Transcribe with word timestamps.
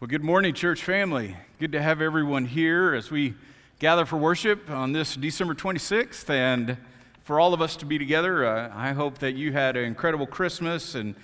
Well, 0.00 0.06
good 0.06 0.22
morning, 0.22 0.54
church 0.54 0.84
family. 0.84 1.36
Good 1.58 1.72
to 1.72 1.82
have 1.82 2.00
everyone 2.00 2.44
here 2.44 2.94
as 2.94 3.10
we 3.10 3.34
gather 3.80 4.06
for 4.06 4.16
worship 4.16 4.70
on 4.70 4.92
this 4.92 5.16
December 5.16 5.56
26th. 5.56 6.30
And 6.30 6.76
for 7.24 7.40
all 7.40 7.52
of 7.52 7.60
us 7.60 7.74
to 7.78 7.84
be 7.84 7.98
together, 7.98 8.46
uh, 8.46 8.70
I 8.72 8.92
hope 8.92 9.18
that 9.18 9.32
you 9.34 9.52
had 9.52 9.76
an 9.76 9.82
incredible 9.86 10.28
Christmas 10.28 10.94
and 10.94 11.16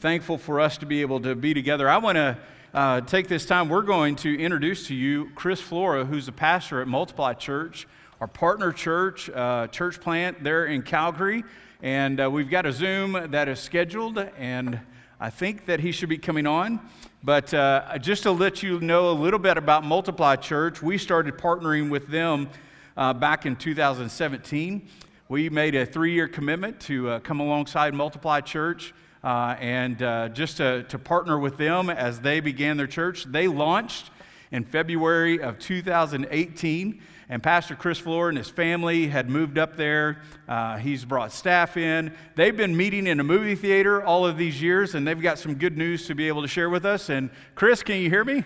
thankful 0.00 0.36
for 0.36 0.60
us 0.60 0.76
to 0.76 0.84
be 0.84 1.00
able 1.00 1.20
to 1.20 1.34
be 1.34 1.54
together. 1.54 1.88
I 1.88 1.96
want 1.96 2.16
to 2.16 2.36
uh, 2.74 3.00
take 3.00 3.28
this 3.28 3.46
time, 3.46 3.70
we're 3.70 3.80
going 3.80 4.14
to 4.16 4.38
introduce 4.38 4.88
to 4.88 4.94
you 4.94 5.30
Chris 5.34 5.62
Flora, 5.62 6.04
who's 6.04 6.28
a 6.28 6.32
pastor 6.32 6.82
at 6.82 6.86
Multiply 6.86 7.32
Church, 7.32 7.88
our 8.20 8.28
partner 8.28 8.72
church, 8.72 9.30
uh, 9.30 9.68
church 9.68 10.02
plant 10.02 10.44
there 10.44 10.66
in 10.66 10.82
Calgary. 10.82 11.44
And 11.80 12.20
uh, 12.20 12.30
we've 12.30 12.50
got 12.50 12.66
a 12.66 12.72
Zoom 12.74 13.30
that 13.30 13.48
is 13.48 13.58
scheduled, 13.58 14.18
and 14.36 14.80
I 15.20 15.30
think 15.30 15.66
that 15.66 15.80
he 15.80 15.90
should 15.90 16.08
be 16.08 16.18
coming 16.18 16.46
on. 16.46 16.78
But 17.24 17.52
uh, 17.52 17.98
just 17.98 18.22
to 18.22 18.30
let 18.30 18.62
you 18.62 18.80
know 18.80 19.10
a 19.10 19.12
little 19.12 19.40
bit 19.40 19.56
about 19.56 19.84
Multiply 19.84 20.36
Church, 20.36 20.80
we 20.80 20.96
started 20.96 21.36
partnering 21.36 21.90
with 21.90 22.06
them 22.06 22.48
uh, 22.96 23.12
back 23.14 23.44
in 23.44 23.56
2017. 23.56 24.88
We 25.28 25.50
made 25.50 25.74
a 25.74 25.84
three 25.84 26.12
year 26.12 26.28
commitment 26.28 26.78
to 26.82 27.10
uh, 27.10 27.18
come 27.20 27.40
alongside 27.40 27.94
Multiply 27.94 28.42
Church 28.42 28.94
uh, 29.24 29.56
and 29.58 30.00
uh, 30.04 30.28
just 30.28 30.58
to, 30.58 30.84
to 30.84 30.98
partner 31.00 31.36
with 31.36 31.56
them 31.56 31.90
as 31.90 32.20
they 32.20 32.38
began 32.38 32.76
their 32.76 32.86
church. 32.86 33.24
They 33.24 33.48
launched 33.48 34.10
in 34.52 34.64
February 34.64 35.42
of 35.42 35.58
2018 35.58 37.02
and 37.30 37.42
Pastor 37.42 37.74
Chris 37.74 37.98
Flora 37.98 38.30
and 38.30 38.38
his 38.38 38.48
family 38.48 39.06
had 39.06 39.28
moved 39.28 39.58
up 39.58 39.76
there. 39.76 40.22
Uh, 40.48 40.78
he's 40.78 41.04
brought 41.04 41.30
staff 41.30 41.76
in. 41.76 42.14
They've 42.36 42.56
been 42.56 42.76
meeting 42.76 43.06
in 43.06 43.20
a 43.20 43.24
movie 43.24 43.54
theater 43.54 44.02
all 44.02 44.26
of 44.26 44.38
these 44.38 44.62
years, 44.62 44.94
and 44.94 45.06
they've 45.06 45.20
got 45.20 45.38
some 45.38 45.54
good 45.54 45.76
news 45.76 46.06
to 46.06 46.14
be 46.14 46.28
able 46.28 46.42
to 46.42 46.48
share 46.48 46.70
with 46.70 46.86
us. 46.86 47.10
And 47.10 47.30
Chris, 47.54 47.82
can 47.82 48.00
you 48.00 48.08
hear 48.08 48.24
me? 48.24 48.44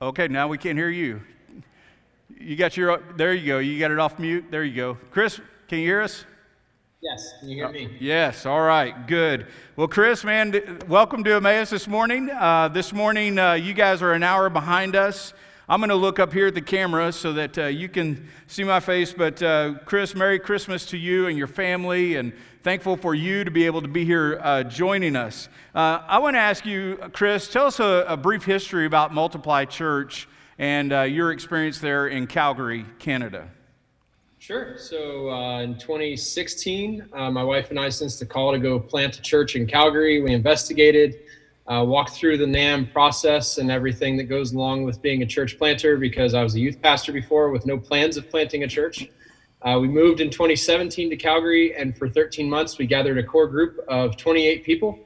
Okay, 0.00 0.28
now 0.28 0.48
we 0.48 0.56
can't 0.56 0.78
hear 0.78 0.88
you. 0.88 1.20
You 2.38 2.56
got 2.56 2.76
your, 2.76 3.02
there 3.16 3.34
you 3.34 3.46
go. 3.46 3.58
You 3.58 3.78
got 3.78 3.90
it 3.90 3.98
off 3.98 4.18
mute. 4.18 4.46
There 4.50 4.64
you 4.64 4.74
go. 4.74 4.94
Chris, 5.10 5.40
can 5.68 5.78
you 5.78 5.86
hear 5.86 6.00
us? 6.00 6.24
Yes, 7.00 7.34
can 7.40 7.50
you 7.50 7.56
hear 7.56 7.68
me? 7.68 7.84
Uh, 7.84 7.88
yes, 8.00 8.46
all 8.46 8.62
right, 8.62 9.06
good. 9.06 9.46
Well, 9.76 9.88
Chris, 9.88 10.24
man, 10.24 10.78
welcome 10.88 11.22
to 11.24 11.34
Emmaus 11.34 11.68
this 11.68 11.86
morning. 11.86 12.30
Uh, 12.30 12.68
this 12.68 12.94
morning, 12.94 13.38
uh, 13.38 13.52
you 13.52 13.74
guys 13.74 14.00
are 14.00 14.14
an 14.14 14.22
hour 14.22 14.48
behind 14.48 14.96
us. 14.96 15.34
I'm 15.66 15.80
going 15.80 15.88
to 15.88 15.96
look 15.96 16.18
up 16.18 16.30
here 16.30 16.48
at 16.48 16.54
the 16.54 16.60
camera 16.60 17.10
so 17.10 17.32
that 17.32 17.56
uh, 17.56 17.66
you 17.66 17.88
can 17.88 18.28
see 18.46 18.64
my 18.64 18.80
face. 18.80 19.14
But, 19.14 19.42
uh, 19.42 19.76
Chris, 19.86 20.14
Merry 20.14 20.38
Christmas 20.38 20.84
to 20.86 20.98
you 20.98 21.26
and 21.26 21.38
your 21.38 21.46
family, 21.46 22.16
and 22.16 22.34
thankful 22.62 22.98
for 22.98 23.14
you 23.14 23.44
to 23.44 23.50
be 23.50 23.64
able 23.64 23.80
to 23.80 23.88
be 23.88 24.04
here 24.04 24.38
uh, 24.42 24.64
joining 24.64 25.16
us. 25.16 25.48
Uh, 25.74 26.02
I 26.06 26.18
want 26.18 26.36
to 26.36 26.40
ask 26.40 26.66
you, 26.66 26.98
Chris, 27.14 27.48
tell 27.48 27.64
us 27.66 27.80
a, 27.80 28.04
a 28.06 28.16
brief 28.16 28.44
history 28.44 28.84
about 28.84 29.14
Multiply 29.14 29.64
Church 29.64 30.28
and 30.58 30.92
uh, 30.92 31.00
your 31.02 31.32
experience 31.32 31.78
there 31.78 32.08
in 32.08 32.26
Calgary, 32.26 32.84
Canada. 32.98 33.48
Sure. 34.38 34.76
So 34.76 35.30
uh, 35.30 35.62
in 35.62 35.78
2016, 35.78 37.08
my 37.10 37.42
wife 37.42 37.70
and 37.70 37.80
I 37.80 37.88
sensed 37.88 38.20
the 38.20 38.26
call 38.26 38.52
to 38.52 38.58
go 38.58 38.78
plant 38.78 39.18
a 39.18 39.22
church 39.22 39.56
in 39.56 39.66
Calgary. 39.66 40.20
We 40.20 40.34
investigated 40.34 41.23
uh, 41.66 41.84
walk 41.86 42.10
through 42.10 42.36
the 42.36 42.46
NAM 42.46 42.86
process 42.86 43.58
and 43.58 43.70
everything 43.70 44.16
that 44.18 44.24
goes 44.24 44.52
along 44.52 44.84
with 44.84 45.00
being 45.00 45.22
a 45.22 45.26
church 45.26 45.56
planter 45.58 45.96
because 45.96 46.34
I 46.34 46.42
was 46.42 46.54
a 46.54 46.60
youth 46.60 46.80
pastor 46.82 47.12
before 47.12 47.50
with 47.50 47.64
no 47.64 47.78
plans 47.78 48.16
of 48.16 48.28
planting 48.28 48.64
a 48.64 48.68
church. 48.68 49.08
Uh, 49.62 49.78
we 49.80 49.88
moved 49.88 50.20
in 50.20 50.28
2017 50.28 51.08
to 51.08 51.16
Calgary, 51.16 51.74
and 51.74 51.96
for 51.96 52.06
13 52.06 52.50
months, 52.50 52.76
we 52.76 52.86
gathered 52.86 53.16
a 53.16 53.22
core 53.22 53.46
group 53.46 53.78
of 53.88 54.14
28 54.18 54.62
people. 54.62 54.98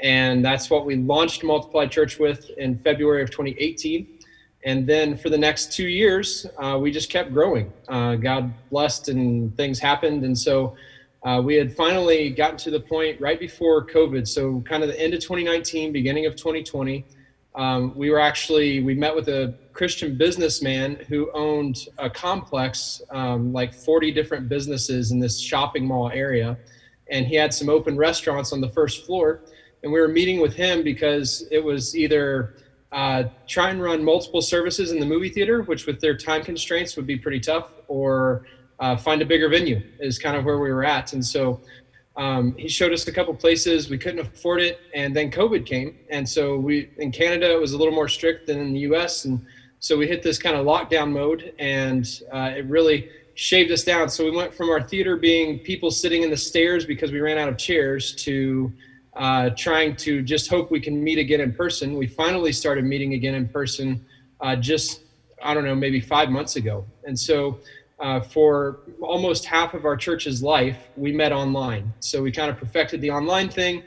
And 0.00 0.44
that's 0.44 0.68
what 0.68 0.84
we 0.84 0.96
launched 0.96 1.44
Multiply 1.44 1.86
Church 1.86 2.18
with 2.18 2.50
in 2.58 2.76
February 2.76 3.22
of 3.22 3.30
2018. 3.30 4.18
And 4.64 4.86
then 4.86 5.16
for 5.16 5.30
the 5.30 5.38
next 5.38 5.72
two 5.72 5.86
years, 5.86 6.44
uh, 6.58 6.78
we 6.80 6.90
just 6.90 7.08
kept 7.08 7.32
growing. 7.32 7.72
Uh, 7.88 8.16
God 8.16 8.52
blessed, 8.68 9.08
and 9.08 9.56
things 9.56 9.78
happened. 9.78 10.24
And 10.24 10.38
so 10.38 10.76
uh, 11.24 11.40
we 11.40 11.54
had 11.54 11.74
finally 11.74 12.30
gotten 12.30 12.56
to 12.56 12.70
the 12.70 12.80
point 12.80 13.20
right 13.20 13.38
before 13.38 13.86
COVID, 13.86 14.26
so 14.26 14.60
kind 14.62 14.82
of 14.82 14.88
the 14.88 15.00
end 15.00 15.14
of 15.14 15.20
2019, 15.20 15.92
beginning 15.92 16.26
of 16.26 16.34
2020. 16.34 17.04
Um, 17.54 17.94
we 17.94 18.10
were 18.10 18.18
actually 18.18 18.82
we 18.82 18.94
met 18.94 19.14
with 19.14 19.28
a 19.28 19.54
Christian 19.72 20.16
businessman 20.16 20.96
who 21.08 21.30
owned 21.32 21.86
a 21.98 22.10
complex, 22.10 23.02
um, 23.10 23.52
like 23.52 23.72
40 23.72 24.10
different 24.10 24.48
businesses 24.48 25.12
in 25.12 25.20
this 25.20 25.38
shopping 25.38 25.86
mall 25.86 26.10
area, 26.12 26.58
and 27.08 27.26
he 27.26 27.36
had 27.36 27.54
some 27.54 27.68
open 27.68 27.96
restaurants 27.96 28.52
on 28.52 28.60
the 28.60 28.70
first 28.70 29.06
floor. 29.06 29.42
And 29.82 29.92
we 29.92 30.00
were 30.00 30.08
meeting 30.08 30.40
with 30.40 30.54
him 30.54 30.82
because 30.82 31.46
it 31.50 31.62
was 31.62 31.96
either 31.96 32.54
uh, 32.90 33.24
try 33.46 33.70
and 33.70 33.82
run 33.82 34.02
multiple 34.02 34.42
services 34.42 34.90
in 34.90 34.98
the 34.98 35.06
movie 35.06 35.28
theater, 35.28 35.62
which 35.62 35.86
with 35.86 36.00
their 36.00 36.16
time 36.16 36.42
constraints 36.42 36.96
would 36.96 37.06
be 37.06 37.16
pretty 37.16 37.40
tough, 37.40 37.70
or 37.86 38.44
uh, 38.82 38.96
find 38.96 39.22
a 39.22 39.24
bigger 39.24 39.48
venue 39.48 39.80
is 40.00 40.18
kind 40.18 40.36
of 40.36 40.44
where 40.44 40.58
we 40.58 40.72
were 40.72 40.84
at. 40.84 41.12
And 41.12 41.24
so 41.24 41.60
um, 42.16 42.54
he 42.58 42.68
showed 42.68 42.92
us 42.92 43.06
a 43.06 43.12
couple 43.12 43.32
places 43.32 43.88
we 43.88 43.96
couldn't 43.96 44.18
afford 44.18 44.60
it, 44.60 44.80
and 44.92 45.16
then 45.16 45.30
COVID 45.30 45.64
came, 45.64 45.96
and 46.10 46.28
so 46.28 46.58
we 46.58 46.90
in 46.98 47.10
Canada 47.10 47.50
it 47.52 47.60
was 47.60 47.72
a 47.72 47.78
little 47.78 47.94
more 47.94 48.08
strict 48.08 48.48
than 48.48 48.58
in 48.60 48.74
the 48.74 48.80
U.S. 48.80 49.24
and 49.24 49.46
so 49.78 49.96
we 49.96 50.06
hit 50.06 50.22
this 50.22 50.38
kind 50.38 50.54
of 50.54 50.66
lockdown 50.66 51.10
mode, 51.10 51.54
and 51.58 52.20
uh, 52.30 52.52
it 52.54 52.66
really 52.66 53.08
shaved 53.34 53.72
us 53.72 53.82
down. 53.82 54.08
So 54.10 54.24
we 54.24 54.30
went 54.30 54.52
from 54.54 54.68
our 54.68 54.82
theater 54.82 55.16
being 55.16 55.58
people 55.60 55.90
sitting 55.90 56.22
in 56.22 56.30
the 56.30 56.36
stairs 56.36 56.84
because 56.84 57.10
we 57.10 57.20
ran 57.20 57.38
out 57.38 57.48
of 57.48 57.56
chairs 57.56 58.14
to 58.26 58.72
uh, 59.16 59.50
trying 59.56 59.96
to 59.96 60.22
just 60.22 60.50
hope 60.50 60.70
we 60.70 60.80
can 60.80 61.02
meet 61.02 61.18
again 61.18 61.40
in 61.40 61.52
person. 61.52 61.96
We 61.96 62.06
finally 62.06 62.52
started 62.52 62.84
meeting 62.84 63.14
again 63.14 63.34
in 63.34 63.48
person 63.48 64.04
uh, 64.40 64.56
just 64.56 65.00
I 65.42 65.54
don't 65.54 65.64
know 65.64 65.74
maybe 65.74 66.00
five 66.00 66.28
months 66.28 66.56
ago, 66.56 66.84
and 67.04 67.18
so 67.18 67.58
uh, 67.98 68.20
for 68.20 68.80
almost 69.00 69.44
half 69.44 69.74
of 69.74 69.84
our 69.84 69.96
church's 69.96 70.42
life, 70.42 70.88
we 70.96 71.12
met 71.12 71.32
online. 71.32 71.92
So 72.00 72.22
we 72.22 72.32
kind 72.32 72.50
of 72.50 72.56
perfected 72.56 73.00
the 73.00 73.10
online 73.10 73.48
thing 73.48 73.82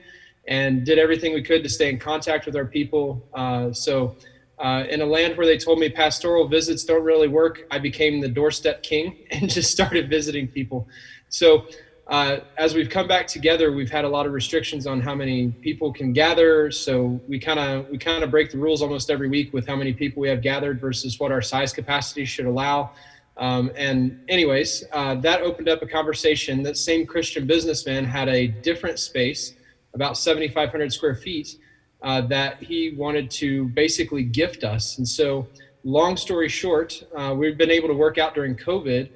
and 0.47 0.85
did 0.85 0.99
everything 0.99 1.33
we 1.33 1.41
could 1.41 1.63
to 1.63 1.69
stay 1.69 1.89
in 1.89 1.99
contact 1.99 2.45
with 2.45 2.55
our 2.55 2.65
people. 2.65 3.23
Uh, 3.33 3.73
so, 3.73 4.15
uh, 4.57 4.85
in 4.89 5.01
a 5.01 5.05
land 5.05 5.35
where 5.35 5.45
they 5.45 5.57
told 5.57 5.79
me 5.79 5.89
pastoral 5.89 6.47
visits 6.47 6.85
don't 6.85 7.03
really 7.03 7.27
work, 7.27 7.67
I 7.71 7.79
became 7.79 8.21
the 8.21 8.29
doorstep 8.29 8.83
king 8.83 9.17
and 9.31 9.49
just 9.49 9.69
started 9.71 10.09
visiting 10.09 10.47
people. 10.47 10.87
So, 11.29 11.65
uh, 12.07 12.37
as 12.57 12.75
we've 12.75 12.89
come 12.89 13.07
back 13.07 13.25
together, 13.25 13.71
we've 13.71 13.89
had 13.89 14.05
a 14.05 14.07
lot 14.07 14.27
of 14.27 14.31
restrictions 14.31 14.85
on 14.85 15.01
how 15.01 15.15
many 15.15 15.49
people 15.49 15.91
can 15.91 16.13
gather. 16.13 16.69
So 16.69 17.19
we 17.27 17.39
kind 17.39 17.59
of 17.59 17.89
we 17.89 17.97
kind 17.97 18.23
of 18.23 18.29
break 18.29 18.51
the 18.51 18.59
rules 18.59 18.83
almost 18.83 19.09
every 19.09 19.27
week 19.27 19.51
with 19.53 19.65
how 19.65 19.75
many 19.75 19.91
people 19.91 20.21
we 20.21 20.29
have 20.29 20.41
gathered 20.41 20.79
versus 20.79 21.19
what 21.19 21.31
our 21.31 21.41
size 21.41 21.73
capacity 21.73 22.23
should 22.23 22.45
allow. 22.45 22.91
Um, 23.37 23.71
and, 23.75 24.23
anyways, 24.29 24.85
uh, 24.93 25.15
that 25.15 25.41
opened 25.41 25.67
up 25.67 25.81
a 25.81 25.87
conversation. 25.87 26.63
That 26.63 26.77
same 26.77 27.05
Christian 27.05 27.45
businessman 27.45 28.05
had 28.05 28.29
a 28.29 28.47
different 28.47 28.99
space, 28.99 29.53
about 29.93 30.17
7,500 30.17 30.93
square 30.93 31.15
feet, 31.15 31.57
uh, 32.01 32.21
that 32.21 32.61
he 32.63 32.91
wanted 32.91 33.29
to 33.31 33.65
basically 33.69 34.23
gift 34.23 34.63
us. 34.63 34.97
And 34.97 35.07
so, 35.07 35.47
long 35.83 36.15
story 36.17 36.49
short, 36.49 37.03
uh, 37.15 37.35
we've 37.37 37.57
been 37.57 37.71
able 37.71 37.89
to 37.89 37.93
work 37.93 38.17
out 38.17 38.33
during 38.35 38.55
COVID 38.55 39.09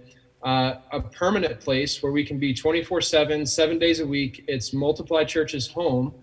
uh, 0.43 0.75
a 0.91 1.01
permanent 1.01 1.59
place 1.59 2.01
where 2.01 2.11
we 2.11 2.23
can 2.23 2.39
be 2.39 2.53
24 2.53 3.01
7, 3.01 3.45
seven 3.45 3.77
days 3.77 3.99
a 3.99 4.07
week. 4.07 4.45
It's 4.47 4.73
Multiply 4.73 5.25
Church's 5.25 5.67
home. 5.67 6.13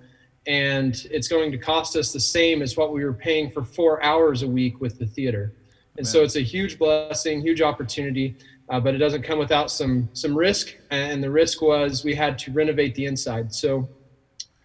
And 0.46 1.06
it's 1.10 1.28
going 1.28 1.50
to 1.50 1.58
cost 1.58 1.96
us 1.96 2.12
the 2.12 2.20
same 2.20 2.62
as 2.62 2.76
what 2.76 2.92
we 2.92 3.04
were 3.04 3.12
paying 3.12 3.50
for 3.50 3.64
four 3.64 4.02
hours 4.02 4.42
a 4.42 4.48
week 4.48 4.80
with 4.80 4.98
the 4.98 5.06
theater. 5.06 5.52
And 5.98 6.06
so 6.06 6.22
it's 6.22 6.36
a 6.36 6.42
huge 6.42 6.78
blessing, 6.78 7.40
huge 7.40 7.62
opportunity, 7.62 8.36
uh, 8.68 8.80
but 8.80 8.94
it 8.94 8.98
doesn't 8.98 9.22
come 9.22 9.38
without 9.38 9.70
some 9.70 10.08
some 10.12 10.36
risk. 10.36 10.76
And 10.90 11.22
the 11.22 11.30
risk 11.30 11.62
was 11.62 12.04
we 12.04 12.14
had 12.14 12.38
to 12.40 12.52
renovate 12.52 12.94
the 12.94 13.06
inside. 13.06 13.54
So 13.54 13.88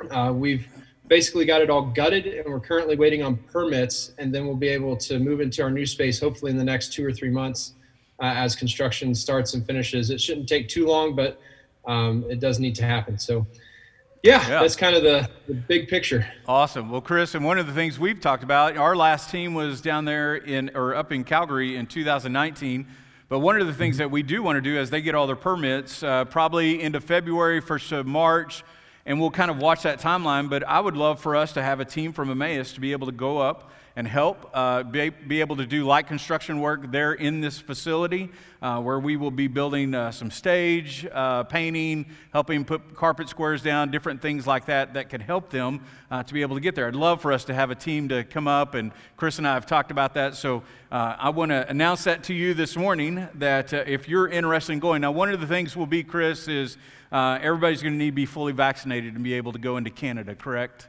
uh, 0.10 0.34
we've 0.36 0.68
basically 1.08 1.46
got 1.46 1.62
it 1.62 1.70
all 1.70 1.82
gutted, 1.82 2.26
and 2.26 2.46
we're 2.46 2.60
currently 2.60 2.96
waiting 2.96 3.22
on 3.22 3.36
permits, 3.52 4.14
and 4.18 4.34
then 4.34 4.46
we'll 4.46 4.56
be 4.56 4.70
able 4.70 4.96
to 4.96 5.20
move 5.20 5.42
into 5.42 5.62
our 5.62 5.70
new 5.70 5.86
space 5.86 6.20
hopefully 6.20 6.52
in 6.52 6.58
the 6.58 6.64
next 6.64 6.94
two 6.94 7.06
or 7.06 7.12
three 7.12 7.30
months 7.30 7.74
uh, 8.22 8.34
as 8.36 8.56
construction 8.56 9.14
starts 9.14 9.54
and 9.54 9.66
finishes. 9.66 10.10
It 10.10 10.22
shouldn't 10.22 10.48
take 10.48 10.70
too 10.70 10.86
long, 10.88 11.16
but 11.16 11.40
um, 11.86 12.26
it 12.30 12.40
does 12.40 12.60
need 12.60 12.76
to 12.76 12.86
happen. 12.86 13.18
So 13.18 13.46
yeah, 14.24 14.48
yeah, 14.48 14.62
that's 14.62 14.76
kind 14.76 14.96
of 14.96 15.04
the, 15.04 15.30
the 15.48 15.54
big 15.54 15.88
picture. 15.88 16.26
Awesome. 16.48 16.90
Well, 16.90 17.02
Chris, 17.02 17.36
and 17.36 17.44
one 17.44 17.58
of 17.58 17.68
the 17.68 17.74
things 17.74 18.00
we've 18.00 18.20
talked 18.20 18.44
about, 18.44 18.78
our 18.78 18.96
last 18.96 19.30
team 19.32 19.54
was 19.54 19.82
down 19.82 20.06
there 20.06 20.36
in 20.36 20.72
or 20.76 20.96
up 20.96 21.12
in 21.12 21.24
Calgary 21.24 21.76
in 21.76 21.88
2019. 21.88 22.88
But 23.30 23.40
one 23.40 23.60
of 23.60 23.66
the 23.66 23.74
things 23.74 23.98
that 23.98 24.12
we 24.12 24.24
do 24.24 24.44
want 24.44 24.58
to 24.58 24.62
do 24.62 24.78
as 24.78 24.90
they 24.90 25.02
get 25.02 25.16
all 25.16 25.26
their 25.26 25.36
permits, 25.36 26.04
uh, 26.04 26.26
probably 26.26 26.82
into 26.82 27.00
February, 27.00 27.62
first 27.62 27.92
of 27.92 28.06
March, 28.06 28.64
and 29.06 29.20
we'll 29.20 29.32
kind 29.32 29.50
of 29.50 29.58
watch 29.58 29.84
that 29.84 30.00
timeline. 30.00 30.50
But 30.50 30.68
I 30.68 30.80
would 30.80 30.98
love 30.98 31.20
for 31.20 31.36
us 31.36 31.54
to 31.54 31.64
have 31.64 31.80
a 31.80 31.86
team 31.86 32.12
from 32.14 32.30
Emmaus 32.30 32.74
to 32.74 32.82
be 32.82 32.92
able 32.92 33.08
to 33.08 33.14
go 33.14 33.38
up 33.40 33.72
and 33.96 34.08
help 34.08 34.50
uh, 34.54 34.84
be, 34.84 35.10
be, 35.10 35.42
able 35.42 35.56
to 35.58 35.66
do 35.66 35.86
light 35.86 36.08
construction 36.08 36.62
work 36.62 36.92
there 36.92 37.14
in 37.14 37.42
this 37.42 37.60
facility 37.60 38.30
uh, 38.62 38.80
where 38.80 39.00
we 39.00 39.18
will 39.18 39.32
be 39.32 39.48
building 39.48 39.94
uh, 39.94 40.12
some 40.12 40.32
stage, 40.32 41.06
uh, 41.12 41.44
painting, 41.44 42.06
helping 42.32 42.64
put 42.64 42.96
carpet 42.96 43.28
squares 43.28 43.62
down, 43.62 43.92
different 43.92 44.22
things 44.22 44.48
like 44.48 44.66
that 44.66 44.94
that 44.94 45.10
could 45.10 45.22
help 45.22 45.50
them 45.50 45.82
uh, 46.10 46.24
to 46.24 46.34
be 46.34 46.42
able 46.42 46.56
to 46.56 46.62
get 46.62 46.76
there. 46.76 46.88
I'd 46.88 46.96
love 46.96 47.22
for 47.22 47.34
us 47.34 47.44
to 47.46 47.54
have 47.54 47.70
a 47.70 47.76
team 47.76 48.08
to 48.10 48.24
come 48.24 48.48
up, 48.48 48.76
and 48.76 48.92
Chris 49.18 49.38
and 49.40 49.48
I 49.48 49.56
have 49.56 49.66
talked 49.66 49.92
about 49.92 50.14
that. 50.14 50.36
So 50.36 50.64
uh, 50.92 51.16
I 51.20 51.30
want 51.30 51.50
to 51.50 51.68
announce 51.70 52.06
that 52.06 52.24
to 52.26 52.34
you 52.34 52.54
this 52.54 52.78
morning 52.78 53.28
that 53.36 53.74
if 53.74 54.08
you're 54.08 54.28
interested 54.28 54.74
in 54.74 54.80
going, 54.80 55.02
now, 55.02 55.12
one 55.12 55.32
of 55.34 55.42
the 55.42 55.48
things 55.48 55.76
will 55.76 55.86
be, 55.86 56.04
Chris, 56.04 56.48
is 56.48 56.78
everybody's 57.12 57.82
going 57.82 57.94
to 57.94 58.00
need 58.00 58.12
to 58.12 58.16
be 58.16 58.26
fully 58.26 58.54
vaccinated 58.54 59.16
and 59.16 59.24
be 59.24 59.34
able 59.34 59.52
to 59.52 59.60
go 59.60 59.78
into 59.78 59.90
Canada, 59.90 60.36
correct? 60.36 60.88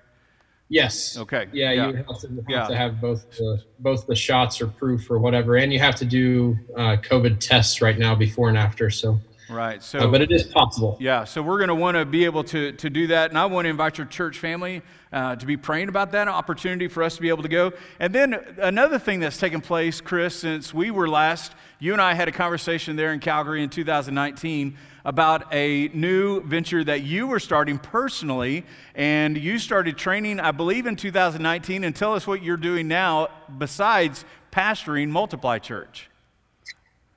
Yes. 0.73 1.19
Okay. 1.19 1.49
Yeah, 1.53 1.71
yeah. 1.73 1.89
you 1.89 1.97
have, 1.97 2.21
to, 2.21 2.29
have 2.29 2.39
yeah. 2.49 2.67
to, 2.67 2.75
have 2.75 2.99
both 2.99 3.31
the, 3.33 3.63
both 3.81 4.07
the 4.07 4.15
shots 4.15 4.59
or 4.63 4.69
proof 4.69 5.11
or 5.11 5.19
whatever, 5.19 5.57
and 5.57 5.71
you 5.71 5.79
have 5.79 5.97
to 5.97 6.07
do 6.07 6.57
uh, 6.75 6.97
COVID 6.97 7.41
tests 7.41 7.83
right 7.83 7.99
now 7.99 8.15
before 8.15 8.49
and 8.49 8.57
after. 8.57 8.89
So. 8.89 9.21
Right. 9.51 9.83
So, 9.83 9.99
uh, 9.99 10.07
but 10.07 10.23
it 10.23 10.33
is 10.33 10.45
possible. 10.45 10.97
Yeah. 10.99 11.25
So 11.25 11.43
we're 11.43 11.59
going 11.59 11.69
to 11.69 11.75
want 11.75 11.99
to 11.99 12.07
be 12.07 12.25
able 12.25 12.43
to 12.45 12.73
to 12.73 12.89
do 12.89 13.09
that, 13.09 13.29
and 13.29 13.39
I 13.39 13.45
want 13.45 13.67
to 13.67 13.69
invite 13.69 13.99
your 13.99 14.07
church 14.07 14.39
family 14.39 14.81
uh, 15.13 15.37
to 15.37 15.45
be 15.45 15.59
praying 15.59 15.91
about 15.91 16.11
that 16.13 16.27
opportunity 16.27 16.89
for 16.89 17.03
us 17.03 17.17
to 17.17 17.21
be 17.21 17.29
able 17.29 17.43
to 17.43 17.51
go. 17.51 17.73
And 18.01 18.15
then 18.15 18.33
another 18.57 18.99
thing 18.99 19.21
that's 19.21 19.37
taken 19.37 19.61
place, 19.61 20.01
Chris, 20.01 20.37
since 20.37 20.73
we 20.73 20.91
were 20.91 21.07
last, 21.07 21.53
you 21.81 21.93
and 21.93 22.01
I 22.01 22.15
had 22.15 22.29
a 22.29 22.33
conversation 22.33 22.97
there 22.97 23.13
in 23.13 23.21
Calgary 23.21 23.63
in 23.63 23.69
2019 23.69 24.79
about 25.05 25.53
a 25.53 25.89
new 25.89 26.41
venture 26.43 26.85
that 26.85 27.03
you 27.03 27.27
were 27.27 27.41
starting 27.41 27.79
personally, 27.79 28.65
and 28.95 29.37
you 29.37 29.59
started 29.59 29.97
training, 29.97 30.41
I 30.41 30.53
believe, 30.53 30.87
in 30.87 30.97
2019. 30.97 31.85
And 31.85 31.95
tell 31.95 32.15
us 32.15 32.27
what 32.27 32.43
you're 32.43 32.57
doing 32.57 32.89
now 32.89 33.29
besides 33.59 34.25
pastoring 34.53 35.09
Multiply 35.09 35.59
Church. 35.59 36.09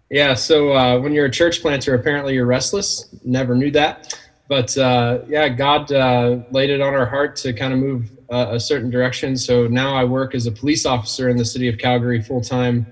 Yeah, 0.10 0.36
so 0.36 0.72
uh, 0.74 1.00
when 1.00 1.14
you're 1.14 1.26
a 1.26 1.32
church 1.32 1.62
planter, 1.62 1.96
apparently 1.96 2.36
you're 2.36 2.46
restless. 2.46 3.14
Never 3.24 3.56
knew 3.56 3.72
that. 3.72 4.20
But 4.48 4.78
uh, 4.78 5.20
yeah, 5.28 5.50
God 5.50 5.92
uh, 5.92 6.40
laid 6.52 6.70
it 6.70 6.80
on 6.80 6.94
our 6.94 7.06
heart 7.06 7.36
to 7.38 7.54
kind 7.54 7.74
of 7.74 7.80
move 7.80 8.12
uh, 8.32 8.48
a 8.52 8.60
certain 8.60 8.90
direction. 8.90 9.36
So 9.36 9.68
now 9.68 9.96
I 9.96 10.04
work 10.04 10.36
as 10.36 10.46
a 10.46 10.52
police 10.52 10.86
officer 10.86 11.30
in 11.30 11.38
the 11.38 11.46
city 11.46 11.68
of 11.68 11.78
Calgary 11.78 12.22
full 12.22 12.42
time 12.42 12.86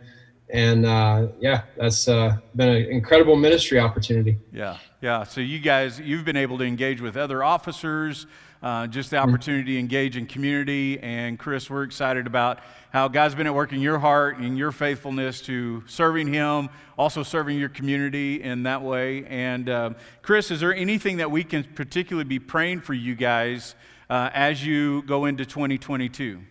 and 0.53 0.85
uh, 0.85 1.27
yeah, 1.39 1.63
that's 1.75 2.07
uh, 2.07 2.37
been 2.55 2.69
an 2.69 2.85
incredible 2.85 3.35
ministry 3.35 3.79
opportunity. 3.79 4.37
Yeah, 4.53 4.77
yeah. 5.01 5.23
So 5.23 5.41
you 5.41 5.59
guys, 5.59 5.99
you've 5.99 6.25
been 6.25 6.37
able 6.37 6.59
to 6.59 6.63
engage 6.63 7.01
with 7.01 7.17
other 7.17 7.43
officers, 7.43 8.27
uh, 8.61 8.85
just 8.85 9.09
the 9.09 9.17
mm-hmm. 9.17 9.29
opportunity 9.29 9.73
to 9.73 9.79
engage 9.79 10.15
in 10.15 10.27
community. 10.27 10.99
And 10.99 11.39
Chris, 11.39 11.71
we're 11.71 11.81
excited 11.81 12.27
about 12.27 12.59
how 12.91 13.07
God's 13.07 13.33
been 13.33 13.47
at 13.47 13.55
work 13.55 13.73
in 13.73 13.81
your 13.81 13.97
heart 13.97 14.37
and 14.37 14.55
your 14.55 14.71
faithfulness 14.71 15.41
to 15.41 15.83
serving 15.87 16.31
Him, 16.31 16.69
also 16.99 17.23
serving 17.23 17.57
your 17.57 17.69
community 17.69 18.43
in 18.43 18.61
that 18.63 18.83
way. 18.83 19.25
And 19.25 19.67
uh, 19.67 19.89
Chris, 20.21 20.51
is 20.51 20.59
there 20.59 20.73
anything 20.73 21.17
that 21.17 21.31
we 21.31 21.43
can 21.43 21.63
particularly 21.63 22.29
be 22.29 22.37
praying 22.37 22.81
for 22.81 22.93
you 22.93 23.15
guys 23.15 23.73
uh, 24.07 24.29
as 24.31 24.63
you 24.63 25.01
go 25.01 25.25
into 25.25 25.47
2022? 25.47 26.41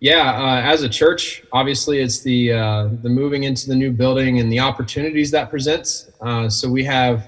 Yeah, 0.00 0.32
uh, 0.32 0.62
as 0.62 0.82
a 0.82 0.88
church, 0.88 1.42
obviously 1.52 2.00
it's 2.00 2.20
the 2.20 2.54
uh, 2.54 2.88
the 3.02 3.10
moving 3.10 3.44
into 3.44 3.68
the 3.68 3.76
new 3.76 3.92
building 3.92 4.40
and 4.40 4.50
the 4.50 4.58
opportunities 4.58 5.30
that 5.32 5.50
presents. 5.50 6.08
Uh, 6.22 6.48
so 6.48 6.70
we 6.70 6.82
have 6.84 7.26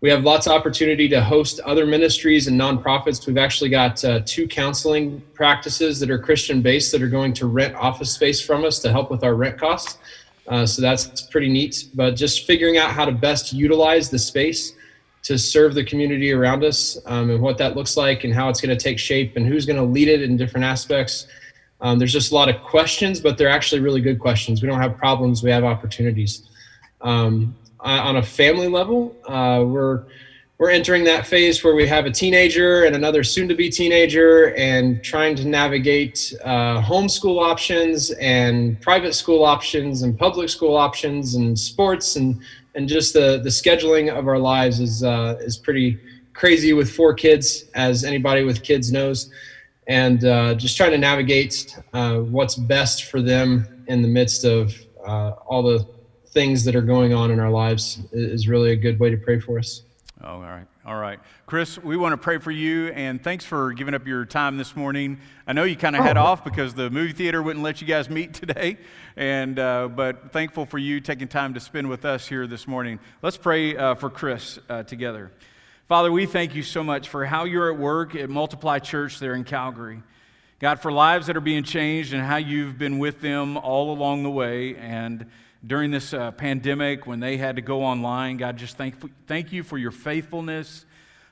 we 0.00 0.08
have 0.08 0.22
lots 0.22 0.46
of 0.46 0.52
opportunity 0.52 1.08
to 1.08 1.20
host 1.20 1.58
other 1.60 1.84
ministries 1.84 2.46
and 2.46 2.60
nonprofits. 2.60 3.26
We've 3.26 3.36
actually 3.36 3.70
got 3.70 4.04
uh, 4.04 4.20
two 4.24 4.46
counseling 4.46 5.20
practices 5.34 5.98
that 5.98 6.08
are 6.08 6.18
Christian 6.18 6.62
based 6.62 6.92
that 6.92 7.02
are 7.02 7.08
going 7.08 7.32
to 7.34 7.46
rent 7.48 7.74
office 7.74 8.12
space 8.12 8.40
from 8.40 8.64
us 8.64 8.78
to 8.80 8.92
help 8.92 9.10
with 9.10 9.24
our 9.24 9.34
rent 9.34 9.58
costs. 9.58 9.98
Uh, 10.46 10.64
so 10.64 10.80
that's 10.80 11.22
pretty 11.22 11.48
neat. 11.48 11.88
But 11.92 12.12
just 12.12 12.46
figuring 12.46 12.76
out 12.76 12.92
how 12.92 13.04
to 13.04 13.10
best 13.10 13.52
utilize 13.52 14.10
the 14.10 14.18
space 14.20 14.74
to 15.24 15.36
serve 15.36 15.74
the 15.74 15.82
community 15.82 16.30
around 16.30 16.62
us 16.62 16.98
um, 17.06 17.30
and 17.30 17.42
what 17.42 17.58
that 17.58 17.74
looks 17.74 17.96
like 17.96 18.22
and 18.22 18.32
how 18.32 18.48
it's 18.48 18.60
going 18.60 18.76
to 18.76 18.80
take 18.80 18.96
shape 18.96 19.36
and 19.36 19.44
who's 19.44 19.66
going 19.66 19.76
to 19.76 19.82
lead 19.82 20.06
it 20.06 20.22
in 20.22 20.36
different 20.36 20.64
aspects 20.64 21.26
um, 21.80 21.98
there's 21.98 22.12
just 22.12 22.32
a 22.32 22.34
lot 22.34 22.48
of 22.48 22.62
questions, 22.62 23.20
but 23.20 23.36
they're 23.36 23.48
actually 23.48 23.80
really 23.80 24.00
good 24.00 24.18
questions. 24.18 24.62
We 24.62 24.68
don't 24.68 24.80
have 24.80 24.96
problems, 24.96 25.42
we 25.42 25.50
have 25.50 25.64
opportunities. 25.64 26.48
Um, 27.00 27.54
on 27.80 28.16
a 28.16 28.22
family 28.22 28.68
level, 28.68 29.14
uh, 29.28 29.62
we're 29.64 30.04
we're 30.58 30.70
entering 30.70 31.04
that 31.04 31.26
phase 31.26 31.62
where 31.62 31.74
we 31.74 31.86
have 31.86 32.06
a 32.06 32.10
teenager 32.10 32.84
and 32.84 32.96
another 32.96 33.22
soon-to-be 33.22 33.68
teenager, 33.68 34.54
and 34.54 35.04
trying 35.04 35.36
to 35.36 35.44
navigate 35.44 36.32
uh, 36.42 36.80
homeschool 36.80 37.42
options 37.42 38.10
and 38.12 38.80
private 38.80 39.14
school 39.14 39.44
options 39.44 40.02
and 40.02 40.18
public 40.18 40.48
school 40.48 40.74
options 40.74 41.34
and 41.34 41.58
sports 41.58 42.16
and 42.16 42.40
and 42.74 42.88
just 42.88 43.12
the 43.12 43.40
the 43.42 43.50
scheduling 43.50 44.12
of 44.12 44.26
our 44.26 44.38
lives 44.38 44.80
is 44.80 45.04
uh, 45.04 45.36
is 45.40 45.58
pretty 45.58 45.98
crazy 46.32 46.72
with 46.72 46.90
four 46.90 47.14
kids, 47.14 47.64
as 47.74 48.04
anybody 48.04 48.42
with 48.42 48.62
kids 48.62 48.90
knows 48.90 49.30
and 49.88 50.24
uh, 50.24 50.54
just 50.54 50.76
trying 50.76 50.90
to 50.90 50.98
navigate 50.98 51.78
uh, 51.92 52.18
what's 52.18 52.56
best 52.56 53.04
for 53.04 53.22
them 53.22 53.84
in 53.86 54.02
the 54.02 54.08
midst 54.08 54.44
of 54.44 54.74
uh, 55.06 55.32
all 55.46 55.62
the 55.62 55.86
things 56.28 56.64
that 56.64 56.74
are 56.76 56.82
going 56.82 57.14
on 57.14 57.30
in 57.30 57.40
our 57.40 57.50
lives 57.50 58.00
is 58.12 58.48
really 58.48 58.72
a 58.72 58.76
good 58.76 58.98
way 58.98 59.10
to 59.10 59.16
pray 59.16 59.38
for 59.38 59.58
us. 59.58 59.82
Oh, 60.22 60.34
all 60.34 60.40
right. 60.40 60.66
All 60.84 60.96
right. 60.96 61.18
Chris, 61.46 61.78
we 61.78 61.96
want 61.96 62.12
to 62.12 62.16
pray 62.16 62.38
for 62.38 62.50
you, 62.50 62.88
and 62.88 63.22
thanks 63.22 63.44
for 63.44 63.72
giving 63.72 63.92
up 63.92 64.06
your 64.06 64.24
time 64.24 64.56
this 64.56 64.76
morning. 64.76 65.18
I 65.46 65.52
know 65.52 65.64
you 65.64 65.76
kind 65.76 65.96
of 65.96 66.02
oh. 66.02 66.04
had 66.04 66.16
off 66.16 66.44
because 66.44 66.74
the 66.74 66.90
movie 66.90 67.12
theater 67.12 67.42
wouldn't 67.42 67.64
let 67.64 67.80
you 67.80 67.86
guys 67.86 68.08
meet 68.08 68.34
today, 68.34 68.78
and, 69.16 69.58
uh, 69.58 69.88
but 69.88 70.32
thankful 70.32 70.64
for 70.64 70.78
you 70.78 71.00
taking 71.00 71.28
time 71.28 71.54
to 71.54 71.60
spend 71.60 71.88
with 71.88 72.04
us 72.04 72.26
here 72.26 72.46
this 72.46 72.66
morning. 72.66 72.98
Let's 73.20 73.36
pray 73.36 73.76
uh, 73.76 73.94
for 73.94 74.10
Chris 74.10 74.58
uh, 74.68 74.84
together. 74.84 75.32
Father, 75.88 76.10
we 76.10 76.26
thank 76.26 76.56
you 76.56 76.64
so 76.64 76.82
much 76.82 77.08
for 77.08 77.24
how 77.24 77.44
you're 77.44 77.70
at 77.70 77.78
work 77.78 78.16
at 78.16 78.28
Multiply 78.28 78.80
Church 78.80 79.20
there 79.20 79.36
in 79.36 79.44
Calgary. 79.44 80.02
God, 80.58 80.80
for 80.80 80.90
lives 80.90 81.28
that 81.28 81.36
are 81.36 81.40
being 81.40 81.62
changed 81.62 82.12
and 82.12 82.20
how 82.20 82.38
you've 82.38 82.76
been 82.76 82.98
with 82.98 83.20
them 83.20 83.56
all 83.56 83.92
along 83.92 84.24
the 84.24 84.30
way. 84.30 84.74
And 84.74 85.26
during 85.64 85.92
this 85.92 86.12
uh, 86.12 86.32
pandemic, 86.32 87.06
when 87.06 87.20
they 87.20 87.36
had 87.36 87.54
to 87.54 87.62
go 87.62 87.84
online, 87.84 88.36
God, 88.36 88.56
just 88.56 88.76
thank, 88.76 88.96
thank 89.28 89.52
you 89.52 89.62
for 89.62 89.78
your 89.78 89.92
faithfulness 89.92 90.84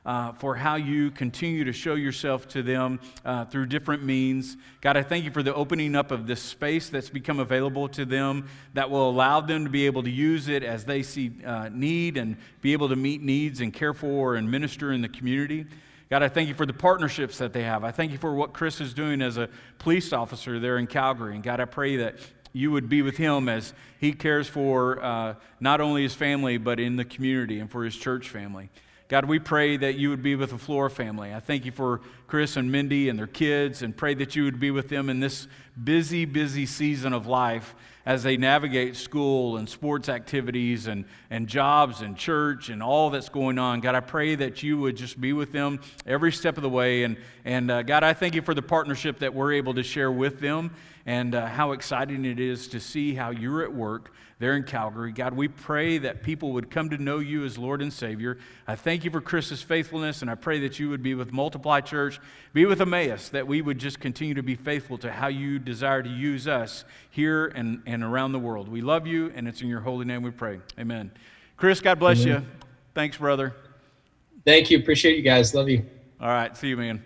uh, 0.04 0.32
for 0.32 0.54
how 0.54 0.76
you 0.76 1.10
continue 1.10 1.64
to 1.64 1.72
show 1.72 1.94
yourself 1.94 2.46
to 2.48 2.62
them 2.62 3.00
uh, 3.24 3.44
through 3.46 3.66
different 3.66 4.02
means. 4.02 4.56
God, 4.80 4.96
I 4.96 5.02
thank 5.02 5.24
you 5.24 5.30
for 5.30 5.42
the 5.42 5.54
opening 5.54 5.94
up 5.94 6.10
of 6.10 6.26
this 6.26 6.40
space 6.40 6.88
that's 6.88 7.08
become 7.08 7.40
available 7.40 7.88
to 7.88 8.04
them 8.04 8.48
that 8.74 8.90
will 8.90 9.08
allow 9.08 9.40
them 9.40 9.64
to 9.64 9.70
be 9.70 9.86
able 9.86 10.02
to 10.02 10.10
use 10.10 10.48
it 10.48 10.62
as 10.62 10.84
they 10.84 11.02
see 11.02 11.32
uh, 11.44 11.68
need 11.72 12.16
and 12.16 12.36
be 12.60 12.72
able 12.72 12.88
to 12.88 12.96
meet 12.96 13.22
needs 13.22 13.60
and 13.60 13.72
care 13.72 13.94
for 13.94 14.34
and 14.34 14.50
minister 14.50 14.92
in 14.92 15.00
the 15.00 15.08
community. 15.08 15.66
God, 16.10 16.22
I 16.22 16.28
thank 16.28 16.48
you 16.48 16.54
for 16.54 16.66
the 16.66 16.74
partnerships 16.74 17.38
that 17.38 17.52
they 17.52 17.62
have. 17.62 17.82
I 17.82 17.90
thank 17.90 18.12
you 18.12 18.18
for 18.18 18.34
what 18.34 18.52
Chris 18.52 18.80
is 18.80 18.92
doing 18.92 19.22
as 19.22 19.38
a 19.38 19.48
police 19.78 20.12
officer 20.12 20.60
there 20.60 20.78
in 20.78 20.86
Calgary. 20.86 21.34
And 21.34 21.42
God, 21.42 21.60
I 21.60 21.64
pray 21.64 21.96
that 21.96 22.16
you 22.52 22.70
would 22.70 22.88
be 22.88 23.02
with 23.02 23.16
him 23.16 23.48
as 23.48 23.72
he 23.98 24.12
cares 24.12 24.46
for 24.46 25.02
uh, 25.02 25.34
not 25.60 25.80
only 25.80 26.02
his 26.02 26.14
family, 26.14 26.56
but 26.56 26.78
in 26.78 26.96
the 26.96 27.04
community 27.04 27.58
and 27.58 27.70
for 27.70 27.84
his 27.84 27.96
church 27.96 28.28
family. 28.28 28.70
God, 29.06 29.26
we 29.26 29.38
pray 29.38 29.76
that 29.76 29.96
you 29.96 30.08
would 30.08 30.22
be 30.22 30.34
with 30.34 30.50
the 30.50 30.58
Flora 30.58 30.88
family. 30.88 31.34
I 31.34 31.38
thank 31.38 31.66
you 31.66 31.72
for 31.72 32.00
Chris 32.26 32.56
and 32.56 32.72
Mindy 32.72 33.10
and 33.10 33.18
their 33.18 33.26
kids 33.26 33.82
and 33.82 33.94
pray 33.94 34.14
that 34.14 34.34
you 34.34 34.44
would 34.44 34.58
be 34.58 34.70
with 34.70 34.88
them 34.88 35.10
in 35.10 35.20
this 35.20 35.46
busy, 35.82 36.24
busy 36.24 36.64
season 36.64 37.12
of 37.12 37.26
life 37.26 37.74
as 38.06 38.22
they 38.22 38.38
navigate 38.38 38.96
school 38.96 39.58
and 39.58 39.68
sports 39.68 40.08
activities 40.08 40.86
and, 40.86 41.04
and 41.28 41.48
jobs 41.48 42.00
and 42.00 42.16
church 42.16 42.70
and 42.70 42.82
all 42.82 43.10
that's 43.10 43.28
going 43.28 43.58
on. 43.58 43.80
God, 43.80 43.94
I 43.94 44.00
pray 44.00 44.36
that 44.36 44.62
you 44.62 44.78
would 44.78 44.96
just 44.96 45.20
be 45.20 45.34
with 45.34 45.52
them 45.52 45.80
every 46.06 46.32
step 46.32 46.56
of 46.56 46.62
the 46.62 46.70
way. 46.70 47.02
And, 47.02 47.18
and 47.44 47.70
uh, 47.70 47.82
God, 47.82 48.04
I 48.04 48.14
thank 48.14 48.34
you 48.34 48.40
for 48.40 48.54
the 48.54 48.62
partnership 48.62 49.18
that 49.18 49.34
we're 49.34 49.52
able 49.52 49.74
to 49.74 49.82
share 49.82 50.10
with 50.10 50.40
them 50.40 50.70
and 51.04 51.34
uh, 51.34 51.46
how 51.46 51.72
exciting 51.72 52.24
it 52.24 52.40
is 52.40 52.68
to 52.68 52.80
see 52.80 53.14
how 53.14 53.30
you're 53.30 53.62
at 53.62 53.72
work 53.72 54.12
there 54.38 54.56
in 54.56 54.64
Calgary. 54.64 55.12
God, 55.12 55.34
we 55.34 55.48
pray 55.48 55.98
that 55.98 56.22
people 56.22 56.52
would 56.52 56.70
come 56.70 56.90
to 56.90 56.98
know 56.98 57.18
you 57.18 57.44
as 57.44 57.56
Lord 57.56 57.80
and 57.80 57.92
Savior. 57.92 58.38
I 58.66 58.76
thank 58.76 59.04
you 59.04 59.10
for 59.10 59.20
Chris's 59.20 59.62
faithfulness, 59.62 60.22
and 60.22 60.30
I 60.30 60.34
pray 60.34 60.60
that 60.60 60.78
you 60.78 60.90
would 60.90 61.02
be 61.02 61.14
with 61.14 61.32
Multiply 61.32 61.80
Church, 61.80 62.20
be 62.52 62.66
with 62.66 62.80
Emmaus, 62.80 63.28
that 63.30 63.46
we 63.46 63.62
would 63.62 63.78
just 63.78 64.00
continue 64.00 64.34
to 64.34 64.42
be 64.42 64.54
faithful 64.54 64.98
to 64.98 65.12
how 65.12 65.28
you 65.28 65.58
desire 65.58 66.02
to 66.02 66.10
use 66.10 66.48
us 66.48 66.84
here 67.10 67.46
and, 67.46 67.82
and 67.86 68.02
around 68.02 68.32
the 68.32 68.38
world. 68.38 68.68
We 68.68 68.80
love 68.80 69.06
you, 69.06 69.32
and 69.34 69.46
it's 69.46 69.62
in 69.62 69.68
your 69.68 69.80
holy 69.80 70.04
name 70.04 70.22
we 70.22 70.30
pray. 70.30 70.60
Amen. 70.78 71.12
Chris, 71.56 71.80
God 71.80 71.98
bless 71.98 72.22
Amen. 72.22 72.42
you. 72.42 72.48
Thanks, 72.94 73.16
brother. 73.16 73.54
Thank 74.44 74.70
you. 74.70 74.78
Appreciate 74.78 75.16
you 75.16 75.22
guys. 75.22 75.54
Love 75.54 75.68
you. 75.68 75.84
All 76.20 76.28
right. 76.28 76.56
See 76.56 76.68
you, 76.68 76.76
man. 76.76 77.02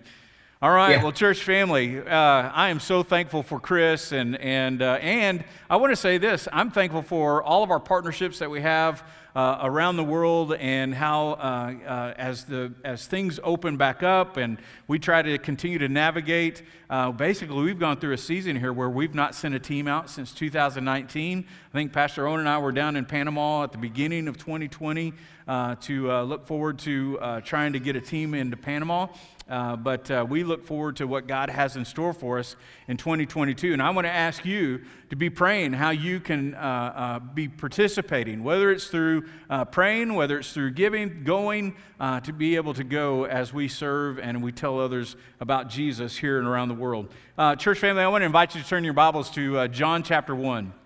All 0.61 0.73
right, 0.73 0.97
yeah. 0.97 1.05
well, 1.05 1.13
church 1.13 1.45
family, 1.45 2.01
uh, 2.01 2.05
I 2.11 2.71
am 2.71 2.81
so 2.81 3.05
thankful 3.05 3.45
for 3.45 3.61
Chris, 3.61 4.11
and 4.11 4.35
and 4.41 4.83
uh, 4.83 4.95
and 4.95 5.45
I 5.71 5.77
want 5.77 5.93
to 5.93 5.97
say 5.97 6.19
this: 6.19 6.49
I'm 6.53 6.73
thankful 6.73 7.03
for 7.03 7.45
all 7.45 7.63
of 7.63 7.71
our 7.71 7.79
partnerships 7.79 8.41
that 8.41 8.51
we 8.51 8.61
have 8.63 9.05
uh, 9.39 9.61
around 9.63 9.97
the 9.97 10.03
world 10.03 10.55
and 10.55 10.93
how, 10.93 11.31
uh, 11.35 11.73
uh, 11.87 12.15
as, 12.17 12.43
the, 12.43 12.73
as 12.85 13.07
things 13.07 13.39
open 13.45 13.77
back 13.77 14.03
up 14.03 14.37
and 14.37 14.59
we 14.89 14.99
try 14.99 15.23
to 15.23 15.39
continue 15.39 15.79
to 15.79 15.89
navigate, 15.89 16.63
uh, 16.91 17.13
basically, 17.13 17.63
we've 17.63 17.79
gone 17.79 18.01
through 18.01 18.15
a 18.15 18.19
season 18.19 18.57
here 18.57 18.73
where 18.73 18.91
we've 18.91 19.15
not 19.15 19.37
sent 19.37 19.55
a 19.55 19.61
team 19.61 19.87
out 19.87 20.11
since 20.11 20.33
2019. 20.33 21.47
I 21.49 21.73
think 21.73 21.93
Pastor 21.93 22.27
Owen 22.27 22.41
and 22.41 22.49
I 22.49 22.59
were 22.59 22.73
down 22.73 22.97
in 22.97 23.05
Panama 23.05 23.63
at 23.63 23.71
the 23.71 23.79
beginning 23.79 24.27
of 24.27 24.39
2020 24.39 25.15
uh, 25.49 25.75
to 25.77 26.13
uh, 26.13 26.23
look 26.23 26.47
forward 26.47 26.79
to 26.81 27.19
trying 27.45 27.73
to 27.73 27.81
get 27.81 27.97
a 27.97 28.01
team 28.01 28.35
into 28.35 28.57
Panama. 28.57 29.09
Uh, 29.49 29.77
but 29.77 30.11
uh, 30.11 30.27
we 30.29 30.45
look 30.45 30.65
forward 30.65 30.97
to 30.97 31.07
what 31.07 31.27
God 31.27 31.49
has 31.49 31.77
in 31.77 31.85
store 31.85 32.13
for 32.13 32.39
us 32.39 32.55
in 32.87 32.99
2022. 32.99 33.73
And 33.73 33.81
I 33.81 33.91
want 33.91 34.07
to 34.07 34.13
ask 34.13 34.45
you 34.45 34.83
to 35.09 35.17
be 35.17 35.31
praying 35.31 35.73
how 35.73 35.91
you 35.91 36.21
can 36.21 36.55
uh, 36.55 36.59
uh 36.59 37.19
be 37.19 37.49
participating, 37.49 38.45
whether 38.45 38.71
it's 38.71 38.89
through 38.89 39.25
uh, 39.49 39.65
praying, 39.65 40.15
whether 40.15 40.39
it's 40.39 40.53
through 40.53 40.73
giving, 40.73 41.25
going, 41.25 41.75
to 42.23 42.33
be 42.33 42.57
able 42.57 42.75
to 42.75 42.85
go 42.85 43.25
as 43.25 43.53
we 43.53 43.69
serve 43.69 44.19
and 44.19 44.43
we 44.43 44.53
tell 44.53 44.79
others 44.79 45.17
about 45.41 45.69
Jesus 45.69 46.17
here 46.17 46.39
and 46.39 46.47
around 46.47 46.69
the 46.69 46.75
world. 46.75 47.13
church 47.59 47.79
family, 47.79 48.03
I 48.03 48.09
want 48.09 48.23
to 48.23 48.27
invite 48.27 48.55
you 48.55 48.63
to 48.63 48.69
turn 48.69 48.85
your 48.85 48.93
Bibles 48.93 49.31
to 49.31 49.67
John 49.69 50.03
chapter 50.03 50.35
1. 50.35 50.78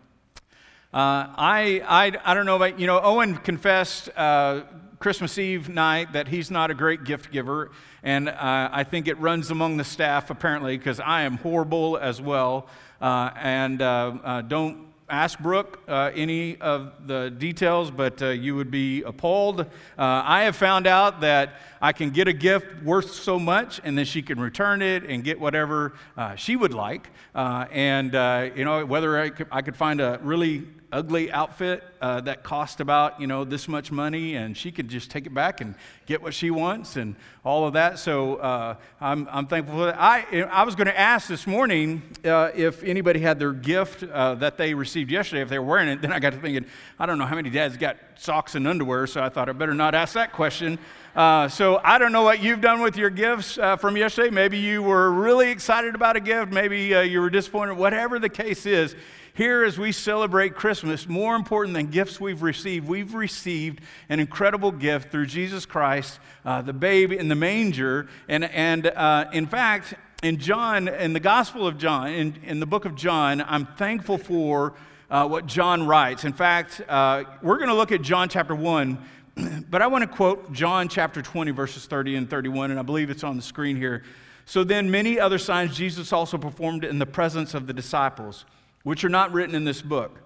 I, 0.93 1.83
I, 1.87 2.13
I 2.25 2.35
don't 2.35 2.47
know 2.47 2.57
about, 2.57 2.79
you 2.79 2.87
know, 2.87 3.01
Owen 3.01 3.37
confessed 3.37 4.11
Christmas 5.03 5.37
Eve 5.37 5.69
night 5.69 6.13
that 6.13 6.29
he's 6.29 6.49
not 6.49 6.71
a 6.71 6.75
great 6.75 7.03
gift 7.03 7.33
giver. 7.33 7.73
And 8.05 8.29
uh, 8.29 8.69
I 8.73 8.85
think 8.85 9.09
it 9.09 9.19
runs 9.19 9.51
among 9.51 9.77
the 9.77 9.83
staff, 9.83 10.31
apparently, 10.31 10.79
because 10.79 11.01
I 11.01 11.23
am 11.23 11.39
horrible 11.39 11.99
as 11.99 12.21
well. 12.21 12.69
Uh, 13.01 13.31
and 13.35 13.83
uh, 13.83 14.15
uh 14.23 14.43
don't 14.43 14.87
ask 15.11 15.41
Brooke 15.41 15.81
uh, 15.89 16.13
any 16.15 16.57
of 16.61 16.93
the 17.09 17.35
details, 17.37 17.91
but 17.91 18.23
uh, 18.23 18.29
you 18.29 18.55
would 18.55 18.71
be 18.71 19.03
appalled. 19.03 19.67
I 19.99 20.45
have 20.45 20.55
found 20.55 20.87
out 20.87 21.21
that 21.23 21.55
I 21.83 21.93
can 21.93 22.11
get 22.11 22.29
a 22.29 22.33
gift 22.33 22.85
worth 22.85 23.13
so 23.13 23.41
much, 23.41 23.81
and 23.83 23.99
then 23.99 24.05
she 24.05 24.23
can 24.23 24.39
return 24.39 24.83
it 24.83 25.03
and 25.03 25.25
get 25.25 25.41
whatever 25.41 25.95
she 26.37 26.55
would 26.55 26.73
like. 26.73 27.09
and, 27.35 28.13
you 28.57 28.65
know, 28.65 28.87
whether 28.87 29.19
I 29.19 29.31
could, 29.31 29.49
I 29.51 29.63
could 29.63 29.77
find 29.77 30.01
a 30.01 30.21
really 30.23 30.65
ugly 30.93 31.33
outfit 31.33 31.83
uh, 32.03 32.21
that 32.21 32.43
cost 32.43 32.81
about 32.81 33.19
you 33.19 33.27
know 33.27 33.45
this 33.45 33.67
much 33.67 33.91
money 33.91 34.37
and 34.37 34.55
she 34.57 34.71
could 34.71 34.89
just 34.89 35.11
take 35.11 35.27
it 35.27 35.33
back 35.33 35.63
and 35.63 35.75
get 36.05 36.21
what 36.21 36.35
she 36.35 36.51
wants 36.51 36.97
and 36.97 37.17
all 37.45 37.67
of 37.67 37.73
that 37.73 37.99
so 37.99 38.37
uh, 38.37 38.75
I'm, 39.01 39.27
I'm 39.33 39.47
thankful 39.47 39.75
for 39.77 39.87
that 39.87 39.99
i, 39.99 40.43
I 40.51 40.65
was 40.65 40.75
going 40.75 40.87
to 40.87 40.99
ask 40.99 41.29
this 41.29 41.47
morning 41.47 42.03
uh, 42.25 42.51
if 42.55 42.85
anybody 42.85 43.21
had 43.21 43.39
their 43.39 43.53
gift 43.53 44.03
uh, 44.03 44.35
that 44.37 44.59
they 44.59 44.75
received 44.75 45.11
yesterday 45.11 45.41
if 45.41 45.49
they 45.49 45.59
were 45.59 45.65
wearing 45.65 45.89
it 45.89 46.03
then 46.03 46.13
i 46.13 46.19
got 46.19 46.35
to 46.35 46.39
thinking 46.39 46.67
i 46.99 47.07
don't 47.07 47.17
know 47.17 47.27
how 47.27 47.37
many 47.37 47.49
dads 47.49 47.79
got 47.79 47.97
socks 48.17 48.55
and 48.55 48.69
underwear 48.69 49.07
so 49.07 49.23
i 49.23 49.31
thought 49.31 49.49
i 49.49 49.53
better 49.53 49.75
not 49.75 49.95
ask 49.95 50.13
that 50.13 50.33
question 50.33 50.79
uh, 51.15 51.47
so 51.47 51.79
I 51.85 51.99
don't 51.99 52.13
know 52.13 52.23
what 52.23 52.43
you've 52.43 52.63
done 52.63 52.81
with 52.81 52.97
your 52.97 53.11
gifts 53.11 53.59
uh, 53.59 53.77
from 53.77 53.99
yesterday. 53.99 54.31
Maybe 54.31 54.57
you 54.57 54.83
were 54.83 55.13
really 55.13 55.51
excited 55.51 55.95
about 55.95 56.17
a 56.17 56.21
gift. 56.21 56.51
Maybe 56.51 56.95
uh, 56.95 57.03
you 57.03 57.21
were 57.21 57.29
disappointed. 57.29 57.77
Whatever 57.77 58.19
the 58.19 58.31
case 58.31 58.65
is, 58.65 58.97
here, 59.35 59.65
as 59.65 59.79
we 59.79 59.93
celebrate 59.93 60.55
Christmas, 60.55 61.09
more 61.09 61.35
important 61.35 61.75
than 61.75 61.87
gifts 61.87 62.21
we've 62.21 62.43
received, 62.43 62.87
we've 62.87 63.15
received 63.15 63.81
an 64.11 64.21
incredible 64.21 64.71
gift 64.71 65.11
through 65.11 65.25
Jesus 65.25 65.65
Christ, 65.65 66.21
uh, 66.45 66.61
the 66.61 66.75
babe 66.75 67.12
in 67.12 67.29
the 67.29 67.35
manger. 67.35 68.09
And, 68.29 68.45
and 68.45 68.89
uh, 68.89 69.31
in 69.33 69.47
fact, 69.47 69.95
in 70.23 70.37
John, 70.37 70.87
in 70.87 71.15
the 71.15 71.21
Gospel 71.21 71.67
of 71.67 71.79
John, 71.79 72.09
in, 72.09 72.35
in 72.45 72.61
the 72.61 72.67
book 72.67 72.85
of 72.85 72.95
John, 72.95 73.41
I'm 73.41 73.65
thankful 73.65 74.19
for 74.19 74.75
uh, 75.11 75.27
what 75.27 75.47
John 75.47 75.87
writes. 75.87 76.25
In 76.27 76.35
fact, 76.35 76.83
uh, 76.87 77.25
we're 77.41 77.57
going 77.57 77.71
to 77.71 77.75
look 77.75 77.91
at 77.91 78.03
John 78.03 78.29
chapter 78.29 78.55
1, 78.55 78.99
but 79.71 79.81
I 79.81 79.87
want 79.87 80.03
to 80.03 80.15
quote 80.15 80.53
John 80.53 80.91
chapter 80.91 81.23
20, 81.23 81.53
verses 81.53 81.87
30 81.87 82.17
and 82.17 82.29
31, 82.29 82.71
and 82.71 82.79
I 82.79 82.83
believe 82.83 83.09
it's 83.09 83.25
on 83.25 83.37
the 83.37 83.43
screen 83.43 83.77
here. 83.77 84.03
So 84.45 84.62
then, 84.62 84.91
many 84.91 85.19
other 85.19 85.39
signs 85.39 85.75
Jesus 85.75 86.12
also 86.12 86.37
performed 86.37 86.85
in 86.85 86.99
the 86.99 87.07
presence 87.07 87.55
of 87.55 87.67
the 87.67 87.73
disciples 87.73 88.45
which 88.83 89.05
are 89.05 89.09
not 89.09 89.33
written 89.33 89.55
in 89.55 89.65
this 89.65 89.83
book. 89.83 90.19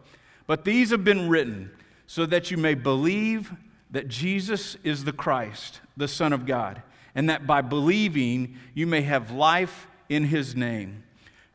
But 0.47 0.65
these 0.65 0.91
have 0.91 1.05
been 1.05 1.29
written 1.29 1.71
so 2.07 2.27
that 2.27 2.51
you 2.51 2.57
may 2.57 2.75
believe 2.75 3.53
that 3.91 4.09
Jesus 4.09 4.77
is 4.85 5.05
the 5.05 5.13
Christ, 5.13 5.81
the 5.97 6.09
Son 6.09 6.33
of 6.33 6.47
God, 6.47 6.83
and 7.15 7.29
that 7.31 7.47
by 7.47 7.63
believing 7.63 8.57
you 8.75 8.87
may 8.87 9.03
have 9.03 9.31
life 9.31 9.87
in 10.09 10.25
his 10.25 10.55
name. 10.55 11.03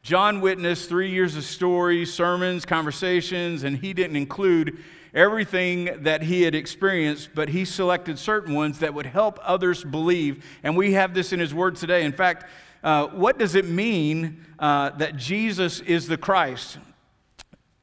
John 0.03 0.41
witnessed 0.41 0.89
three 0.89 1.11
years 1.11 1.35
of 1.35 1.43
stories, 1.43 2.11
sermons, 2.11 2.65
conversations, 2.65 3.63
and 3.63 3.77
he 3.77 3.93
didn't 3.93 4.15
include 4.15 4.79
everything 5.13 6.03
that 6.03 6.23
he 6.23 6.41
had 6.41 6.55
experienced, 6.55 7.29
but 7.35 7.49
he 7.49 7.65
selected 7.65 8.17
certain 8.17 8.55
ones 8.55 8.79
that 8.79 8.93
would 8.93 9.05
help 9.05 9.39
others 9.43 9.83
believe. 9.83 10.43
And 10.63 10.75
we 10.75 10.93
have 10.93 11.13
this 11.13 11.33
in 11.33 11.39
his 11.39 11.53
word 11.53 11.75
today. 11.75 12.03
In 12.03 12.13
fact, 12.13 12.49
uh, 12.83 13.07
what 13.07 13.37
does 13.37 13.53
it 13.53 13.65
mean 13.65 14.43
uh, 14.57 14.89
that 14.91 15.17
Jesus 15.17 15.81
is 15.81 16.07
the 16.07 16.17
Christ? 16.17 16.79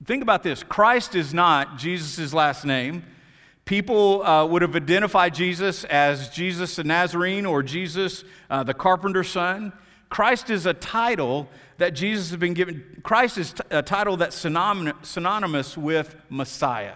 Think 0.09 0.23
about 0.23 0.43
this 0.43 0.63
Christ 0.63 1.15
is 1.15 1.35
not 1.35 1.77
Jesus' 1.77 2.33
last 2.33 2.65
name. 2.65 3.05
People 3.67 4.23
uh, 4.23 4.47
would 4.47 4.63
have 4.63 4.75
identified 4.75 5.35
Jesus 5.35 5.85
as 5.85 6.31
Jesus 6.31 6.77
the 6.77 6.85
Nazarene 6.85 7.45
or 7.45 7.63
Jesus 7.63 8.25
uh, 8.49 8.63
the 8.63 8.73
carpenter's 8.73 9.29
son. 9.29 9.71
Christ 10.09 10.49
is 10.49 10.65
a 10.65 10.73
title 10.73 11.47
that 11.77 11.91
Jesus 11.91 12.31
has 12.31 12.39
been 12.39 12.55
given. 12.55 13.03
Christ 13.03 13.37
is 13.37 13.53
t- 13.53 13.61
a 13.69 13.83
title 13.83 14.17
that's 14.17 14.35
synonymous 14.35 15.77
with 15.77 16.17
Messiah. 16.31 16.95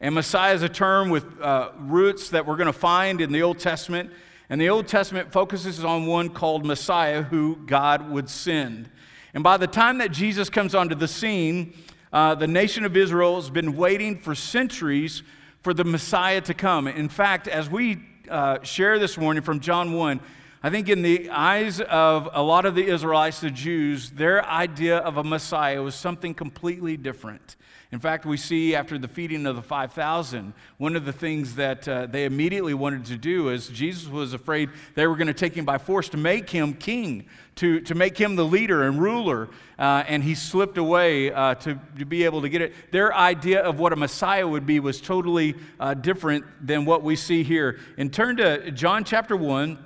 And 0.00 0.14
Messiah 0.14 0.54
is 0.54 0.62
a 0.62 0.68
term 0.68 1.10
with 1.10 1.40
uh, 1.40 1.72
roots 1.76 2.30
that 2.30 2.46
we're 2.46 2.54
going 2.54 2.66
to 2.66 2.72
find 2.72 3.20
in 3.20 3.32
the 3.32 3.42
Old 3.42 3.58
Testament. 3.58 4.12
And 4.48 4.60
the 4.60 4.68
Old 4.68 4.86
Testament 4.86 5.32
focuses 5.32 5.84
on 5.84 6.06
one 6.06 6.28
called 6.28 6.64
Messiah, 6.64 7.24
who 7.24 7.56
God 7.66 8.08
would 8.12 8.30
send. 8.30 8.88
And 9.34 9.42
by 9.42 9.56
the 9.56 9.66
time 9.66 9.98
that 9.98 10.12
Jesus 10.12 10.48
comes 10.48 10.76
onto 10.76 10.94
the 10.94 11.08
scene, 11.08 11.74
uh, 12.12 12.34
the 12.34 12.46
nation 12.46 12.84
of 12.84 12.96
Israel 12.96 13.36
has 13.36 13.50
been 13.50 13.76
waiting 13.76 14.18
for 14.18 14.34
centuries 14.34 15.22
for 15.62 15.74
the 15.74 15.84
Messiah 15.84 16.40
to 16.42 16.54
come. 16.54 16.86
In 16.88 17.08
fact, 17.08 17.48
as 17.48 17.68
we 17.68 17.98
uh, 18.30 18.62
share 18.62 18.98
this 18.98 19.18
morning 19.18 19.42
from 19.42 19.60
John 19.60 19.92
1, 19.92 20.20
I 20.62 20.70
think 20.70 20.88
in 20.88 21.02
the 21.02 21.30
eyes 21.30 21.80
of 21.80 22.28
a 22.32 22.42
lot 22.42 22.64
of 22.64 22.74
the 22.74 22.84
Israelites, 22.86 23.40
the 23.40 23.50
Jews, 23.50 24.10
their 24.10 24.44
idea 24.44 24.98
of 24.98 25.16
a 25.16 25.24
Messiah 25.24 25.82
was 25.82 25.94
something 25.94 26.34
completely 26.34 26.96
different. 26.96 27.56
In 27.90 28.00
fact, 28.00 28.26
we 28.26 28.36
see 28.36 28.74
after 28.74 28.98
the 28.98 29.08
feeding 29.08 29.46
of 29.46 29.56
the 29.56 29.62
5,000, 29.62 30.52
one 30.76 30.94
of 30.94 31.06
the 31.06 31.12
things 31.12 31.54
that 31.54 31.88
uh, 31.88 32.04
they 32.04 32.26
immediately 32.26 32.74
wanted 32.74 33.06
to 33.06 33.16
do 33.16 33.48
is 33.48 33.68
Jesus 33.68 34.08
was 34.08 34.34
afraid 34.34 34.68
they 34.94 35.06
were 35.06 35.16
going 35.16 35.28
to 35.28 35.32
take 35.32 35.54
him 35.54 35.64
by 35.64 35.78
force 35.78 36.10
to 36.10 36.18
make 36.18 36.50
him 36.50 36.74
king, 36.74 37.24
to, 37.54 37.80
to 37.80 37.94
make 37.94 38.18
him 38.18 38.36
the 38.36 38.44
leader 38.44 38.82
and 38.82 39.00
ruler, 39.00 39.48
uh, 39.78 40.04
and 40.06 40.22
he 40.22 40.34
slipped 40.34 40.76
away 40.76 41.32
uh, 41.32 41.54
to, 41.54 41.80
to 41.98 42.04
be 42.04 42.24
able 42.24 42.42
to 42.42 42.50
get 42.50 42.60
it. 42.60 42.74
Their 42.92 43.14
idea 43.14 43.62
of 43.62 43.78
what 43.78 43.94
a 43.94 43.96
Messiah 43.96 44.46
would 44.46 44.66
be 44.66 44.80
was 44.80 45.00
totally 45.00 45.54
uh, 45.80 45.94
different 45.94 46.44
than 46.60 46.84
what 46.84 47.02
we 47.02 47.16
see 47.16 47.42
here. 47.42 47.80
And 47.96 48.12
turn 48.12 48.36
to 48.36 48.70
John 48.70 49.02
chapter 49.02 49.34
1, 49.34 49.78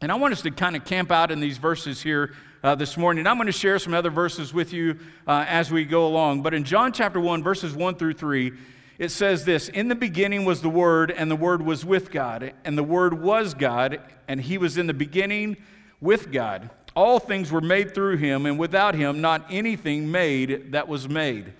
and 0.00 0.12
I 0.12 0.14
want 0.14 0.32
us 0.32 0.42
to 0.42 0.52
kind 0.52 0.76
of 0.76 0.84
camp 0.84 1.10
out 1.10 1.32
in 1.32 1.40
these 1.40 1.58
verses 1.58 2.00
here 2.00 2.36
uh, 2.62 2.74
this 2.74 2.96
morning. 2.96 3.26
I'm 3.26 3.36
going 3.36 3.46
to 3.46 3.52
share 3.52 3.78
some 3.78 3.94
other 3.94 4.10
verses 4.10 4.52
with 4.52 4.72
you 4.72 4.98
uh, 5.26 5.44
as 5.48 5.70
we 5.70 5.84
go 5.84 6.06
along. 6.06 6.42
But 6.42 6.54
in 6.54 6.64
John 6.64 6.92
chapter 6.92 7.20
1, 7.20 7.42
verses 7.42 7.74
1 7.74 7.96
through 7.96 8.14
3, 8.14 8.52
it 8.98 9.10
says 9.10 9.44
this 9.44 9.68
In 9.68 9.88
the 9.88 9.94
beginning 9.94 10.44
was 10.44 10.60
the 10.60 10.68
Word, 10.68 11.10
and 11.10 11.30
the 11.30 11.36
Word 11.36 11.62
was 11.62 11.84
with 11.84 12.10
God, 12.10 12.52
and 12.64 12.76
the 12.76 12.82
Word 12.82 13.22
was 13.22 13.54
God, 13.54 14.00
and 14.26 14.40
He 14.40 14.58
was 14.58 14.76
in 14.76 14.86
the 14.86 14.94
beginning 14.94 15.56
with 16.00 16.32
God. 16.32 16.70
All 16.96 17.20
things 17.20 17.52
were 17.52 17.60
made 17.60 17.94
through 17.94 18.16
Him, 18.16 18.44
and 18.46 18.58
without 18.58 18.94
Him, 18.94 19.20
not 19.20 19.46
anything 19.50 20.10
made 20.10 20.72
that 20.72 20.88
was 20.88 21.08
made. 21.08 21.52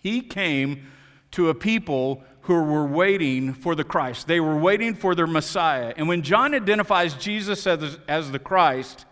He 0.00 0.20
came 0.20 0.90
to 1.32 1.50
a 1.50 1.54
people 1.54 2.24
who 2.42 2.62
were 2.62 2.86
waiting 2.86 3.52
for 3.52 3.74
the 3.74 3.84
Christ. 3.84 4.28
They 4.28 4.38
were 4.38 4.56
waiting 4.56 4.94
for 4.94 5.14
their 5.14 5.26
Messiah. 5.26 5.92
And 5.96 6.08
when 6.08 6.22
John 6.22 6.54
identifies 6.54 7.14
Jesus 7.14 7.66
as, 7.66 7.98
as 8.06 8.30
the 8.30 8.38
Christ, 8.38 9.04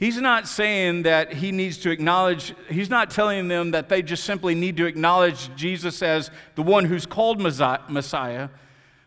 He's 0.00 0.18
not 0.18 0.48
saying 0.48 1.02
that 1.02 1.34
he 1.34 1.52
needs 1.52 1.76
to 1.78 1.90
acknowledge, 1.90 2.54
he's 2.70 2.88
not 2.88 3.10
telling 3.10 3.48
them 3.48 3.72
that 3.72 3.90
they 3.90 4.00
just 4.00 4.24
simply 4.24 4.54
need 4.54 4.78
to 4.78 4.86
acknowledge 4.86 5.54
Jesus 5.56 6.02
as 6.02 6.30
the 6.54 6.62
one 6.62 6.86
who's 6.86 7.04
called 7.04 7.38
Messiah. 7.38 8.48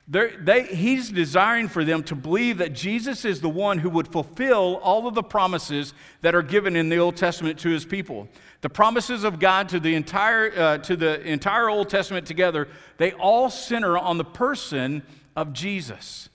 They, 0.07 0.67
he's 0.67 1.09
desiring 1.09 1.67
for 1.67 1.83
them 1.83 2.03
to 2.03 2.15
believe 2.15 2.59
that 2.59 2.73
Jesus 2.73 3.25
is 3.25 3.41
the 3.41 3.49
one 3.49 3.79
who 3.79 3.89
would 3.89 4.07
fulfill 4.07 4.79
all 4.83 5.07
of 5.07 5.15
the 5.15 5.23
promises 5.23 5.95
that 6.21 6.35
are 6.35 6.43
given 6.43 6.75
in 6.75 6.89
the 6.89 6.97
Old 6.97 7.17
Testament 7.17 7.57
to 7.59 7.69
his 7.69 7.85
people. 7.85 8.27
The 8.61 8.69
promises 8.69 9.23
of 9.23 9.39
God 9.39 9.69
to 9.69 9.79
the 9.79 9.95
entire, 9.95 10.51
uh, 10.55 10.77
to 10.77 10.95
the 10.95 11.21
entire 11.21 11.69
Old 11.69 11.89
Testament 11.89 12.27
together, 12.27 12.67
they 12.97 13.13
all 13.13 13.49
center 13.49 13.97
on 13.97 14.19
the 14.19 14.25
person 14.25 15.01
of 15.35 15.53
Jesus. 15.53 16.29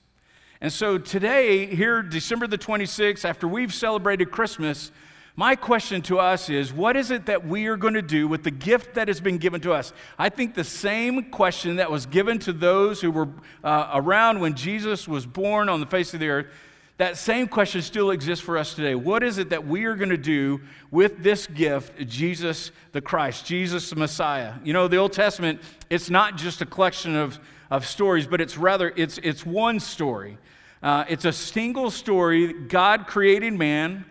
And 0.61 0.73
so 0.73 0.99
today, 0.99 1.67
here, 1.67 2.03
December 2.03 2.47
the 2.47 2.59
26th, 2.59 3.25
after 3.25 3.47
we've 3.47 3.73
celebrated 3.73 4.31
Christmas, 4.31 4.91
My 5.39 5.55
question 5.55 6.03
to 6.03 6.19
us 6.19 6.51
is 6.51 6.73
what 6.73 6.97
is 6.97 7.13
it 7.13 7.27
that 7.27 7.47
we 7.47 7.69
are 7.69 7.77
going 7.77 7.95
to 7.95 8.03
do 8.03 8.27
with 8.27 8.43
the 8.43 8.51
gift 8.51 8.95
that 8.95 9.07
has 9.07 9.21
been 9.21 9.39
given 9.39 9.61
to 9.61 9.73
us? 9.73 9.93
I 10.19 10.31
think 10.31 10.57
the 10.57 10.65
same 10.65 11.31
question 11.31 11.77
that 11.77 11.93
was 11.93 12.07
given 12.07 12.41
to 12.41 12.53
those 12.53 13.01
who 13.01 13.13
were 13.13 13.29
uh, 13.63 13.93
around 13.95 14.41
when 14.41 14.55
Jesus 14.55 15.07
was 15.07 15.27
born 15.27 15.69
on 15.69 15.79
the 15.79 15.87
face 15.87 16.13
of 16.13 16.19
the 16.19 16.29
earth, 16.29 16.47
that 16.97 17.17
same 17.17 17.47
question 17.47 17.83
still 17.83 18.11
exists 18.11 18.45
for 18.45 18.59
us 18.59 18.75
today. 18.75 18.97
What 18.97 19.23
is 19.23 19.39
it 19.39 19.51
that 19.51 19.65
we 19.65 19.85
are 19.85 19.95
going 19.95 20.09
to 20.09 20.17
do 20.17 20.61
with 20.91 21.23
this 21.23 21.47
gift, 21.47 22.05
Jesus 22.09 22.73
the 22.91 23.01
Christ, 23.01 23.47
Jesus 23.47 23.91
the 23.91 23.95
Messiah? 23.95 24.55
You 24.65 24.73
know, 24.73 24.89
the 24.89 24.97
Old 24.97 25.13
Testament, 25.13 25.61
it's 25.89 26.11
not 26.11 26.37
just 26.37 26.63
a 26.63 26.67
collection 26.67 27.15
of, 27.15 27.39
of 27.71 27.87
stories, 27.87 28.27
but 28.27 28.41
it's 28.41 28.57
rather, 28.57 28.93
it's, 28.97 29.19
it's 29.19 29.45
one 29.45 29.81
story. 29.81 30.39
Uh, 30.83 31.05
it's 31.09 31.25
a 31.25 31.33
single 31.33 31.91
story, 31.91 32.53
God 32.53 33.07
creating 33.07 33.59
man, 33.59 34.05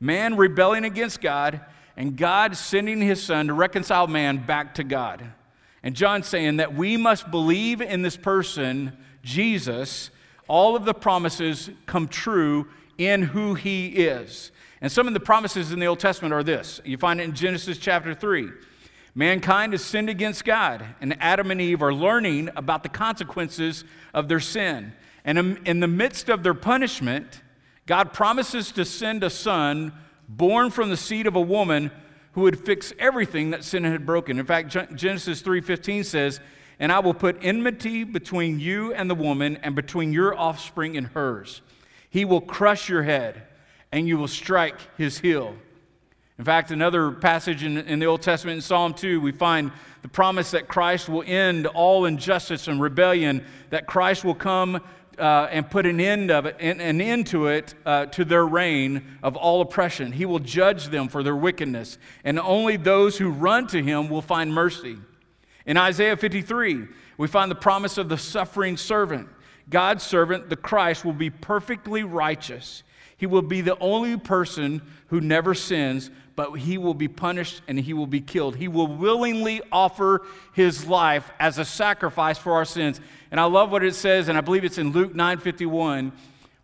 man 0.00 0.36
rebelling 0.36 0.84
against 0.84 1.20
God, 1.20 1.60
and 1.96 2.16
God 2.16 2.56
sending 2.56 3.00
his 3.00 3.22
son 3.22 3.46
to 3.48 3.54
reconcile 3.54 4.06
man 4.06 4.44
back 4.44 4.74
to 4.74 4.84
God. 4.84 5.24
And 5.82 5.96
John 5.96 6.22
saying 6.22 6.58
that 6.58 6.74
we 6.74 6.96
must 6.96 7.30
believe 7.30 7.80
in 7.80 8.02
this 8.02 8.16
person, 8.16 8.96
Jesus, 9.22 10.10
all 10.48 10.76
of 10.76 10.84
the 10.84 10.94
promises 10.94 11.70
come 11.86 12.08
true 12.08 12.68
in 12.98 13.22
who 13.22 13.54
he 13.54 13.88
is. 13.88 14.52
And 14.80 14.90
some 14.90 15.06
of 15.06 15.14
the 15.14 15.20
promises 15.20 15.72
in 15.72 15.78
the 15.78 15.86
Old 15.86 16.00
Testament 16.00 16.34
are 16.34 16.42
this. 16.42 16.80
You 16.84 16.98
find 16.98 17.20
it 17.20 17.24
in 17.24 17.34
Genesis 17.34 17.78
chapter 17.78 18.14
3. 18.14 18.50
Mankind 19.14 19.72
has 19.74 19.84
sinned 19.84 20.08
against 20.08 20.44
God, 20.44 20.84
and 21.00 21.16
Adam 21.20 21.50
and 21.50 21.60
Eve 21.60 21.82
are 21.82 21.92
learning 21.92 22.48
about 22.56 22.82
the 22.82 22.88
consequences 22.88 23.84
of 24.14 24.28
their 24.28 24.40
sin. 24.40 24.94
And 25.24 25.58
in 25.66 25.80
the 25.80 25.88
midst 25.88 26.28
of 26.28 26.42
their 26.42 26.54
punishment, 26.54 27.42
God 27.86 28.12
promises 28.12 28.72
to 28.72 28.84
send 28.84 29.22
a 29.22 29.30
son 29.30 29.92
born 30.28 30.70
from 30.70 30.88
the 30.88 30.96
seed 30.96 31.26
of 31.26 31.36
a 31.36 31.40
woman 31.40 31.90
who 32.32 32.40
would 32.42 32.64
fix 32.64 32.94
everything 32.98 33.50
that 33.50 33.64
sin 33.64 33.84
had 33.84 34.06
broken. 34.06 34.38
In 34.38 34.46
fact, 34.46 34.74
Genesis 34.94 35.42
3:15 35.42 36.04
says, 36.04 36.40
"And 36.80 36.90
I 36.90 37.00
will 37.00 37.12
put 37.12 37.36
enmity 37.42 38.04
between 38.04 38.58
you 38.58 38.94
and 38.94 39.10
the 39.10 39.14
woman 39.14 39.58
and 39.62 39.76
between 39.76 40.14
your 40.14 40.34
offspring 40.36 40.96
and 40.96 41.08
hers. 41.08 41.60
He 42.08 42.24
will 42.24 42.40
crush 42.40 42.88
your 42.88 43.02
head, 43.02 43.42
and 43.92 44.08
you 44.08 44.16
will 44.16 44.28
strike 44.28 44.78
his 44.96 45.18
heel." 45.18 45.56
In 46.42 46.46
fact, 46.46 46.72
another 46.72 47.12
passage 47.12 47.62
in, 47.62 47.78
in 47.78 48.00
the 48.00 48.06
Old 48.06 48.20
Testament 48.20 48.56
in 48.56 48.62
Psalm 48.62 48.94
2, 48.94 49.20
we 49.20 49.30
find 49.30 49.70
the 50.02 50.08
promise 50.08 50.50
that 50.50 50.66
Christ 50.66 51.08
will 51.08 51.22
end 51.24 51.68
all 51.68 52.04
injustice 52.04 52.66
and 52.66 52.80
rebellion, 52.80 53.46
that 53.70 53.86
Christ 53.86 54.24
will 54.24 54.34
come 54.34 54.82
uh, 55.20 55.46
and 55.52 55.70
put 55.70 55.86
an 55.86 56.00
end 56.00 56.32
of 56.32 56.46
it, 56.46 56.56
an, 56.58 56.80
an 56.80 57.00
end 57.00 57.28
to 57.28 57.46
it, 57.46 57.76
uh, 57.86 58.06
to 58.06 58.24
their 58.24 58.44
reign 58.44 59.18
of 59.22 59.36
all 59.36 59.60
oppression. 59.60 60.10
He 60.10 60.26
will 60.26 60.40
judge 60.40 60.88
them 60.88 61.06
for 61.06 61.22
their 61.22 61.36
wickedness, 61.36 61.96
and 62.24 62.40
only 62.40 62.76
those 62.76 63.18
who 63.18 63.30
run 63.30 63.68
to 63.68 63.80
him 63.80 64.10
will 64.10 64.20
find 64.20 64.52
mercy. 64.52 64.98
In 65.64 65.76
Isaiah 65.76 66.16
53, 66.16 66.88
we 67.18 67.28
find 67.28 67.52
the 67.52 67.54
promise 67.54 67.98
of 67.98 68.08
the 68.08 68.18
suffering 68.18 68.76
servant. 68.76 69.28
God's 69.70 70.02
servant, 70.02 70.50
the 70.50 70.56
Christ, 70.56 71.04
will 71.04 71.12
be 71.12 71.30
perfectly 71.30 72.02
righteous. 72.02 72.82
He 73.22 73.26
will 73.26 73.42
be 73.42 73.60
the 73.60 73.78
only 73.78 74.16
person 74.16 74.82
who 75.06 75.20
never 75.20 75.54
sins, 75.54 76.10
but 76.34 76.52
he 76.54 76.78
will 76.78 76.94
be 76.94 77.08
punished 77.08 77.62
and 77.68 77.78
he 77.78 77.92
will 77.92 78.06
be 78.06 78.20
killed. 78.20 78.56
He 78.56 78.68
will 78.68 78.86
willingly 78.86 79.60
offer 79.70 80.22
his 80.52 80.86
life 80.86 81.30
as 81.38 81.58
a 81.58 81.64
sacrifice 81.64 82.38
for 82.38 82.52
our 82.52 82.64
sins. 82.64 83.00
And 83.30 83.38
I 83.38 83.44
love 83.44 83.70
what 83.70 83.84
it 83.84 83.94
says, 83.94 84.28
and 84.28 84.38
I 84.38 84.40
believe 84.40 84.64
it's 84.64 84.78
in 84.78 84.92
Luke 84.92 85.14
9:51, 85.14 86.12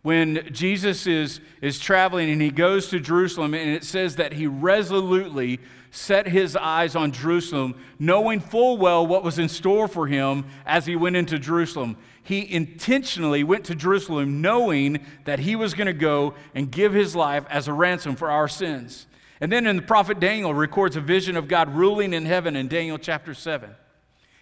when 0.01 0.47
Jesus 0.51 1.05
is, 1.07 1.41
is 1.61 1.77
traveling 1.77 2.29
and 2.29 2.41
he 2.41 2.51
goes 2.51 2.89
to 2.89 2.99
Jerusalem, 2.99 3.53
and 3.53 3.69
it 3.69 3.83
says 3.83 4.15
that 4.15 4.33
he 4.33 4.47
resolutely 4.47 5.59
set 5.91 6.27
his 6.27 6.55
eyes 6.55 6.95
on 6.95 7.11
Jerusalem, 7.11 7.75
knowing 7.97 8.39
full 8.39 8.77
well 8.77 9.05
what 9.05 9.23
was 9.23 9.39
in 9.39 9.49
store 9.49 9.87
for 9.87 10.07
him 10.07 10.45
as 10.65 10.85
he 10.85 10.95
went 10.95 11.15
into 11.15 11.39
Jerusalem. 11.39 11.97
He 12.23 12.51
intentionally 12.51 13.43
went 13.43 13.65
to 13.65 13.75
Jerusalem 13.75 14.41
knowing 14.41 14.99
that 15.25 15.39
he 15.39 15.55
was 15.55 15.73
going 15.73 15.87
to 15.87 15.93
go 15.93 16.35
and 16.53 16.71
give 16.71 16.93
his 16.93 17.15
life 17.15 17.43
as 17.49 17.67
a 17.67 17.73
ransom 17.73 18.15
for 18.15 18.29
our 18.29 18.47
sins. 18.47 19.07
And 19.41 19.51
then 19.51 19.67
in 19.67 19.77
the 19.77 19.81
prophet 19.81 20.19
Daniel 20.19 20.53
records 20.53 20.95
a 20.95 21.01
vision 21.01 21.37
of 21.37 21.47
God 21.47 21.73
ruling 21.73 22.13
in 22.13 22.25
heaven 22.25 22.55
in 22.55 22.67
Daniel 22.67 22.97
chapter 22.97 23.33
7. 23.33 23.73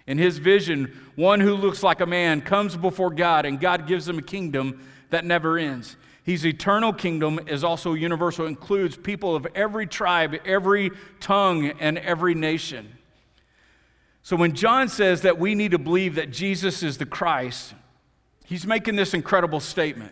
In 0.08 0.18
his 0.18 0.38
vision, 0.38 0.98
one 1.16 1.40
who 1.40 1.54
looks 1.54 1.84
like 1.84 2.00
a 2.00 2.06
man 2.06 2.42
comes 2.42 2.78
before 2.78 3.12
God, 3.12 3.46
and 3.46 3.60
God 3.60 3.88
gives 3.88 4.08
him 4.08 4.18
a 4.18 4.22
kingdom 4.24 4.88
that 5.10 5.26
never 5.26 5.58
ends. 5.58 5.98
His 6.24 6.46
eternal 6.46 6.94
kingdom 6.94 7.40
is 7.48 7.64
also 7.64 7.94
universal, 7.94 8.48
includes 8.48 8.98
people 8.98 9.36
of 9.36 9.46
every 9.54 9.86
tribe, 9.86 10.36
every 10.46 10.92
tongue, 11.20 11.68
and 11.80 11.98
every 11.98 12.34
nation. 12.34 12.98
So 14.24 14.36
when 14.36 14.54
John 14.54 14.90
says 14.90 15.22
that 15.22 15.40
we 15.40 15.56
need 15.56 15.72
to 15.72 15.80
believe 15.80 16.16
that 16.16 16.32
Jesus 16.32 16.84
is 16.84 16.98
the 16.98 17.06
Christ, 17.06 17.74
he's 18.46 18.66
making 18.66 18.98
this 18.98 19.14
incredible 19.14 19.60
statement. 19.60 20.12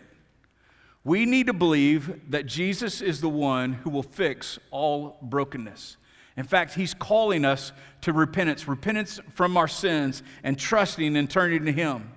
We 1.06 1.24
need 1.24 1.46
to 1.46 1.52
believe 1.52 2.20
that 2.32 2.46
Jesus 2.46 3.00
is 3.00 3.20
the 3.20 3.28
one 3.28 3.74
who 3.74 3.90
will 3.90 4.02
fix 4.02 4.58
all 4.72 5.18
brokenness. 5.22 5.98
In 6.36 6.42
fact, 6.42 6.74
he's 6.74 6.94
calling 6.94 7.44
us 7.44 7.70
to 8.00 8.12
repentance, 8.12 8.66
repentance 8.66 9.20
from 9.32 9.56
our 9.56 9.68
sins, 9.68 10.24
and 10.42 10.58
trusting 10.58 11.16
and 11.16 11.30
turning 11.30 11.64
to 11.66 11.70
him. 11.70 12.10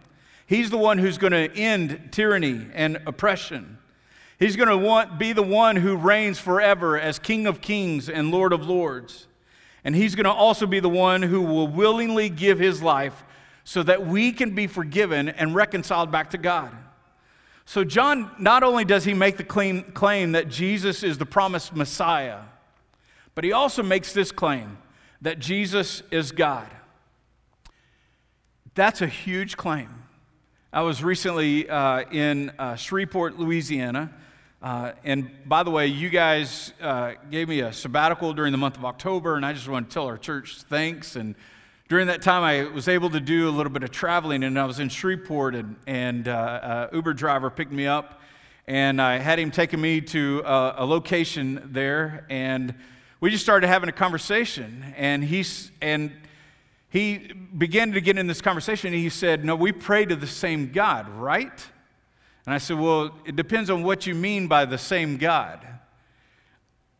He's 0.47 0.71
the 0.71 0.77
one 0.77 0.97
who's 0.97 1.19
going 1.19 1.33
to 1.33 1.55
end 1.55 2.09
tyranny 2.11 2.65
and 2.73 2.99
oppression. 3.05 3.77
He's 4.39 4.55
going 4.55 4.69
to 4.69 4.77
want, 4.77 5.19
be 5.19 5.33
the 5.33 5.43
one 5.43 5.75
who 5.75 5.95
reigns 5.95 6.39
forever 6.39 6.99
as 6.99 7.19
King 7.19 7.45
of 7.45 7.61
kings 7.61 8.09
and 8.09 8.31
Lord 8.31 8.53
of 8.53 8.67
lords. 8.67 9.27
And 9.83 9.95
he's 9.95 10.15
going 10.15 10.23
to 10.23 10.31
also 10.31 10.65
be 10.65 10.79
the 10.79 10.89
one 10.89 11.21
who 11.21 11.43
will 11.43 11.67
willingly 11.67 12.27
give 12.27 12.57
his 12.57 12.81
life 12.81 13.23
so 13.63 13.83
that 13.83 14.07
we 14.07 14.31
can 14.31 14.55
be 14.55 14.65
forgiven 14.65 15.29
and 15.29 15.53
reconciled 15.53 16.11
back 16.11 16.31
to 16.31 16.39
God. 16.39 16.75
So, 17.69 17.83
John, 17.83 18.31
not 18.39 18.63
only 18.63 18.83
does 18.83 19.05
he 19.05 19.13
make 19.13 19.37
the 19.37 19.43
claim, 19.43 19.83
claim 19.83 20.31
that 20.31 20.49
Jesus 20.49 21.03
is 21.03 21.19
the 21.19 21.25
promised 21.27 21.75
Messiah, 21.75 22.39
but 23.35 23.43
he 23.43 23.51
also 23.51 23.83
makes 23.83 24.11
this 24.11 24.31
claim 24.31 24.79
that 25.21 25.37
Jesus 25.37 26.01
is 26.09 26.31
God. 26.31 26.67
That's 28.73 29.03
a 29.03 29.07
huge 29.07 29.55
claim. 29.55 29.89
I 30.73 30.81
was 30.81 31.03
recently 31.03 31.69
uh, 31.69 32.05
in 32.09 32.49
uh, 32.57 32.75
Shreveport, 32.75 33.37
Louisiana. 33.37 34.15
Uh, 34.63 34.93
and 35.03 35.29
by 35.45 35.61
the 35.61 35.69
way, 35.69 35.85
you 35.85 36.09
guys 36.09 36.73
uh, 36.81 37.11
gave 37.29 37.49
me 37.49 37.59
a 37.59 37.71
sabbatical 37.71 38.33
during 38.33 38.51
the 38.51 38.57
month 38.57 38.77
of 38.77 38.85
October, 38.85 39.35
and 39.35 39.45
I 39.45 39.53
just 39.53 39.69
want 39.69 39.91
to 39.91 39.93
tell 39.93 40.07
our 40.07 40.17
church 40.17 40.63
thanks. 40.69 41.15
And 41.15 41.35
during 41.89 42.05
that 42.05 42.21
time, 42.21 42.43
I 42.43 42.71
was 42.71 42.87
able 42.87 43.09
to 43.09 43.19
do 43.19 43.49
a 43.49 43.51
little 43.51 43.71
bit 43.71 43.81
of 43.81 43.89
traveling, 43.89 44.43
and 44.43 44.59
I 44.59 44.65
was 44.65 44.79
in 44.79 44.89
Shreveport, 44.89 45.55
and, 45.55 45.75
and 45.87 46.27
uh, 46.27 46.87
Uber 46.93 47.15
driver 47.15 47.49
picked 47.49 47.71
me 47.71 47.87
up, 47.87 48.21
and 48.67 49.01
I 49.01 49.17
had 49.17 49.39
him 49.39 49.49
taking 49.49 49.81
me 49.81 49.99
to 50.01 50.43
a, 50.45 50.75
a 50.77 50.85
location 50.85 51.67
there, 51.73 52.27
and 52.29 52.75
we 53.21 53.31
just 53.31 53.43
started 53.43 53.65
having 53.65 53.89
a 53.89 53.91
conversation, 53.91 54.85
and 54.95 55.23
he's 55.23 55.71
and 55.81 56.11
he 56.89 57.33
began 57.57 57.91
to 57.93 58.01
get 58.01 58.19
in 58.19 58.27
this 58.27 58.39
conversation. 58.39 58.93
And 58.93 59.01
he 59.01 59.09
said, 59.09 59.43
"No, 59.43 59.55
we 59.55 59.71
pray 59.71 60.05
to 60.05 60.15
the 60.15 60.27
same 60.27 60.71
God, 60.71 61.09
right?" 61.09 61.67
And 62.45 62.53
I 62.53 62.59
said, 62.59 62.77
"Well, 62.77 63.15
it 63.25 63.35
depends 63.35 63.71
on 63.71 63.81
what 63.81 64.05
you 64.05 64.13
mean 64.13 64.47
by 64.47 64.65
the 64.65 64.77
same 64.77 65.17
God." 65.17 65.65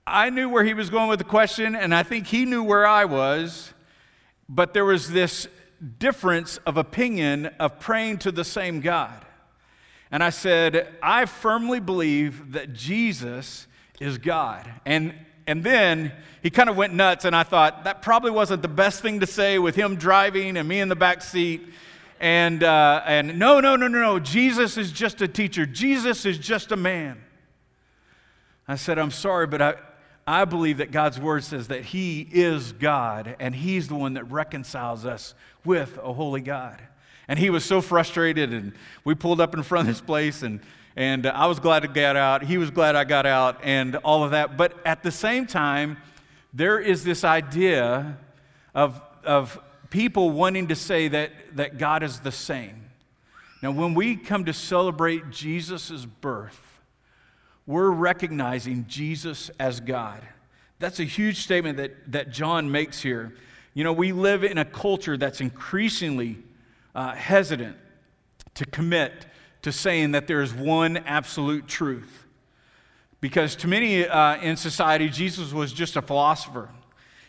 I 0.08 0.32
knew 0.32 0.50
where 0.50 0.64
he 0.64 0.74
was 0.74 0.90
going 0.90 1.10
with 1.10 1.20
the 1.20 1.26
question, 1.26 1.76
and 1.76 1.94
I 1.94 2.02
think 2.02 2.26
he 2.26 2.46
knew 2.46 2.64
where 2.64 2.88
I 2.88 3.06
was, 3.06 3.72
but 4.50 4.74
there 4.74 4.84
was 4.84 5.10
this 5.10 5.48
difference 5.98 6.58
of 6.66 6.76
opinion 6.76 7.46
of 7.60 7.80
praying 7.80 8.18
to 8.18 8.32
the 8.32 8.44
same 8.44 8.82
God. 8.82 9.26
And 10.12 10.22
I 10.22 10.32
said, 10.32 10.94
I 11.02 11.26
firmly 11.26 11.80
believe 11.80 12.52
that 12.52 12.74
Jesus 12.74 13.68
is 14.02 14.18
God. 14.18 14.70
And 14.86 15.14
and 15.50 15.64
then 15.64 16.12
he 16.44 16.52
kind 16.52 16.70
of 16.70 16.78
went 16.78 16.94
nuts, 16.94 17.26
and 17.26 17.36
I 17.36 17.42
thought 17.42 17.86
that 17.86 18.04
probably 18.04 18.30
wasn't 18.30 18.62
the 18.62 18.68
best 18.68 19.02
thing 19.02 19.20
to 19.22 19.26
say 19.26 19.58
with 19.58 19.76
him 19.76 19.96
driving 19.96 20.58
and 20.58 20.70
me 20.70 20.80
in 20.80 20.90
the 20.90 20.96
back 20.96 21.24
seat. 21.24 21.68
And, 22.20 22.64
uh, 22.64 23.02
and 23.04 23.40
no, 23.40 23.60
no, 23.60 23.76
no, 23.76 23.88
no, 23.88 24.00
no. 24.00 24.20
Jesus 24.20 24.78
is 24.78 24.92
just 24.92 25.24
a 25.24 25.28
teacher, 25.28 25.66
Jesus 25.66 26.24
is 26.28 26.38
just 26.38 26.72
a 26.72 26.76
man. 26.76 27.20
I 28.68 28.76
said, 28.76 29.00
I'm 29.00 29.10
sorry, 29.10 29.48
but 29.48 29.60
I, 29.60 29.74
I 30.30 30.46
believe 30.46 30.78
that 30.78 30.92
God's 30.92 31.20
word 31.20 31.44
says 31.44 31.70
that 31.70 31.86
He 31.86 32.28
is 32.32 32.72
God, 32.74 33.36
and 33.40 33.56
He's 33.56 33.88
the 33.88 33.96
one 33.96 34.14
that 34.14 34.30
reconciles 34.32 35.06
us 35.06 35.34
with 35.66 35.98
a 35.98 36.14
holy 36.14 36.42
God. 36.42 36.82
And 37.28 37.38
he 37.38 37.50
was 37.50 37.64
so 37.64 37.80
frustrated, 37.80 38.54
and 38.54 38.74
we 39.04 39.14
pulled 39.14 39.40
up 39.40 39.54
in 39.54 39.62
front 39.62 39.88
of 39.88 39.94
this 39.94 40.02
place, 40.02 40.42
and 40.42 40.62
and 40.96 41.28
I 41.28 41.46
was 41.46 41.60
glad 41.60 41.82
to 41.82 41.88
get 41.88 42.16
out. 42.16 42.44
He 42.44 42.58
was 42.58 42.72
glad 42.72 42.96
I 42.96 43.04
got 43.04 43.26
out, 43.26 43.60
and 43.64 43.96
all 43.98 44.24
of 44.24 44.32
that. 44.32 44.58
But 44.58 44.74
at 44.86 45.02
the 45.04 45.12
same 45.12 45.46
time, 45.46 45.98
there 46.54 46.80
is 46.80 47.04
this 47.04 47.24
idea 47.24 48.18
of, 48.74 49.02
of 49.24 49.60
people 49.90 50.32
wanting 50.32 50.68
to 50.68 50.76
say 50.76 51.08
that, 51.08 51.32
that 51.54 51.78
God 51.78 52.04
is 52.04 52.20
the 52.20 52.32
same. 52.32 52.90
Now, 53.62 53.72
when 53.72 53.94
we 53.94 54.16
come 54.16 54.46
to 54.46 54.54
celebrate 54.54 55.30
Jesus' 55.30 56.06
birth, 56.06 56.69
we're 57.70 57.92
recognizing 57.92 58.84
Jesus 58.88 59.52
as 59.60 59.80
God. 59.80 60.24
That's 60.80 61.00
a 61.00 61.04
huge 61.04 61.44
statement 61.44 61.78
that, 61.78 62.12
that 62.12 62.32
John 62.32 62.72
makes 62.72 63.00
here. 63.00 63.36
You 63.76 63.84
know, 63.84 63.94
we 63.94 64.12
live 64.12 64.44
in 64.44 64.58
a 64.58 64.66
culture 64.66 65.18
that's 65.18 65.40
increasingly 65.40 66.40
uh, 66.96 67.14
hesitant 67.14 67.78
to 68.56 68.66
commit 68.66 69.28
to 69.62 69.72
saying 69.72 70.14
that 70.14 70.26
there's 70.26 70.52
one 70.52 70.98
absolute 70.98 71.68
truth. 71.68 72.26
Because 73.22 73.56
to 73.58 73.68
many 73.68 74.04
uh, 74.04 74.42
in 74.42 74.58
society, 74.58 75.08
Jesus 75.08 75.54
was 75.54 75.72
just 75.72 75.96
a 75.96 76.02
philosopher. 76.02 76.70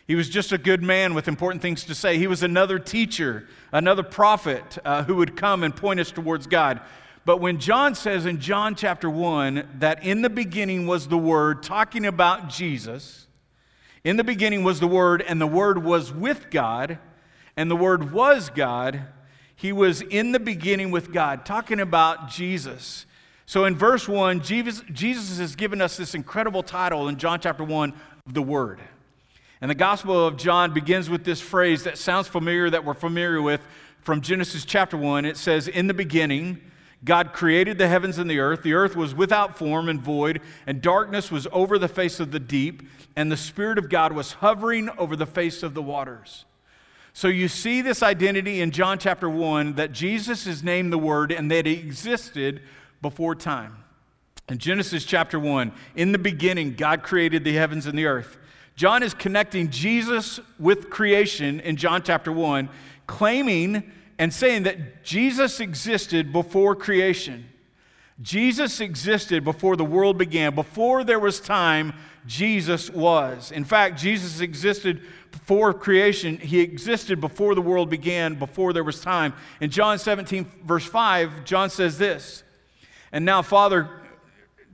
He 0.07 0.15
was 0.15 0.27
just 0.27 0.51
a 0.51 0.57
good 0.57 0.81
man 0.81 1.13
with 1.13 1.27
important 1.27 1.61
things 1.61 1.83
to 1.83 1.93
say. 1.93 2.17
He 2.17 2.25
was 2.25 2.41
another 2.41 2.79
teacher, 2.79 3.47
another 3.71 4.01
prophet 4.01 4.79
uh, 4.83 5.03
who 5.03 5.17
would 5.17 5.37
come 5.37 5.61
and 5.61 5.75
point 5.75 5.99
us 5.99 6.09
towards 6.09 6.47
God. 6.47 6.81
But 7.23 7.37
when 7.37 7.59
John 7.59 7.93
says 7.93 8.25
in 8.25 8.39
John 8.39 8.75
chapter 8.75 9.09
1 9.09 9.77
that 9.79 10.03
in 10.03 10.21
the 10.21 10.29
beginning 10.29 10.87
was 10.87 11.07
the 11.07 11.17
Word, 11.17 11.61
talking 11.61 12.05
about 12.05 12.49
Jesus, 12.49 13.27
in 14.03 14.17
the 14.17 14.23
beginning 14.23 14.63
was 14.63 14.79
the 14.79 14.87
Word, 14.87 15.21
and 15.21 15.39
the 15.39 15.47
Word 15.47 15.83
was 15.83 16.11
with 16.11 16.49
God, 16.49 16.97
and 17.55 17.69
the 17.69 17.75
Word 17.75 18.11
was 18.11 18.49
God, 18.49 19.03
he 19.55 19.71
was 19.71 20.01
in 20.01 20.31
the 20.31 20.39
beginning 20.39 20.89
with 20.89 21.13
God, 21.13 21.45
talking 21.45 21.79
about 21.79 22.27
Jesus. 22.27 23.05
So 23.45 23.65
in 23.65 23.75
verse 23.75 24.07
1, 24.07 24.41
Jesus, 24.41 24.83
Jesus 24.91 25.37
has 25.37 25.55
given 25.55 25.81
us 25.81 25.97
this 25.97 26.15
incredible 26.15 26.63
title 26.63 27.07
in 27.07 27.17
John 27.17 27.39
chapter 27.39 27.63
1 27.63 27.93
the 28.25 28.41
Word. 28.41 28.79
And 29.61 29.69
the 29.69 29.75
Gospel 29.75 30.25
of 30.25 30.37
John 30.37 30.73
begins 30.73 31.07
with 31.07 31.23
this 31.23 31.39
phrase 31.39 31.83
that 31.83 31.99
sounds 31.99 32.27
familiar, 32.27 32.71
that 32.71 32.83
we're 32.83 32.95
familiar 32.95 33.41
with 33.43 33.61
from 33.99 34.21
Genesis 34.21 34.65
chapter 34.65 34.97
1. 34.97 35.25
It 35.25 35.37
says, 35.37 35.67
In 35.67 35.85
the 35.85 35.93
beginning, 35.93 36.59
God 37.03 37.33
created 37.33 37.77
the 37.77 37.87
heavens 37.87 38.19
and 38.19 38.29
the 38.29 38.39
earth. 38.39 38.61
The 38.61 38.73
earth 38.73 38.95
was 38.95 39.15
without 39.15 39.57
form 39.57 39.89
and 39.89 39.99
void, 39.99 40.41
and 40.67 40.81
darkness 40.81 41.31
was 41.31 41.47
over 41.51 41.79
the 41.79 41.87
face 41.87 42.19
of 42.19 42.31
the 42.31 42.39
deep, 42.39 42.83
and 43.15 43.31
the 43.31 43.37
Spirit 43.37 43.77
of 43.77 43.89
God 43.89 44.13
was 44.13 44.33
hovering 44.33 44.89
over 44.97 45.15
the 45.15 45.25
face 45.25 45.63
of 45.63 45.73
the 45.73 45.81
waters. 45.81 46.45
So 47.13 47.27
you 47.27 47.47
see 47.47 47.81
this 47.81 48.03
identity 48.03 48.61
in 48.61 48.71
John 48.71 48.97
chapter 48.97 49.29
1 49.29 49.73
that 49.73 49.91
Jesus 49.91 50.47
is 50.47 50.63
named 50.63 50.93
the 50.93 50.97
Word 50.97 51.31
and 51.31 51.49
that 51.51 51.65
He 51.65 51.73
existed 51.73 52.61
before 53.01 53.35
time. 53.35 53.77
In 54.47 54.59
Genesis 54.59 55.03
chapter 55.03 55.39
1, 55.39 55.71
in 55.95 56.11
the 56.11 56.17
beginning, 56.17 56.75
God 56.75 57.03
created 57.03 57.43
the 57.43 57.53
heavens 57.53 57.85
and 57.85 57.97
the 57.97 58.05
earth. 58.05 58.37
John 58.75 59.03
is 59.03 59.13
connecting 59.13 59.69
Jesus 59.69 60.39
with 60.59 60.89
creation 60.89 61.59
in 61.61 61.75
John 61.75 62.03
chapter 62.03 62.31
1, 62.31 62.69
claiming 63.07 63.91
and 64.21 64.31
saying 64.31 64.61
that 64.61 65.03
Jesus 65.03 65.59
existed 65.59 66.31
before 66.31 66.75
creation. 66.75 67.43
Jesus 68.21 68.79
existed 68.79 69.43
before 69.43 69.75
the 69.75 69.83
world 69.83 70.19
began. 70.19 70.53
Before 70.53 71.03
there 71.03 71.17
was 71.17 71.39
time, 71.39 71.91
Jesus 72.27 72.91
was. 72.91 73.51
In 73.51 73.63
fact, 73.63 73.99
Jesus 73.99 74.39
existed 74.39 75.01
before 75.31 75.73
creation. 75.73 76.37
He 76.37 76.59
existed 76.59 77.19
before 77.19 77.55
the 77.55 77.63
world 77.63 77.89
began, 77.89 78.35
before 78.35 78.73
there 78.73 78.83
was 78.83 79.01
time. 79.01 79.33
In 79.59 79.71
John 79.71 79.97
17, 79.97 80.45
verse 80.65 80.85
5, 80.85 81.43
John 81.43 81.71
says 81.71 81.97
this 81.97 82.43
And 83.11 83.25
now, 83.25 83.41
Father, 83.41 83.89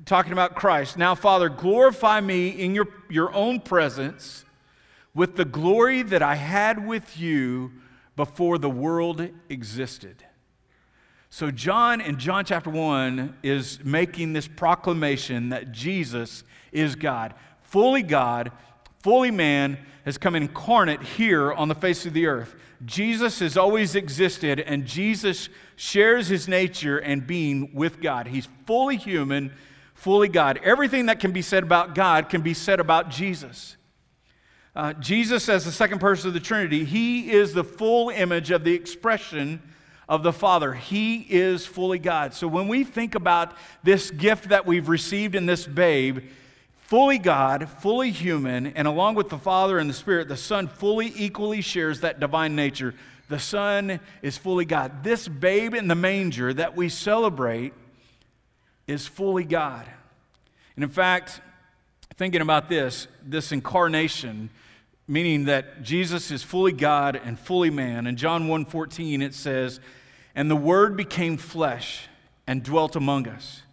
talking 0.03 0.33
about 0.33 0.55
Christ, 0.55 0.97
now, 0.97 1.15
Father, 1.15 1.47
glorify 1.47 2.19
me 2.19 2.49
in 2.49 2.75
your, 2.75 2.89
your 3.09 3.33
own 3.33 3.61
presence 3.61 4.43
with 5.15 5.37
the 5.37 5.45
glory 5.45 6.01
that 6.01 6.21
I 6.21 6.35
had 6.35 6.85
with 6.85 7.17
you 7.17 7.71
before 8.17 8.57
the 8.57 8.69
world 8.69 9.29
existed. 9.47 10.25
So, 11.29 11.51
John 11.51 12.01
in 12.01 12.17
John 12.17 12.43
chapter 12.43 12.69
1 12.69 13.37
is 13.43 13.79
making 13.83 14.33
this 14.33 14.47
proclamation 14.47 15.49
that 15.49 15.71
Jesus 15.71 16.43
is 16.71 16.95
God. 16.95 17.35
Fully 17.61 18.01
God, 18.01 18.51
fully 19.03 19.31
man, 19.31 19.77
has 20.03 20.17
come 20.17 20.35
incarnate 20.35 21.03
here 21.03 21.53
on 21.53 21.67
the 21.67 21.75
face 21.75 22.05
of 22.05 22.13
the 22.13 22.25
earth. 22.25 22.55
Jesus 22.85 23.39
has 23.39 23.55
always 23.55 23.95
existed, 23.95 24.59
and 24.59 24.85
Jesus 24.85 25.49
shares 25.75 26.27
his 26.27 26.47
nature 26.47 26.97
and 26.97 27.25
being 27.25 27.73
with 27.73 28.01
God. 28.01 28.27
He's 28.27 28.47
fully 28.65 28.97
human, 28.97 29.53
fully 29.93 30.29
God. 30.29 30.59
Everything 30.63 31.05
that 31.05 31.19
can 31.19 31.33
be 31.33 31.41
said 31.41 31.63
about 31.63 31.93
God 31.93 32.29
can 32.29 32.41
be 32.41 32.53
said 32.53 32.79
about 32.79 33.09
Jesus. 33.09 33.76
Uh, 34.77 34.93
Jesus, 34.93 35.49
as 35.49 35.65
the 35.65 35.71
second 35.71 35.97
person 35.97 36.27
of 36.27 36.35
the 36.35 36.39
Trinity, 36.39 36.85
he 36.85 37.31
is 37.31 37.51
the 37.51 37.63
full 37.63 38.11
image 38.11 38.51
of 38.51 38.63
the 38.63 38.75
expression 38.75 39.59
of 40.07 40.21
the 40.21 40.31
Father. 40.31 40.71
He 40.71 41.25
is 41.31 41.65
fully 41.65 41.97
God. 41.97 42.35
So 42.35 42.47
when 42.47 42.67
we 42.67 42.83
think 42.83 43.15
about 43.15 43.57
this 43.81 44.11
gift 44.11 44.49
that 44.49 44.67
we've 44.67 44.87
received 44.87 45.33
in 45.33 45.47
this 45.47 45.65
babe, 45.65 46.19
fully 46.75 47.17
God, 47.17 47.67
fully 47.67 48.11
human, 48.11 48.67
and 48.67 48.87
along 48.87 49.15
with 49.15 49.29
the 49.29 49.39
Father 49.39 49.79
and 49.79 49.89
the 49.89 49.95
Spirit, 49.95 50.27
the 50.27 50.37
Son 50.37 50.67
fully 50.67 51.11
equally 51.15 51.61
shares 51.61 52.01
that 52.01 52.19
divine 52.19 52.55
nature. 52.55 52.93
The 53.29 53.39
Son 53.39 53.99
is 54.21 54.37
fully 54.37 54.65
God. 54.65 55.03
This 55.03 55.27
babe 55.27 55.73
in 55.73 55.87
the 55.87 55.95
manger 55.95 56.53
that 56.53 56.75
we 56.75 56.89
celebrate 56.89 57.73
is 58.85 59.07
fully 59.07 59.43
God. 59.43 59.87
And 60.75 60.83
in 60.83 60.91
fact, 60.91 61.41
thinking 62.15 62.41
about 62.41 62.69
this, 62.69 63.07
this 63.25 63.51
incarnation, 63.51 64.51
meaning 65.07 65.45
that 65.45 65.83
Jesus 65.83 66.31
is 66.31 66.43
fully 66.43 66.73
God 66.73 67.15
and 67.15 67.39
fully 67.39 67.69
man. 67.69 68.07
In 68.07 68.17
John 68.17 68.47
1:14 68.47 69.21
it 69.21 69.33
says, 69.33 69.79
"And 70.35 70.51
the 70.51 70.55
word 70.55 70.97
became 70.97 71.37
flesh 71.37 72.07
and 72.45 72.63
dwelt 72.63 72.95
among 72.95 73.27
us, 73.27 73.63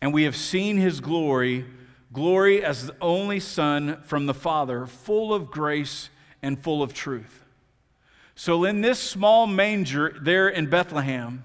and 0.00 0.12
we 0.12 0.22
have 0.22 0.36
seen 0.36 0.76
his 0.76 1.00
glory, 1.00 1.64
glory 2.12 2.64
as 2.64 2.86
the 2.86 2.96
only 3.00 3.40
son 3.40 4.00
from 4.02 4.26
the 4.26 4.34
Father, 4.34 4.86
full 4.86 5.34
of 5.34 5.50
grace 5.50 6.10
and 6.42 6.62
full 6.62 6.82
of 6.82 6.94
truth." 6.94 7.44
So 8.36 8.62
in 8.62 8.80
this 8.80 9.00
small 9.00 9.48
manger 9.48 10.16
there 10.20 10.48
in 10.48 10.66
Bethlehem, 10.66 11.42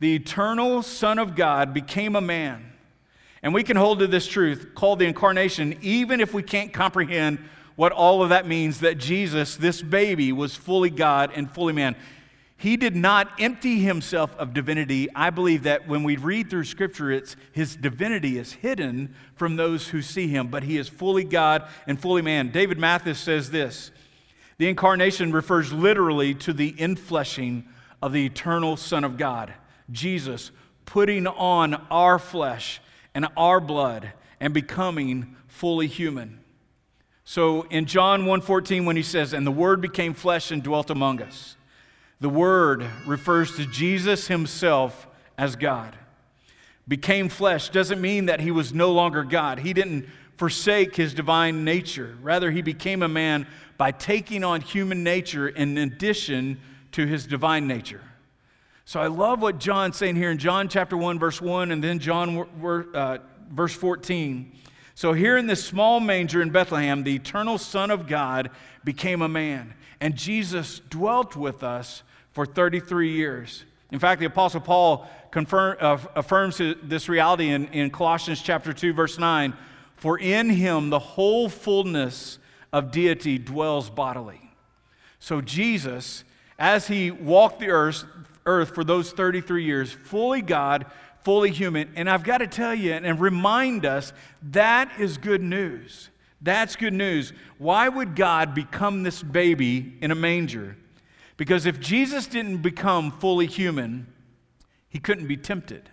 the 0.00 0.16
eternal 0.16 0.82
Son 0.82 1.18
of 1.18 1.36
God 1.36 1.72
became 1.72 2.16
a 2.16 2.20
man. 2.20 2.72
And 3.40 3.54
we 3.54 3.62
can 3.62 3.76
hold 3.76 4.00
to 4.00 4.08
this 4.08 4.26
truth 4.26 4.74
called 4.74 4.98
the 4.98 5.06
incarnation, 5.06 5.76
even 5.80 6.20
if 6.20 6.34
we 6.34 6.42
can't 6.42 6.72
comprehend 6.72 7.38
what 7.78 7.92
all 7.92 8.24
of 8.24 8.30
that 8.30 8.44
means 8.44 8.80
that 8.80 8.98
Jesus, 8.98 9.54
this 9.54 9.82
baby, 9.82 10.32
was 10.32 10.56
fully 10.56 10.90
God 10.90 11.30
and 11.32 11.48
fully 11.48 11.72
man. 11.72 11.94
He 12.56 12.76
did 12.76 12.96
not 12.96 13.30
empty 13.38 13.78
himself 13.78 14.34
of 14.36 14.52
divinity. 14.52 15.06
I 15.14 15.30
believe 15.30 15.62
that 15.62 15.86
when 15.86 16.02
we 16.02 16.16
read 16.16 16.50
through 16.50 16.64
Scripture, 16.64 17.12
it's, 17.12 17.36
his 17.52 17.76
divinity 17.76 18.36
is 18.36 18.52
hidden 18.54 19.14
from 19.36 19.54
those 19.54 19.86
who 19.86 20.02
see 20.02 20.26
him, 20.26 20.48
but 20.48 20.64
he 20.64 20.76
is 20.76 20.88
fully 20.88 21.22
God 21.22 21.68
and 21.86 22.02
fully 22.02 22.20
man. 22.20 22.50
David 22.50 22.80
Mathis 22.80 23.20
says 23.20 23.52
this 23.52 23.92
The 24.56 24.68
incarnation 24.68 25.30
refers 25.30 25.72
literally 25.72 26.34
to 26.34 26.52
the 26.52 26.72
infleshing 26.72 27.62
of 28.02 28.12
the 28.12 28.26
eternal 28.26 28.76
Son 28.76 29.04
of 29.04 29.16
God, 29.16 29.54
Jesus, 29.92 30.50
putting 30.84 31.28
on 31.28 31.74
our 31.92 32.18
flesh 32.18 32.80
and 33.14 33.28
our 33.36 33.60
blood 33.60 34.14
and 34.40 34.52
becoming 34.52 35.36
fully 35.46 35.86
human. 35.86 36.40
So 37.30 37.66
in 37.68 37.84
John 37.84 38.24
1:14 38.24 38.86
when 38.86 38.96
he 38.96 39.02
says 39.02 39.34
and 39.34 39.46
the 39.46 39.50
word 39.50 39.82
became 39.82 40.14
flesh 40.14 40.50
and 40.50 40.62
dwelt 40.62 40.88
among 40.88 41.20
us. 41.20 41.56
The 42.22 42.30
word 42.30 42.86
refers 43.04 43.54
to 43.56 43.66
Jesus 43.66 44.28
himself 44.28 45.06
as 45.36 45.54
God. 45.54 45.94
Became 46.88 47.28
flesh 47.28 47.68
doesn't 47.68 48.00
mean 48.00 48.24
that 48.26 48.40
he 48.40 48.50
was 48.50 48.72
no 48.72 48.92
longer 48.92 49.24
God. 49.24 49.58
He 49.58 49.74
didn't 49.74 50.08
forsake 50.38 50.96
his 50.96 51.12
divine 51.12 51.66
nature. 51.66 52.16
Rather 52.22 52.50
he 52.50 52.62
became 52.62 53.02
a 53.02 53.08
man 53.08 53.46
by 53.76 53.90
taking 53.92 54.42
on 54.42 54.62
human 54.62 55.04
nature 55.04 55.48
in 55.48 55.76
addition 55.76 56.58
to 56.92 57.04
his 57.04 57.26
divine 57.26 57.66
nature. 57.68 58.00
So 58.86 59.00
I 59.00 59.08
love 59.08 59.42
what 59.42 59.58
John's 59.58 59.98
saying 59.98 60.16
here 60.16 60.30
in 60.30 60.38
John 60.38 60.66
chapter 60.66 60.96
1 60.96 61.18
verse 61.18 61.42
1 61.42 61.72
and 61.72 61.84
then 61.84 61.98
John 61.98 62.48
uh, 62.94 63.18
verse 63.50 63.74
14. 63.74 64.50
So, 64.98 65.12
here 65.12 65.36
in 65.36 65.46
this 65.46 65.64
small 65.64 66.00
manger 66.00 66.42
in 66.42 66.50
Bethlehem, 66.50 67.04
the 67.04 67.14
eternal 67.14 67.56
Son 67.56 67.92
of 67.92 68.08
God 68.08 68.50
became 68.82 69.22
a 69.22 69.28
man, 69.28 69.74
and 70.00 70.16
Jesus 70.16 70.80
dwelt 70.90 71.36
with 71.36 71.62
us 71.62 72.02
for 72.32 72.44
33 72.44 73.12
years. 73.12 73.64
In 73.92 74.00
fact, 74.00 74.18
the 74.18 74.26
Apostle 74.26 74.60
Paul 74.60 75.08
confirm, 75.30 75.76
uh, 75.78 75.98
affirms 76.16 76.60
this 76.82 77.08
reality 77.08 77.50
in, 77.50 77.68
in 77.68 77.90
Colossians 77.90 78.42
chapter 78.42 78.72
2, 78.72 78.92
verse 78.92 79.20
9 79.20 79.56
For 79.94 80.18
in 80.18 80.50
him 80.50 80.90
the 80.90 80.98
whole 80.98 81.48
fullness 81.48 82.40
of 82.72 82.90
deity 82.90 83.38
dwells 83.38 83.88
bodily. 83.90 84.50
So, 85.20 85.40
Jesus, 85.40 86.24
as 86.58 86.88
he 86.88 87.12
walked 87.12 87.60
the 87.60 87.70
earth, 87.70 88.04
earth 88.46 88.74
for 88.74 88.82
those 88.82 89.12
33 89.12 89.62
years, 89.62 89.92
fully 89.92 90.42
God, 90.42 90.86
fully 91.22 91.50
human. 91.50 91.90
And 91.96 92.08
I've 92.08 92.24
got 92.24 92.38
to 92.38 92.46
tell 92.46 92.74
you 92.74 92.92
and 92.92 93.20
remind 93.20 93.84
us 93.84 94.12
that 94.50 95.00
is 95.00 95.18
good 95.18 95.42
news. 95.42 96.10
That's 96.40 96.76
good 96.76 96.92
news. 96.92 97.32
Why 97.58 97.88
would 97.88 98.14
God 98.14 98.54
become 98.54 99.02
this 99.02 99.22
baby 99.22 99.94
in 100.00 100.10
a 100.10 100.14
manger? 100.14 100.76
Because 101.36 101.66
if 101.66 101.80
Jesus 101.80 102.26
didn't 102.26 102.58
become 102.58 103.10
fully 103.10 103.46
human, 103.46 104.06
he 104.88 104.98
couldn't 104.98 105.26
be 105.26 105.36
tempted. 105.36 105.88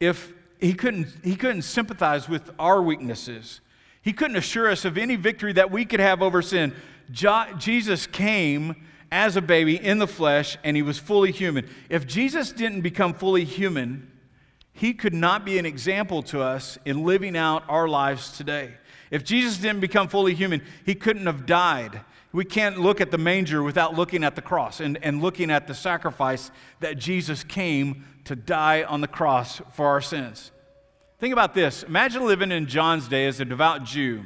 If 0.00 0.32
he 0.60 0.74
couldn't, 0.74 1.08
he 1.22 1.36
couldn't 1.36 1.62
sympathize 1.62 2.28
with 2.28 2.50
our 2.58 2.82
weaknesses. 2.82 3.60
He 4.02 4.12
couldn't 4.12 4.36
assure 4.36 4.70
us 4.70 4.84
of 4.84 4.98
any 4.98 5.16
victory 5.16 5.52
that 5.54 5.70
we 5.70 5.84
could 5.84 6.00
have 6.00 6.22
over 6.22 6.42
sin. 6.42 6.74
Jo- 7.10 7.46
Jesus 7.58 8.06
came 8.06 8.86
as 9.14 9.36
a 9.36 9.40
baby 9.40 9.76
in 9.76 10.00
the 10.00 10.08
flesh 10.08 10.58
and 10.64 10.76
he 10.76 10.82
was 10.82 10.98
fully 10.98 11.30
human. 11.30 11.68
If 11.88 12.04
Jesus 12.04 12.50
didn't 12.50 12.80
become 12.80 13.14
fully 13.14 13.44
human, 13.44 14.10
he 14.72 14.92
could 14.92 15.14
not 15.14 15.44
be 15.44 15.56
an 15.56 15.64
example 15.64 16.20
to 16.24 16.42
us 16.42 16.78
in 16.84 17.04
living 17.04 17.36
out 17.36 17.62
our 17.68 17.86
lives 17.86 18.36
today. 18.36 18.74
If 19.12 19.22
Jesus 19.22 19.58
didn't 19.58 19.78
become 19.78 20.08
fully 20.08 20.34
human, 20.34 20.62
he 20.84 20.96
couldn't 20.96 21.26
have 21.26 21.46
died. 21.46 22.00
We 22.32 22.44
can't 22.44 22.80
look 22.80 23.00
at 23.00 23.12
the 23.12 23.18
manger 23.18 23.62
without 23.62 23.94
looking 23.94 24.24
at 24.24 24.34
the 24.34 24.42
cross 24.42 24.80
and, 24.80 24.98
and 25.00 25.22
looking 25.22 25.48
at 25.48 25.68
the 25.68 25.74
sacrifice 25.74 26.50
that 26.80 26.98
Jesus 26.98 27.44
came 27.44 28.04
to 28.24 28.34
die 28.34 28.82
on 28.82 29.00
the 29.00 29.06
cross 29.06 29.62
for 29.74 29.86
our 29.86 30.00
sins. 30.00 30.50
Think 31.20 31.32
about 31.32 31.54
this. 31.54 31.84
Imagine 31.84 32.26
living 32.26 32.50
in 32.50 32.66
John's 32.66 33.06
day 33.06 33.28
as 33.28 33.38
a 33.38 33.44
devout 33.44 33.84
Jew, 33.84 34.24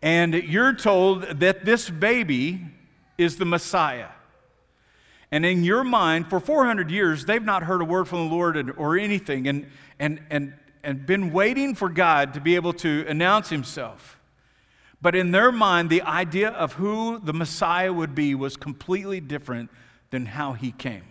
and 0.00 0.32
you're 0.32 0.74
told 0.74 1.22
that 1.40 1.64
this 1.64 1.90
baby 1.90 2.64
is 3.18 3.36
the 3.36 3.44
Messiah. 3.44 4.08
And 5.30 5.44
in 5.44 5.62
your 5.62 5.84
mind, 5.84 6.30
for 6.30 6.40
400 6.40 6.90
years, 6.90 7.26
they've 7.26 7.44
not 7.44 7.64
heard 7.64 7.82
a 7.82 7.84
word 7.84 8.08
from 8.08 8.28
the 8.28 8.34
Lord 8.34 8.72
or 8.78 8.96
anything, 8.96 9.46
and, 9.46 9.66
and, 9.98 10.20
and, 10.30 10.54
and 10.82 11.04
been 11.04 11.32
waiting 11.32 11.74
for 11.74 11.90
God 11.90 12.34
to 12.34 12.40
be 12.40 12.54
able 12.54 12.72
to 12.74 13.04
announce 13.06 13.50
himself. 13.50 14.18
But 15.02 15.14
in 15.14 15.30
their 15.30 15.52
mind, 15.52 15.90
the 15.90 16.02
idea 16.02 16.48
of 16.50 16.72
who 16.72 17.20
the 17.22 17.34
Messiah 17.34 17.92
would 17.92 18.14
be 18.14 18.34
was 18.34 18.56
completely 18.56 19.20
different 19.20 19.70
than 20.10 20.26
how 20.26 20.54
he 20.54 20.72
came. 20.72 21.04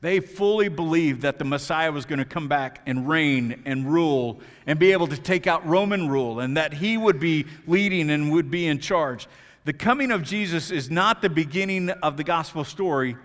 They 0.00 0.20
fully 0.20 0.68
believed 0.68 1.22
that 1.22 1.40
the 1.40 1.44
Messiah 1.44 1.90
was 1.90 2.06
going 2.06 2.20
to 2.20 2.24
come 2.24 2.46
back 2.46 2.82
and 2.86 3.08
reign 3.08 3.62
and 3.64 3.92
rule 3.92 4.38
and 4.64 4.78
be 4.78 4.92
able 4.92 5.08
to 5.08 5.16
take 5.16 5.48
out 5.48 5.66
Roman 5.66 6.08
rule 6.08 6.38
and 6.38 6.56
that 6.56 6.74
he 6.74 6.96
would 6.96 7.18
be 7.18 7.46
leading 7.66 8.10
and 8.10 8.30
would 8.32 8.48
be 8.48 8.68
in 8.68 8.78
charge. 8.78 9.26
The 9.68 9.74
coming 9.74 10.12
of 10.12 10.22
Jesus 10.22 10.70
is 10.70 10.90
not 10.90 11.20
the 11.20 11.28
beginning 11.28 11.90
of 11.90 12.16
the 12.16 12.24
gospel 12.24 12.64
story. 12.64 13.18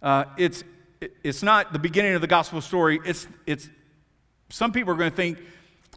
Uh, 0.00 0.26
it's, 0.36 0.62
it's 1.24 1.42
not 1.42 1.72
the 1.72 1.80
beginning 1.80 2.14
of 2.14 2.20
the 2.20 2.28
gospel 2.28 2.60
story. 2.60 3.00
It's, 3.04 3.26
it's, 3.44 3.68
some 4.50 4.70
people 4.70 4.92
are 4.92 4.96
going 4.96 5.10
to 5.10 5.16
think, 5.16 5.40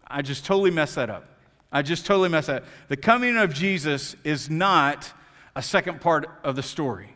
I 0.08 0.24
just 0.24 0.46
totally 0.46 0.72
messed 0.72 0.96
that 0.96 1.12
up. 1.12 1.26
I 1.72 1.84
just 1.84 2.08
totally 2.08 2.28
messed 2.28 2.48
that 2.48 2.64
up. 2.64 2.68
The 2.88 2.98
coming 2.98 3.38
of 3.38 3.54
Jesus 3.54 4.16
is 4.24 4.50
not 4.50 5.14
a 5.56 5.62
second 5.62 6.02
part 6.02 6.28
of 6.44 6.56
the 6.56 6.64
story. 6.64 7.12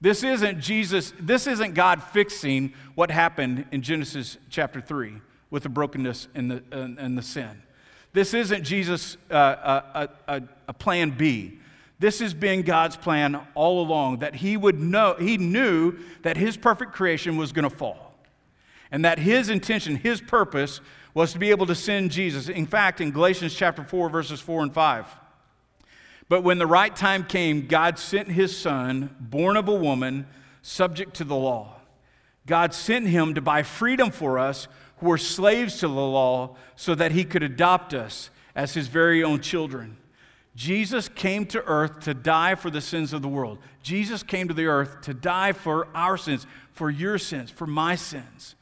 This 0.00 0.22
isn't 0.22 0.62
Jesus, 0.62 1.12
this 1.20 1.46
isn't 1.46 1.74
God 1.74 2.02
fixing 2.02 2.72
what 2.94 3.10
happened 3.10 3.66
in 3.70 3.82
Genesis 3.82 4.38
chapter 4.48 4.80
3 4.80 5.20
with 5.50 5.64
the 5.64 5.68
brokenness 5.68 6.28
and 6.34 6.52
the, 6.52 6.62
and, 6.72 6.98
and 6.98 7.18
the 7.18 7.22
sin. 7.22 7.60
This 8.14 8.32
isn't 8.32 8.64
Jesus' 8.64 9.18
uh, 9.30 9.34
uh 9.34 10.06
a, 10.26 10.36
a, 10.36 10.42
a 10.68 10.72
plan 10.72 11.10
B. 11.10 11.58
This 12.02 12.18
has 12.18 12.34
been 12.34 12.62
God's 12.62 12.96
plan 12.96 13.40
all 13.54 13.80
along 13.80 14.18
that 14.18 14.34
he 14.34 14.56
would 14.56 14.80
know, 14.80 15.14
he 15.20 15.38
knew 15.38 15.96
that 16.22 16.36
his 16.36 16.56
perfect 16.56 16.92
creation 16.92 17.36
was 17.36 17.52
going 17.52 17.62
to 17.62 17.70
fall. 17.70 18.16
And 18.90 19.04
that 19.04 19.20
his 19.20 19.48
intention, 19.48 19.94
his 19.94 20.20
purpose 20.20 20.80
was 21.14 21.32
to 21.32 21.38
be 21.38 21.50
able 21.50 21.66
to 21.66 21.76
send 21.76 22.10
Jesus. 22.10 22.48
In 22.48 22.66
fact, 22.66 23.00
in 23.00 23.12
Galatians 23.12 23.54
chapter 23.54 23.84
4, 23.84 24.10
verses 24.10 24.40
4 24.40 24.64
and 24.64 24.74
5, 24.74 25.06
but 26.28 26.42
when 26.42 26.58
the 26.58 26.66
right 26.66 26.94
time 26.94 27.22
came, 27.22 27.68
God 27.68 28.00
sent 28.00 28.26
his 28.26 28.56
son, 28.56 29.14
born 29.20 29.56
of 29.56 29.68
a 29.68 29.74
woman, 29.74 30.26
subject 30.60 31.14
to 31.14 31.24
the 31.24 31.36
law. 31.36 31.76
God 32.48 32.74
sent 32.74 33.06
him 33.06 33.34
to 33.34 33.40
buy 33.40 33.62
freedom 33.62 34.10
for 34.10 34.40
us 34.40 34.66
who 34.96 35.06
were 35.06 35.18
slaves 35.18 35.76
to 35.78 35.86
the 35.86 35.94
law 35.94 36.56
so 36.74 36.96
that 36.96 37.12
he 37.12 37.22
could 37.22 37.44
adopt 37.44 37.94
us 37.94 38.30
as 38.56 38.74
his 38.74 38.88
very 38.88 39.22
own 39.22 39.40
children. 39.40 39.98
Jesus 40.54 41.08
came 41.08 41.46
to 41.46 41.64
earth 41.64 42.00
to 42.00 42.14
die 42.14 42.54
for 42.54 42.70
the 42.70 42.80
sins 42.80 43.12
of 43.12 43.22
the 43.22 43.28
world. 43.28 43.58
Jesus 43.82 44.22
came 44.22 44.48
to 44.48 44.54
the 44.54 44.66
earth 44.66 45.00
to 45.02 45.14
die 45.14 45.52
for 45.52 45.88
our 45.94 46.16
sins, 46.16 46.46
for 46.72 46.90
your 46.90 47.18
sins, 47.18 47.50
for 47.50 47.66
my 47.66 47.94
sins. 47.94 48.54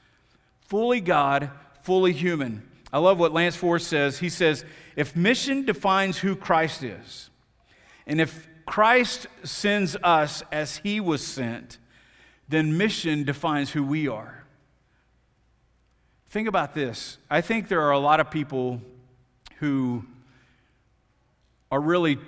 Fully 0.60 1.00
God, 1.00 1.50
fully 1.82 2.12
human. 2.12 2.62
I 2.92 2.98
love 2.98 3.18
what 3.18 3.32
Lance 3.32 3.56
Forrest 3.56 3.88
says. 3.88 4.18
He 4.18 4.28
says, 4.28 4.64
if 4.94 5.16
mission 5.16 5.64
defines 5.64 6.18
who 6.18 6.36
Christ 6.36 6.82
is, 6.82 7.30
and 8.06 8.20
if 8.20 8.48
Christ 8.66 9.26
sends 9.42 9.96
us 10.02 10.44
as 10.52 10.78
he 10.78 11.00
was 11.00 11.26
sent, 11.26 11.78
then 12.48 12.76
mission 12.76 13.24
defines 13.24 13.70
who 13.70 13.82
we 13.82 14.06
are. 14.06 14.44
Think 16.28 16.46
about 16.46 16.74
this. 16.74 17.18
I 17.28 17.40
think 17.40 17.66
there 17.66 17.82
are 17.82 17.90
a 17.90 17.98
lot 17.98 18.20
of 18.20 18.30
people 18.30 18.80
who 19.58 20.04
are 21.70 21.80
really 21.80 22.18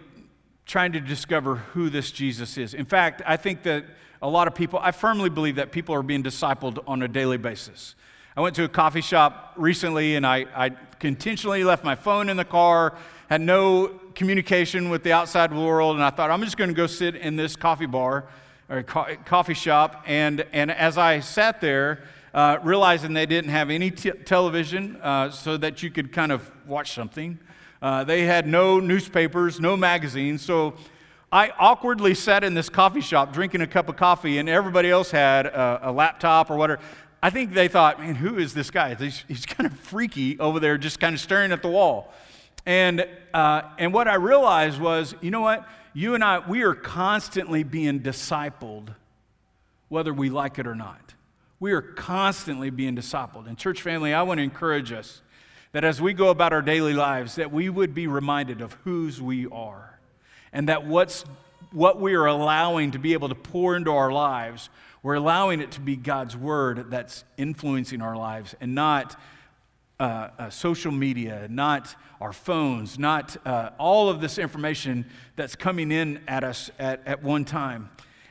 trying 0.66 0.92
to 0.92 1.00
discover 1.00 1.57
who 1.57 1.90
this 1.90 2.11
Jesus 2.11 2.57
is. 2.57 2.74
In 2.74 2.85
fact, 2.85 3.22
I 3.26 3.37
think 3.37 3.62
that 3.64 3.85
a 4.20 4.28
lot 4.28 4.46
of 4.46 4.55
people, 4.55 4.78
I 4.81 4.92
firmly 4.92 5.31
believe 5.31 5.57
that 5.57 5.72
people 5.72 5.94
are 5.94 6.02
being 6.02 6.22
discipled 6.22 6.83
on 6.87 7.02
a 7.02 7.09
daily 7.09 7.38
basis. 7.38 7.94
I 8.37 8.40
went 8.40 8.55
to 8.57 8.64
a 8.64 8.68
coffee 8.68 9.00
shop 9.00 9.55
recently 9.57 10.14
and 10.14 10.26
I, 10.26 10.46
I 10.55 10.70
intentionally 11.00 11.64
left 11.64 11.85
my 11.85 11.96
phone 11.96 12.28
in 12.28 12.37
the 12.37 12.44
car 12.44 12.96
had 13.33 13.40
no 13.40 13.88
communication 14.14 14.90
with 14.90 15.02
the 15.05 15.12
outside 15.14 15.55
world, 15.55 15.96
and 15.96 16.05
I 16.05 16.11
thought, 16.11 16.31
I'm 16.31 16.42
just 16.42 16.59
going 16.59 16.68
to 16.68 16.74
go 16.74 16.87
sit 16.87 17.16
in 17.16 17.35
this 17.35 17.57
coffee 17.57 17.87
bar 17.87 18.26
or 18.68 18.83
co- 18.83 19.16
coffee 19.24 19.55
shop. 19.55 20.05
And, 20.07 20.44
and 20.52 20.70
as 20.70 20.98
I 20.98 21.20
sat 21.20 21.62
there, 21.62 22.05
uh, 22.35 22.59
realizing 22.62 23.14
they 23.14 23.24
didn't 23.24 23.50
have 23.50 23.70
any 23.70 23.90
t- 23.90 24.11
television 24.11 24.96
uh, 24.96 25.31
so 25.31 25.57
that 25.57 25.83
you 25.83 25.90
could 25.90 26.12
kind 26.12 26.31
of 26.31 26.50
watch 26.66 26.92
something, 26.92 27.38
uh, 27.83 28.05
they 28.05 28.23
had 28.23 28.47
no 28.47 28.79
newspapers, 28.79 29.59
no 29.59 29.77
magazines. 29.77 30.40
So 30.40 30.75
I 31.33 31.51
awkwardly 31.59 32.14
sat 32.14 32.45
in 32.45 32.55
this 32.55 32.68
coffee 32.68 33.01
shop 33.01 33.33
drinking 33.33 33.61
a 33.61 33.66
cup 33.66 33.88
of 33.88 33.97
coffee, 33.97 34.38
and 34.38 34.49
everybody 34.49 34.88
else 34.88 35.11
had 35.11 35.47
a, 35.47 35.90
a 35.90 35.92
laptop 35.92 36.49
or 36.49 36.57
whatever. 36.57 36.81
I 37.21 37.31
think 37.31 37.55
they 37.55 37.68
thought, 37.68 37.99
man, 37.99 38.14
who 38.14 38.38
is 38.38 38.55
this 38.55 38.71
guy? 38.71 38.95
He's, 38.95 39.25
he's 39.27 39.47
kind 39.47 39.66
of 39.66 39.77
freaky 39.81 40.38
over 40.38 40.61
there, 40.61 40.79
just 40.79 41.01
kind 41.01 41.14
of 41.14 41.21
staring 41.21 41.51
at 41.51 41.62
the 41.62 41.68
wall. 41.68 42.12
And, 42.66 43.07
uh, 43.35 43.62
and 43.79 43.92
what 43.92 44.07
I 44.07 44.14
realized 44.14 44.81
was, 44.81 45.16
you 45.21 45.33
know 45.33 45.40
what? 45.40 45.66
You 45.92 46.14
and 46.14 46.23
I, 46.23 46.38
we 46.38 46.62
are 46.62 46.75
constantly 46.75 47.64
being 47.64 48.01
discipled, 48.01 48.95
whether 49.88 50.14
we 50.14 50.31
like 50.31 50.59
it 50.61 50.66
or 50.68 50.75
not. 50.77 51.14
We 51.59 51.73
are 51.73 51.83
constantly 51.83 52.71
being 52.71 52.95
discipled. 52.95 53.49
And, 53.49 53.59
church 53.59 53.83
family, 53.83 54.14
I 54.14 54.23
want 54.23 54.38
to 54.38 54.45
encourage 54.45 54.92
us 54.92 55.21
that 55.72 55.85
as 55.85 56.00
we 56.00 56.12
go 56.12 56.28
about 56.28 56.52
our 56.52 56.62
daily 56.62 56.92
lives, 56.92 57.37
that 57.37 57.50
we 57.50 57.68
would 57.68 57.94
be 57.94 58.06
reminded 58.06 58.61
of 58.61 58.74
whose 58.85 59.20
we 59.20 59.46
are. 59.48 59.98
And 60.52 60.68
that 60.68 60.87
what's, 60.87 61.24
what 61.70 62.00
we 62.00 62.14
are 62.14 62.26
allowing 62.26 62.90
to 62.90 62.98
be 62.98 63.14
able 63.14 63.30
to 63.30 63.35
pour 63.35 63.74
into 63.74 63.90
our 63.90 64.12
lives, 64.12 64.68
we're 65.02 65.14
allowing 65.14 65.61
it 65.61 65.70
to 65.72 65.80
be 65.80 65.96
God's 65.96 66.37
word 66.37 66.90
that's 66.90 67.24
influencing 67.38 68.02
our 68.02 68.16
lives 68.16 68.54
and 68.61 68.74
not 68.74 69.18
uh, 69.98 70.28
uh, 70.38 70.50
social 70.50 70.92
media, 70.92 71.46
not 71.48 71.94
our 72.20 72.32
phones, 72.32 72.98
not 72.98 73.37
uh, 73.46 73.70
all 73.78 74.08
of 74.08 74.20
this 74.20 74.37
information 74.37 75.06
that's 75.37 75.56
coming 75.56 75.90
in 75.90 76.20
at 76.28 76.44
us 76.44 76.70
at, 76.78 77.00
at 77.06 77.22
one 77.22 77.44
time. 77.44 77.88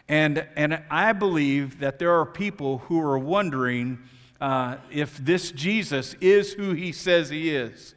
And, 0.08 0.46
and 0.56 0.84
I 0.92 1.14
believe 1.14 1.80
that 1.80 1.98
there 1.98 2.12
are 2.20 2.26
people 2.26 2.80
who 2.80 3.02
are 3.02 3.18
wondering 3.18 4.00
uh, 4.42 4.78
if 4.90 5.16
this 5.18 5.52
Jesus 5.52 6.16
is 6.20 6.52
who 6.52 6.74
he 6.74 6.92
says 6.92 7.30
he 7.30 7.52
is. 7.52 7.94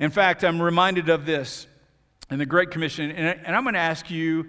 In 0.00 0.10
fact, 0.10 0.42
I'm 0.42 0.60
reminded 0.60 1.10
of 1.10 1.26
this 1.26 1.66
in 2.30 2.38
the 2.38 2.46
Great 2.46 2.70
Commission, 2.70 3.10
and, 3.10 3.38
and 3.44 3.54
I'm 3.54 3.62
going 3.62 3.74
to 3.74 3.80
ask 3.80 4.10
you 4.10 4.46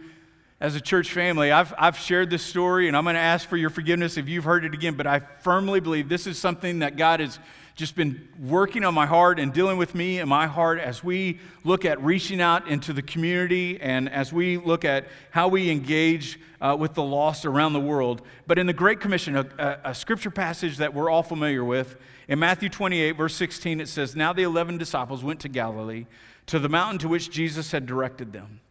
as 0.61 0.75
a 0.75 0.81
church 0.81 1.11
family, 1.11 1.51
I've, 1.51 1.73
I've 1.77 1.97
shared 1.97 2.29
this 2.29 2.41
story, 2.41 2.87
and 2.87 2.95
I'm 2.95 3.03
going 3.03 3.15
to 3.15 3.19
ask 3.19 3.47
for 3.49 3.57
your 3.57 3.69
forgiveness 3.69 4.15
if 4.15 4.29
you've 4.29 4.45
heard 4.45 4.63
it 4.63 4.73
again, 4.73 4.95
but 4.95 5.05
I 5.05 5.19
firmly 5.19 5.81
believe 5.81 6.07
this 6.07 6.25
is 6.25 6.39
something 6.39 6.79
that 6.79 6.95
God 6.95 7.19
is 7.19 7.37
just 7.75 7.95
been 7.95 8.27
working 8.39 8.83
on 8.83 8.93
my 8.93 9.05
heart 9.05 9.39
and 9.39 9.51
dealing 9.51 9.77
with 9.77 9.95
me 9.95 10.19
and 10.19 10.29
my 10.29 10.45
heart 10.45 10.79
as 10.79 11.03
we 11.03 11.39
look 11.63 11.85
at 11.85 12.01
reaching 12.03 12.39
out 12.39 12.67
into 12.67 12.93
the 12.93 13.01
community 13.01 13.81
and 13.81 14.07
as 14.09 14.31
we 14.31 14.57
look 14.57 14.85
at 14.85 15.07
how 15.31 15.47
we 15.47 15.71
engage 15.71 16.39
uh, 16.61 16.75
with 16.79 16.93
the 16.93 17.03
lost 17.03 17.45
around 17.45 17.73
the 17.73 17.79
world. 17.79 18.21
But 18.45 18.59
in 18.59 18.67
the 18.67 18.73
Great 18.73 18.99
Commission, 18.99 19.35
a, 19.35 19.79
a, 19.83 19.95
scripture 19.95 20.29
passage 20.29 20.77
that 20.77 20.93
we're 20.93 21.09
all 21.09 21.23
familiar 21.23 21.63
with, 21.63 21.97
in 22.27 22.39
Matthew 22.39 22.69
28, 22.69 23.13
verse 23.13 23.35
16, 23.35 23.81
it 23.81 23.87
says, 23.87 24.15
Now 24.15 24.33
the 24.33 24.43
11 24.43 24.77
disciples 24.77 25.23
went 25.23 25.39
to 25.41 25.49
Galilee, 25.49 26.05
to 26.45 26.59
the 26.59 26.69
mountain 26.69 26.99
to 26.99 27.07
which 27.07 27.31
Jesus 27.31 27.71
had 27.71 27.85
directed 27.85 28.31
them. 28.31 28.61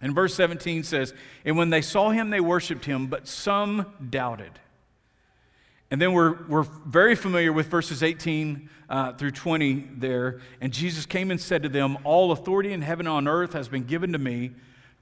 And 0.00 0.14
verse 0.14 0.34
17 0.34 0.84
says, 0.84 1.14
And 1.44 1.56
when 1.56 1.70
they 1.70 1.82
saw 1.82 2.10
him, 2.10 2.30
they 2.30 2.40
worshiped 2.40 2.84
him, 2.84 3.08
but 3.08 3.26
some 3.26 3.86
doubted. 4.08 4.52
And 5.90 6.02
then 6.02 6.12
we're, 6.12 6.44
we're 6.46 6.64
very 6.64 7.14
familiar 7.14 7.52
with 7.52 7.68
verses 7.68 8.02
18 8.02 8.68
uh, 8.88 9.12
through 9.12 9.30
20 9.32 9.88
there. 9.96 10.40
And 10.60 10.72
Jesus 10.72 11.06
came 11.06 11.30
and 11.30 11.40
said 11.40 11.62
to 11.62 11.68
them, 11.68 11.98
All 12.04 12.32
authority 12.32 12.72
in 12.72 12.82
heaven 12.82 13.06
and 13.06 13.14
on 13.14 13.28
earth 13.28 13.52
has 13.52 13.68
been 13.68 13.84
given 13.84 14.12
to 14.12 14.18
me. 14.18 14.52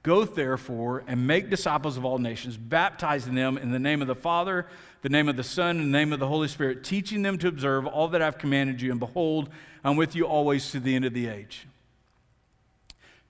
Go 0.03 0.23
therefore 0.23 1.03
and 1.07 1.25
make 1.25 1.49
disciples 1.49 1.97
of 1.97 2.05
all 2.05 2.19
nations, 2.19 2.57
baptizing 2.57 3.33
them 3.33 3.57
in 3.57 3.71
the 3.71 3.79
name 3.79 4.03
of 4.03 4.07
the 4.07 4.13
Father, 4.13 4.67
the 5.01 5.09
name 5.09 5.27
of 5.27 5.35
the 5.35 5.43
Son, 5.43 5.79
and 5.79 5.93
the 5.93 5.97
name 5.97 6.13
of 6.13 6.19
the 6.19 6.27
Holy 6.27 6.47
Spirit, 6.47 6.83
teaching 6.83 7.23
them 7.23 7.39
to 7.39 7.47
observe 7.47 7.87
all 7.87 8.07
that 8.09 8.21
I've 8.21 8.37
commanded 8.37 8.79
you. 8.79 8.91
And 8.91 8.99
behold, 8.99 9.49
I'm 9.83 9.95
with 9.95 10.15
you 10.15 10.27
always 10.27 10.69
to 10.71 10.79
the 10.79 10.95
end 10.95 11.05
of 11.05 11.13
the 11.15 11.27
age. 11.27 11.67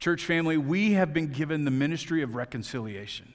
Church 0.02 0.26
family, 0.26 0.58
we 0.58 0.92
have 0.94 1.14
been 1.14 1.28
given 1.28 1.64
the 1.64 1.72
ministry 1.72 2.22
of 2.22 2.36
reconciliation. 2.36 3.34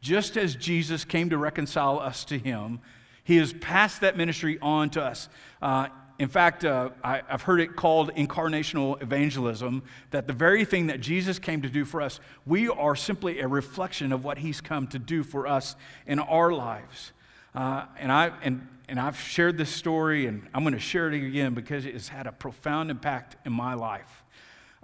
Just 0.00 0.36
as 0.36 0.56
Jesus 0.56 1.04
came 1.04 1.30
to 1.30 1.38
reconcile 1.38 2.00
us 2.00 2.24
to 2.24 2.38
him, 2.38 2.80
he 3.26 3.38
has 3.38 3.52
passed 3.52 4.02
that 4.02 4.16
ministry 4.16 4.56
on 4.62 4.88
to 4.90 5.02
us. 5.02 5.28
Uh, 5.60 5.88
in 6.20 6.28
fact, 6.28 6.64
uh, 6.64 6.90
I, 7.02 7.22
have 7.26 7.42
heard 7.42 7.60
it 7.60 7.74
called 7.74 8.14
incarnational 8.14 9.02
evangelism, 9.02 9.82
that 10.12 10.28
the 10.28 10.32
very 10.32 10.64
thing 10.64 10.86
that 10.86 11.00
Jesus 11.00 11.40
came 11.40 11.60
to 11.62 11.68
do 11.68 11.84
for 11.84 12.00
us, 12.00 12.20
we 12.46 12.68
are 12.68 12.94
simply 12.94 13.40
a 13.40 13.48
reflection 13.48 14.12
of 14.12 14.22
what 14.22 14.38
he's 14.38 14.60
come 14.60 14.86
to 14.88 15.00
do 15.00 15.24
for 15.24 15.48
us 15.48 15.74
in 16.06 16.20
our 16.20 16.52
lives. 16.52 17.12
Uh, 17.52 17.86
and, 17.98 18.12
I, 18.12 18.30
and, 18.42 18.64
and 18.88 19.00
I've 19.00 19.18
shared 19.18 19.58
this 19.58 19.70
story, 19.70 20.26
and 20.26 20.46
I'm 20.54 20.62
going 20.62 20.74
to 20.74 20.78
share 20.78 21.12
it 21.12 21.14
again 21.14 21.52
because 21.52 21.84
it 21.84 21.94
has 21.94 22.06
had 22.06 22.28
a 22.28 22.32
profound 22.32 22.92
impact 22.92 23.34
in 23.44 23.52
my 23.52 23.74
life. 23.74 24.22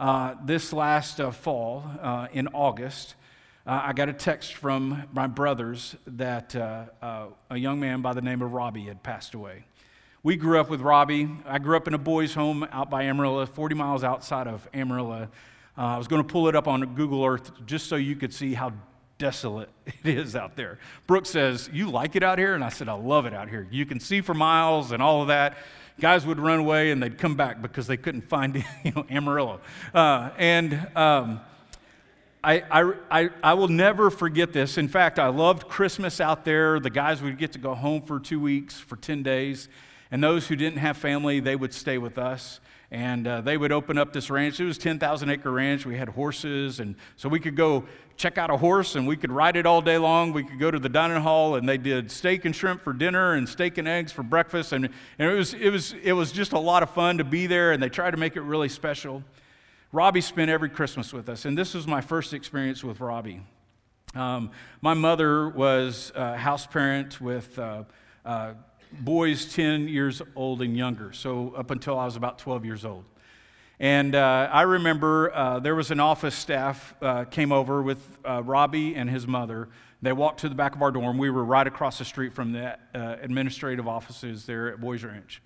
Uh, 0.00 0.35
this 0.44 0.72
last 0.72 1.20
uh, 1.20 1.31
fall, 1.31 1.85
uh, 2.00 2.26
in 2.33 2.48
August, 2.48 3.14
uh, 3.66 3.81
I 3.85 3.92
got 3.92 4.09
a 4.09 4.12
text 4.12 4.55
from 4.55 5.05
my 5.12 5.27
brothers 5.27 5.96
that 6.07 6.55
a 6.55 7.31
young 7.55 7.81
man 7.81 8.03
by 8.03 8.12
the 8.12 8.22
name 8.22 8.42
of 8.42 8.53
Robbie 8.53 8.85
had 8.85 9.03
passed 9.03 9.35
away. 9.35 9.64
We 10.25 10.37
grew 10.37 10.61
up 10.61 10.70
with 10.70 10.81
Robbie. 10.81 11.29
I 11.46 11.59
grew 11.59 11.77
up 11.77 11.88
in 11.88 11.94
a 11.94 11.98
boys' 11.98 12.33
home 12.33 12.62
out 12.70 12.88
by 12.90 13.03
Amarillo, 13.03 13.44
40 13.44 13.75
miles 13.75 14.05
outside 14.05 14.46
of 14.46 14.68
Amarillo. 14.72 15.29
Uh, 15.77 15.81
I 15.81 15.98
was 15.98 16.07
going 16.07 16.22
to 16.22 16.29
pull 16.29 16.46
it 16.46 16.55
up 16.55 16.68
on 16.68 16.94
Google 16.94 17.25
Earth 17.25 17.51
just 17.66 17.88
so 17.88 17.96
you 17.96 18.14
could 18.14 18.33
see 18.33 18.55
how 18.55 18.72
desolate 19.18 19.68
it 19.87 20.16
is 20.16 20.37
out 20.37 20.55
there. 20.55 20.79
Brooke 21.09 21.27
says, 21.27 21.68
You 21.72 21.90
like 21.90 22.14
it 22.14 22.22
out 22.22 22.38
here? 22.38 22.55
And 22.55 22.62
I 22.62 22.68
said, 22.68 22.88
I 22.88 22.92
love 22.92 23.27
it 23.27 23.35
out 23.35 23.48
here. 23.48 23.66
You 23.70 23.85
can 23.85 23.98
see 23.98 24.20
for 24.20 24.33
miles 24.33 24.92
and 24.92 25.03
all 25.03 25.22
of 25.22 25.29
that. 25.29 25.57
Guys 25.98 26.25
would 26.25 26.38
run 26.38 26.61
away 26.61 26.92
and 26.92 27.03
they'd 27.03 27.18
come 27.18 27.35
back 27.35 27.61
because 27.61 27.88
they 27.88 27.96
couldn't 27.96 28.22
find 28.22 28.55
you 28.85 28.92
know, 28.92 29.05
Amarillo. 29.11 29.61
Uh, 29.92 30.31
and 30.38 30.87
um, 30.96 31.40
I, 32.44 32.64
I, 32.70 32.92
I, 33.11 33.31
I 33.42 33.55
will 33.55 33.68
never 33.68 34.11
forget 34.11 34.52
this. 34.52 34.76
In 34.76 34.88
fact, 34.88 35.20
I 35.20 35.28
loved 35.28 35.68
Christmas 35.68 36.20
out 36.20 36.44
there. 36.44 36.81
The 36.81 36.90
guys 36.90 37.22
would 37.22 37.38
get 37.38 37.52
to 37.52 37.61
go 37.61 37.72
home 37.74 38.02
for 38.02 38.18
two 38.18 38.40
weeks, 38.40 38.81
for 38.81 38.96
10 38.96 39.22
days. 39.22 39.68
And 40.11 40.22
those 40.22 40.48
who 40.48 40.57
didn't 40.57 40.78
have 40.78 40.96
family, 40.96 41.38
they 41.38 41.55
would 41.55 41.72
stay 41.72 41.98
with 41.98 42.18
us. 42.18 42.59
And 42.90 43.26
uh, 43.28 43.40
they 43.42 43.57
would 43.57 43.70
open 43.70 43.96
up 43.96 44.12
this 44.12 44.28
ranch. 44.28 44.59
It 44.59 44.64
was 44.64 44.76
10,000 44.76 45.31
acre 45.31 45.52
ranch. 45.52 45.87
We 45.87 45.96
had 45.96 46.09
horses. 46.09 46.81
And 46.81 46.96
so 47.16 47.28
we 47.28 47.38
could 47.38 47.57
go 47.57 47.85
check 48.16 48.37
out 48.38 48.50
a 48.50 48.57
horse 48.57 48.96
and 48.96 49.07
we 49.07 49.16
could 49.16 49.31
ride 49.31 49.57
it 49.57 49.64
all 49.64 49.81
day 49.81 49.96
long. 49.96 50.33
We 50.33 50.42
could 50.42 50.59
go 50.59 50.70
to 50.70 50.81
the 50.81 50.88
dining 50.88 51.22
hall 51.22 51.55
and 51.55 51.66
they 51.66 51.78
did 51.78 52.11
steak 52.11 52.44
and 52.44 52.55
shrimp 52.55 52.83
for 52.83 52.92
dinner 52.92 53.35
and 53.35 53.48
steak 53.48 53.78
and 53.78 53.87
eggs 53.87 54.11
for 54.11 54.24
breakfast. 54.24 54.72
And, 54.72 54.90
and 55.18 55.31
it, 55.31 55.35
was, 55.35 55.55
it, 55.55 55.70
was, 55.70 55.94
it 56.02 56.12
was 56.12 56.33
just 56.33 56.52
a 56.52 56.59
lot 56.59 56.83
of 56.83 56.90
fun 56.90 57.18
to 57.18 57.24
be 57.24 57.46
there. 57.46 57.70
And 57.70 57.81
they 57.81 57.88
tried 57.88 58.11
to 58.11 58.18
make 58.18 58.35
it 58.35 58.42
really 58.42 58.68
special. 58.68 59.22
Robbie 59.92 60.22
spent 60.22 60.50
every 60.50 60.70
Christmas 60.70 61.12
with 61.12 61.28
us. 61.28 61.44
And 61.44 61.57
this 61.57 61.74
was 61.74 61.87
my 61.87 62.00
first 62.00 62.33
experience 62.33 62.83
with 62.83 63.00
Robbie. 63.00 63.42
Um, 64.14 64.50
my 64.81 64.94
mother 64.94 65.48
was 65.48 66.12
a 66.14 66.37
house 66.37 66.66
parent 66.66 67.20
with. 67.20 67.59
Uh, 67.59 67.85
uh, 68.24 68.55
boys 69.00 69.52
10 69.55 69.88
years 69.88 70.22
old 70.37 70.62
and 70.62 70.76
younger, 70.76 71.12
so 71.12 71.55
up 71.57 71.70
until 71.70 71.98
I 71.98 72.05
was 72.05 72.16
about 72.16 72.38
12 72.38 72.64
years 72.64 72.85
old. 72.85 73.05
And 73.81 74.14
uh, 74.14 74.48
I 74.52 74.62
remember 74.62 75.35
uh, 75.35 75.59
there 75.59 75.74
was 75.74 75.90
an 75.90 75.98
office 75.98 76.35
staff 76.35 76.94
uh, 77.02 77.24
came 77.24 77.50
over 77.50 77.83
with 77.83 78.18
uh, 78.24 78.42
Robbie 78.42 78.94
and 78.94 79.11
his 79.11 79.26
mother. 79.26 79.68
They 80.02 80.12
walked 80.12 80.40
to 80.40 80.48
the 80.48 80.55
back 80.55 80.76
of 80.76 80.83
our 80.83 80.92
dorm. 80.92 81.18
We 81.18 81.31
were 81.31 81.44
right 81.44 81.66
across 81.66 81.98
the 81.98 82.05
street 82.05 82.33
from 82.33 82.52
the 82.52 82.76
administrative 82.94 83.88
offices 83.88 84.46
there 84.46 84.68
at 84.68 84.81
Boys 84.81 85.02
Ranch. 85.02 85.40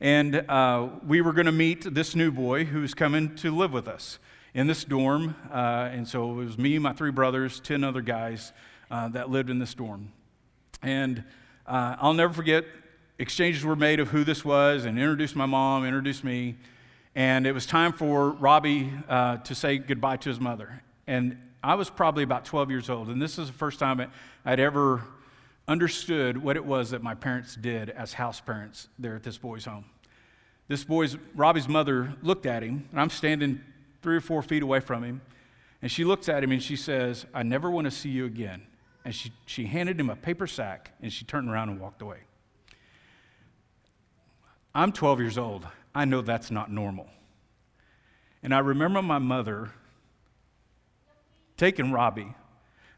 And 0.00 0.36
uh, 0.48 0.88
we 1.06 1.20
were 1.20 1.32
going 1.32 1.46
to 1.46 1.52
meet 1.52 1.94
this 1.94 2.14
new 2.14 2.30
boy 2.30 2.64
who's 2.64 2.94
coming 2.94 3.34
to 3.36 3.54
live 3.54 3.72
with 3.72 3.88
us 3.88 4.18
in 4.52 4.66
this 4.66 4.84
dorm. 4.84 5.36
and 5.52 6.06
so 6.06 6.32
it 6.32 6.44
was 6.44 6.58
me, 6.58 6.78
my 6.78 6.92
three 6.92 7.10
brothers, 7.10 7.60
10 7.60 7.84
other 7.84 8.02
guys 8.02 8.52
that 8.90 9.30
lived 9.30 9.50
in 9.50 9.58
this 9.58 9.74
dorm. 9.74 10.12
And 10.84 11.24
uh, 11.66 11.96
I'll 11.98 12.12
never 12.12 12.32
forget, 12.32 12.66
exchanges 13.18 13.64
were 13.64 13.76
made 13.76 13.98
of 13.98 14.08
who 14.08 14.22
this 14.22 14.44
was 14.44 14.84
and 14.84 14.98
introduced 14.98 15.34
my 15.34 15.46
mom, 15.46 15.86
introduced 15.86 16.24
me. 16.24 16.56
And 17.14 17.46
it 17.46 17.52
was 17.52 17.64
time 17.64 17.92
for 17.92 18.30
Robbie 18.30 18.92
uh, 19.08 19.38
to 19.38 19.54
say 19.54 19.78
goodbye 19.78 20.18
to 20.18 20.28
his 20.28 20.40
mother. 20.40 20.82
And 21.06 21.38
I 21.62 21.76
was 21.76 21.88
probably 21.88 22.22
about 22.22 22.44
12 22.44 22.70
years 22.70 22.90
old. 22.90 23.08
And 23.08 23.22
this 23.22 23.38
is 23.38 23.46
the 23.46 23.54
first 23.54 23.78
time 23.78 24.06
I'd 24.44 24.60
ever 24.60 25.04
understood 25.66 26.42
what 26.42 26.56
it 26.56 26.64
was 26.64 26.90
that 26.90 27.02
my 27.02 27.14
parents 27.14 27.56
did 27.56 27.90
as 27.90 28.14
house 28.14 28.40
parents 28.40 28.88
there 28.98 29.16
at 29.16 29.22
this 29.22 29.38
boy's 29.38 29.64
home. 29.64 29.84
This 30.68 30.84
boy's, 30.84 31.16
Robbie's 31.34 31.68
mother 31.68 32.14
looked 32.22 32.46
at 32.46 32.62
him, 32.62 32.88
and 32.90 33.00
I'm 33.00 33.10
standing 33.10 33.60
three 34.02 34.16
or 34.16 34.20
four 34.20 34.42
feet 34.42 34.62
away 34.62 34.80
from 34.80 35.02
him. 35.02 35.20
And 35.82 35.90
she 35.90 36.04
looks 36.04 36.28
at 36.28 36.42
him 36.42 36.52
and 36.52 36.62
she 36.62 36.76
says, 36.76 37.26
I 37.34 37.42
never 37.42 37.70
want 37.70 37.86
to 37.86 37.90
see 37.90 38.08
you 38.08 38.24
again 38.24 38.62
and 39.04 39.14
she, 39.14 39.32
she 39.46 39.66
handed 39.66 40.00
him 40.00 40.08
a 40.08 40.16
paper 40.16 40.46
sack 40.46 40.92
and 41.02 41.12
she 41.12 41.24
turned 41.24 41.50
around 41.50 41.68
and 41.68 41.80
walked 41.80 42.00
away. 42.00 42.20
I'm 44.74 44.92
12 44.92 45.20
years 45.20 45.38
old. 45.38 45.66
I 45.94 46.04
know 46.04 46.22
that's 46.22 46.50
not 46.50 46.72
normal. 46.72 47.06
And 48.42 48.54
I 48.54 48.58
remember 48.58 49.02
my 49.02 49.18
mother 49.18 49.70
taking 51.56 51.92
Robbie 51.92 52.34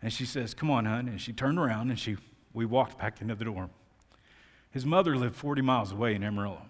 and 0.01 0.13
she 0.13 0.25
says, 0.25 0.55
Come 0.55 0.71
on, 0.71 0.87
hon. 0.87 1.09
And 1.09 1.21
she 1.21 1.33
turned 1.33 1.59
around 1.59 1.91
and 1.91 1.99
she, 1.99 2.17
we 2.57 2.65
walked 2.65 2.99
back 2.99 3.21
into 3.21 3.35
the 3.35 3.45
dorm. 3.45 3.69
His 4.71 4.87
mother 4.87 5.15
lived 5.15 5.37
40 5.37 5.61
miles 5.61 5.93
away 5.93 6.15
in 6.15 6.25
Amarillo. 6.25 6.63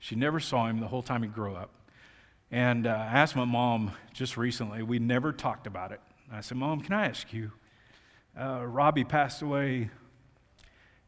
She 0.00 0.16
never 0.16 0.40
saw 0.40 0.66
him 0.66 0.80
the 0.80 0.88
whole 0.88 1.02
time 1.02 1.22
he 1.22 1.28
grew 1.28 1.54
up. 1.54 1.70
And 2.50 2.84
uh, 2.84 2.90
I 2.90 3.18
asked 3.20 3.36
my 3.36 3.44
mom 3.44 3.92
just 4.12 4.36
recently, 4.36 4.82
we 4.82 4.98
never 4.98 5.32
talked 5.32 5.68
about 5.68 5.92
it. 5.92 6.00
I 6.32 6.40
said, 6.40 6.58
Mom, 6.58 6.80
can 6.80 6.94
I 6.94 7.06
ask 7.06 7.32
you, 7.32 7.52
uh, 8.38 8.64
Robbie 8.66 9.04
passed 9.04 9.40
away 9.40 9.90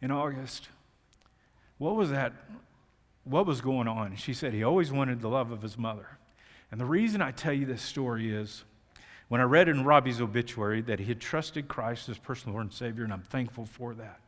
in 0.00 0.12
August. 0.12 0.68
What 1.78 1.96
was 1.96 2.10
that? 2.10 2.32
What 3.24 3.44
was 3.44 3.60
going 3.60 3.88
on? 3.88 4.14
She 4.14 4.34
said 4.34 4.52
he 4.52 4.62
always 4.62 4.92
wanted 4.92 5.20
the 5.20 5.28
love 5.28 5.50
of 5.50 5.62
his 5.62 5.76
mother. 5.76 6.06
And 6.70 6.80
the 6.80 6.84
reason 6.84 7.20
I 7.20 7.32
tell 7.32 7.52
you 7.52 7.66
this 7.66 7.82
story 7.82 8.32
is 8.32 8.62
when 9.32 9.40
I 9.40 9.44
read 9.44 9.66
in 9.66 9.82
Robbie's 9.82 10.20
obituary 10.20 10.82
that 10.82 10.98
he 10.98 11.06
had 11.06 11.18
trusted 11.18 11.66
Christ 11.66 12.10
as 12.10 12.18
personal 12.18 12.52
Lord 12.52 12.66
and 12.66 12.74
Savior, 12.74 13.02
and 13.02 13.10
I'm 13.10 13.22
thankful 13.22 13.64
for 13.64 13.94
that. 13.94 14.20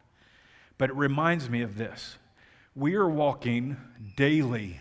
But 0.78 0.88
it 0.88 0.96
reminds 0.96 1.50
me 1.50 1.60
of 1.60 1.76
this 1.76 2.16
we 2.74 2.94
are 2.94 3.06
walking 3.06 3.76
daily 4.16 4.80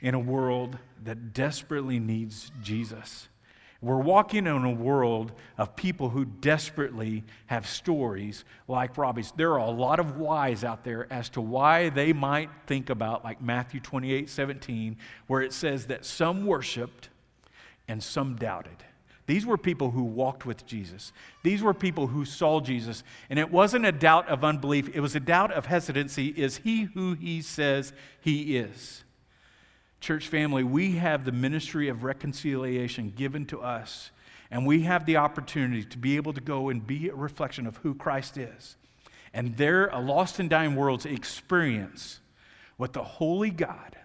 in 0.00 0.14
a 0.14 0.18
world 0.20 0.78
that 1.02 1.32
desperately 1.32 1.98
needs 1.98 2.52
Jesus. 2.62 3.28
We're 3.82 3.98
walking 3.98 4.46
in 4.46 4.64
a 4.64 4.70
world 4.70 5.32
of 5.58 5.74
people 5.74 6.08
who 6.08 6.24
desperately 6.24 7.24
have 7.46 7.66
stories 7.66 8.44
like 8.68 8.96
Robbie's. 8.96 9.32
There 9.32 9.54
are 9.54 9.58
a 9.58 9.70
lot 9.70 9.98
of 9.98 10.18
whys 10.18 10.62
out 10.62 10.84
there 10.84 11.12
as 11.12 11.28
to 11.30 11.40
why 11.40 11.88
they 11.88 12.12
might 12.12 12.50
think 12.68 12.90
about, 12.90 13.24
like 13.24 13.42
Matthew 13.42 13.80
28 13.80 14.30
17, 14.30 14.98
where 15.26 15.42
it 15.42 15.52
says 15.52 15.86
that 15.86 16.04
some 16.04 16.46
worshiped 16.46 17.08
and 17.88 18.00
some 18.00 18.36
doubted. 18.36 18.84
These 19.26 19.46
were 19.46 19.56
people 19.56 19.90
who 19.90 20.02
walked 20.02 20.44
with 20.44 20.66
Jesus. 20.66 21.12
These 21.42 21.62
were 21.62 21.72
people 21.72 22.08
who 22.08 22.24
saw 22.24 22.60
Jesus. 22.60 23.02
And 23.30 23.38
it 23.38 23.50
wasn't 23.50 23.86
a 23.86 23.92
doubt 23.92 24.28
of 24.28 24.44
unbelief, 24.44 24.90
it 24.94 25.00
was 25.00 25.16
a 25.16 25.20
doubt 25.20 25.52
of 25.52 25.66
hesitancy. 25.66 26.28
Is 26.28 26.58
he 26.58 26.82
who 26.82 27.14
he 27.14 27.40
says 27.40 27.92
he 28.20 28.56
is? 28.56 29.04
Church 30.00 30.28
family, 30.28 30.62
we 30.62 30.92
have 30.96 31.24
the 31.24 31.32
ministry 31.32 31.88
of 31.88 32.04
reconciliation 32.04 33.12
given 33.16 33.46
to 33.46 33.62
us, 33.62 34.10
and 34.50 34.66
we 34.66 34.82
have 34.82 35.06
the 35.06 35.16
opportunity 35.16 35.82
to 35.84 35.96
be 35.96 36.16
able 36.16 36.34
to 36.34 36.42
go 36.42 36.68
and 36.68 36.86
be 36.86 37.08
a 37.08 37.14
reflection 37.14 37.66
of 37.66 37.78
who 37.78 37.94
Christ 37.94 38.36
is. 38.36 38.76
And 39.32 39.56
there, 39.56 39.86
a 39.86 40.00
lost 40.00 40.38
and 40.38 40.50
dying 40.50 40.76
world's 40.76 41.06
experience 41.06 42.20
what 42.76 42.92
the 42.92 43.02
holy 43.02 43.50
God, 43.50 43.96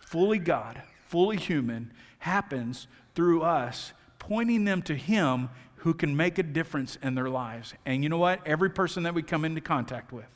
fully 0.00 0.38
God, 0.38 0.82
fully 1.06 1.36
human, 1.36 1.92
happens 2.18 2.86
through 3.14 3.42
us, 3.42 3.92
pointing 4.22 4.64
them 4.64 4.80
to 4.82 4.94
Him 4.94 5.50
who 5.76 5.92
can 5.92 6.16
make 6.16 6.38
a 6.38 6.44
difference 6.44 6.96
in 7.02 7.16
their 7.16 7.28
lives. 7.28 7.74
And 7.84 8.04
you 8.04 8.08
know 8.08 8.18
what? 8.18 8.46
Every 8.46 8.70
person 8.70 9.02
that 9.02 9.14
we 9.14 9.22
come 9.22 9.44
into 9.44 9.60
contact 9.60 10.12
with 10.12 10.26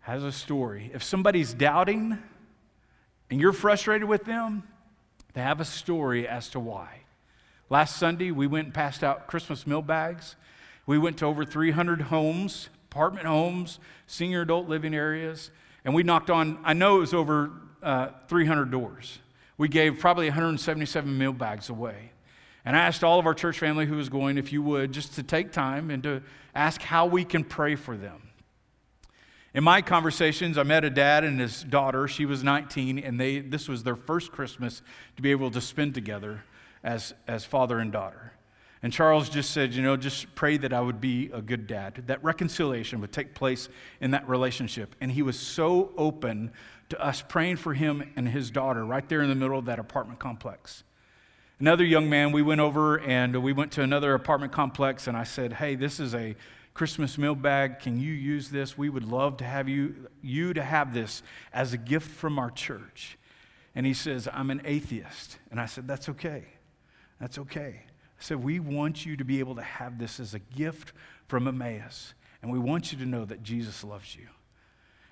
has 0.00 0.22
a 0.22 0.30
story. 0.30 0.90
If 0.92 1.02
somebody's 1.02 1.54
doubting, 1.54 2.18
and 3.30 3.40
you're 3.40 3.54
frustrated 3.54 4.06
with 4.06 4.24
them, 4.24 4.64
they 5.32 5.40
have 5.40 5.60
a 5.60 5.64
story 5.64 6.28
as 6.28 6.50
to 6.50 6.60
why. 6.60 7.00
Last 7.70 7.96
Sunday, 7.96 8.30
we 8.32 8.46
went 8.46 8.66
and 8.66 8.74
passed 8.74 9.02
out 9.02 9.26
Christmas 9.26 9.66
meal 9.66 9.80
bags. 9.80 10.36
We 10.84 10.98
went 10.98 11.16
to 11.20 11.24
over 11.24 11.42
300 11.42 12.02
homes, 12.02 12.68
apartment 12.90 13.26
homes, 13.26 13.78
senior 14.06 14.42
adult 14.42 14.68
living 14.68 14.94
areas, 14.94 15.50
and 15.86 15.94
we 15.94 16.02
knocked 16.02 16.28
on, 16.28 16.58
I 16.64 16.74
know 16.74 16.98
it 16.98 17.00
was 17.00 17.14
over 17.14 17.50
uh, 17.82 18.08
300 18.28 18.70
doors. 18.70 19.20
We 19.56 19.68
gave 19.68 19.98
probably 19.98 20.26
177 20.26 21.16
meal 21.16 21.32
bags 21.32 21.68
away. 21.70 22.10
And 22.64 22.76
I 22.76 22.80
asked 22.80 23.04
all 23.04 23.18
of 23.18 23.26
our 23.26 23.34
church 23.34 23.58
family 23.58 23.86
who 23.86 23.96
was 23.96 24.08
going, 24.08 24.38
if 24.38 24.52
you 24.52 24.62
would, 24.62 24.92
just 24.92 25.14
to 25.14 25.22
take 25.22 25.52
time 25.52 25.90
and 25.90 26.02
to 26.02 26.22
ask 26.54 26.80
how 26.80 27.06
we 27.06 27.24
can 27.24 27.44
pray 27.44 27.76
for 27.76 27.96
them. 27.96 28.22
In 29.52 29.62
my 29.62 29.82
conversations, 29.82 30.58
I 30.58 30.64
met 30.64 30.84
a 30.84 30.90
dad 30.90 31.22
and 31.22 31.38
his 31.38 31.62
daughter. 31.62 32.08
She 32.08 32.26
was 32.26 32.42
19, 32.42 32.98
and 32.98 33.20
they, 33.20 33.38
this 33.38 33.68
was 33.68 33.84
their 33.84 33.94
first 33.94 34.32
Christmas 34.32 34.82
to 35.16 35.22
be 35.22 35.30
able 35.30 35.50
to 35.52 35.60
spend 35.60 35.94
together 35.94 36.42
as, 36.82 37.14
as 37.28 37.44
father 37.44 37.78
and 37.78 37.92
daughter. 37.92 38.32
And 38.82 38.92
Charles 38.92 39.28
just 39.28 39.52
said, 39.52 39.72
you 39.72 39.82
know, 39.82 39.96
just 39.96 40.34
pray 40.34 40.56
that 40.58 40.72
I 40.72 40.80
would 40.80 41.00
be 41.00 41.30
a 41.32 41.40
good 41.40 41.66
dad, 41.66 42.02
that 42.06 42.22
reconciliation 42.24 43.00
would 43.00 43.12
take 43.12 43.34
place 43.34 43.68
in 44.00 44.10
that 44.10 44.28
relationship. 44.28 44.96
And 45.00 45.10
he 45.10 45.22
was 45.22 45.38
so 45.38 45.92
open 45.96 46.50
to 46.90 47.00
us 47.02 47.22
praying 47.22 47.56
for 47.56 47.74
him 47.74 48.12
and 48.16 48.28
his 48.28 48.50
daughter 48.50 48.84
right 48.84 49.08
there 49.08 49.22
in 49.22 49.28
the 49.28 49.34
middle 49.34 49.58
of 49.58 49.64
that 49.66 49.78
apartment 49.78 50.18
complex. 50.18 50.84
Another 51.60 51.84
young 51.84 52.10
man, 52.10 52.32
we 52.32 52.42
went 52.42 52.60
over 52.60 53.00
and 53.00 53.42
we 53.42 53.52
went 53.52 53.72
to 53.72 53.82
another 53.82 54.14
apartment 54.14 54.52
complex, 54.52 55.06
and 55.06 55.16
I 55.16 55.24
said, 55.24 55.54
Hey, 55.54 55.76
this 55.76 56.00
is 56.00 56.14
a 56.14 56.34
Christmas 56.74 57.16
meal 57.16 57.36
bag. 57.36 57.78
Can 57.78 57.98
you 57.98 58.12
use 58.12 58.50
this? 58.50 58.76
We 58.76 58.88
would 58.88 59.04
love 59.04 59.36
to 59.36 59.44
have 59.44 59.68
you, 59.68 60.08
you 60.20 60.52
to 60.54 60.62
have 60.62 60.92
this 60.92 61.22
as 61.52 61.72
a 61.72 61.78
gift 61.78 62.10
from 62.10 62.38
our 62.38 62.50
church. 62.50 63.16
And 63.76 63.86
he 63.86 63.94
says, 63.94 64.28
I'm 64.32 64.50
an 64.50 64.62
atheist. 64.64 65.38
And 65.50 65.60
I 65.60 65.66
said, 65.66 65.86
That's 65.86 66.08
okay. 66.10 66.44
That's 67.20 67.38
okay. 67.38 67.82
I 67.84 68.22
said, 68.22 68.42
We 68.42 68.58
want 68.58 69.06
you 69.06 69.16
to 69.16 69.24
be 69.24 69.38
able 69.38 69.54
to 69.54 69.62
have 69.62 69.98
this 69.98 70.18
as 70.18 70.34
a 70.34 70.40
gift 70.40 70.92
from 71.26 71.46
Emmaus. 71.46 72.14
And 72.42 72.52
we 72.52 72.58
want 72.58 72.92
you 72.92 72.98
to 72.98 73.06
know 73.06 73.24
that 73.24 73.42
Jesus 73.42 73.84
loves 73.84 74.14
you. 74.16 74.26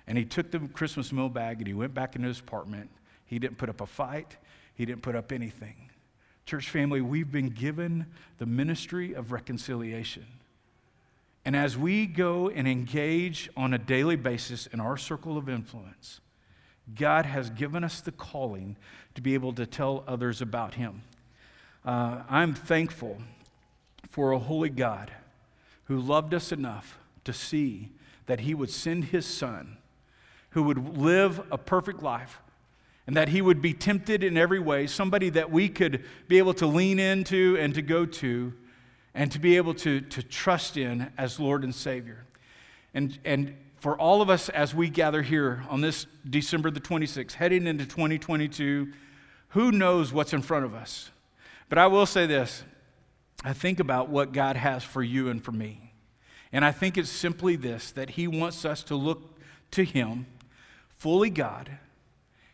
And 0.07 0.17
he 0.17 0.25
took 0.25 0.51
the 0.51 0.59
Christmas 0.59 1.11
meal 1.11 1.29
bag 1.29 1.59
and 1.59 1.67
he 1.67 1.73
went 1.73 1.93
back 1.93 2.15
into 2.15 2.27
his 2.27 2.39
apartment. 2.39 2.89
He 3.25 3.39
didn't 3.39 3.57
put 3.57 3.69
up 3.69 3.81
a 3.81 3.85
fight, 3.85 4.37
he 4.75 4.85
didn't 4.85 5.01
put 5.01 5.15
up 5.15 5.31
anything. 5.31 5.89
Church 6.45 6.69
family, 6.69 6.99
we've 6.99 7.31
been 7.31 7.49
given 7.49 8.05
the 8.37 8.45
ministry 8.45 9.13
of 9.13 9.31
reconciliation. 9.31 10.25
And 11.45 11.55
as 11.55 11.77
we 11.77 12.05
go 12.05 12.49
and 12.49 12.67
engage 12.67 13.49
on 13.55 13.73
a 13.73 13.77
daily 13.77 14.15
basis 14.15 14.67
in 14.67 14.79
our 14.79 14.97
circle 14.97 15.37
of 15.37 15.49
influence, 15.49 16.21
God 16.95 17.25
has 17.25 17.49
given 17.49 17.83
us 17.83 18.01
the 18.01 18.11
calling 18.11 18.77
to 19.15 19.21
be 19.21 19.33
able 19.33 19.53
to 19.53 19.65
tell 19.65 20.03
others 20.07 20.41
about 20.41 20.75
Him. 20.75 21.01
Uh, 21.85 22.23
I'm 22.29 22.53
thankful 22.53 23.17
for 24.09 24.31
a 24.31 24.39
holy 24.39 24.69
God 24.69 25.11
who 25.85 25.99
loved 25.99 26.33
us 26.33 26.51
enough 26.51 26.97
to 27.25 27.33
see 27.33 27.91
that 28.25 28.41
He 28.41 28.53
would 28.53 28.69
send 28.69 29.05
His 29.05 29.25
Son, 29.25 29.77
who 30.53 30.63
would 30.63 30.97
live 30.97 31.41
a 31.51 31.57
perfect 31.57 32.01
life, 32.01 32.39
and 33.05 33.15
that 33.17 33.29
He 33.29 33.41
would 33.41 33.61
be 33.61 33.73
tempted 33.73 34.23
in 34.23 34.37
every 34.37 34.59
way, 34.59 34.87
somebody 34.87 35.29
that 35.31 35.51
we 35.51 35.69
could 35.69 36.03
be 36.27 36.37
able 36.37 36.53
to 36.55 36.65
lean 36.65 36.99
into 36.99 37.57
and 37.59 37.73
to 37.75 37.81
go 37.81 38.05
to 38.05 38.53
and 39.15 39.31
to 39.31 39.39
be 39.39 39.57
able 39.57 39.73
to, 39.75 40.01
to 40.01 40.23
trust 40.23 40.77
in 40.77 41.11
as 41.17 41.39
Lord 41.39 41.63
and 41.63 41.73
Savior. 41.73 42.25
And, 42.93 43.17
and 43.23 43.55
for 43.77 43.97
all 43.97 44.21
of 44.21 44.29
us 44.29 44.49
as 44.49 44.73
we 44.73 44.89
gather 44.89 45.21
here 45.21 45.63
on 45.69 45.81
this 45.81 46.07
December 46.29 46.71
the 46.71 46.79
26th, 46.79 47.33
heading 47.33 47.67
into 47.67 47.85
2022, 47.85 48.91
who 49.49 49.71
knows 49.71 50.11
what's 50.11 50.33
in 50.33 50.41
front 50.41 50.65
of 50.65 50.73
us? 50.73 51.11
But 51.69 51.77
I 51.77 51.87
will 51.87 52.05
say 52.05 52.25
this 52.25 52.63
I 53.43 53.53
think 53.53 53.79
about 53.79 54.09
what 54.09 54.31
God 54.31 54.55
has 54.55 54.83
for 54.83 55.03
you 55.03 55.29
and 55.29 55.43
for 55.43 55.51
me. 55.51 55.91
And 56.51 56.63
I 56.63 56.71
think 56.71 56.97
it's 56.97 57.09
simply 57.09 57.55
this 57.55 57.91
that 57.91 58.11
He 58.11 58.27
wants 58.27 58.63
us 58.63 58.83
to 58.83 58.95
look 58.95 59.37
to 59.71 59.83
Him, 59.83 60.27
fully 61.03 61.29
God, 61.29 61.69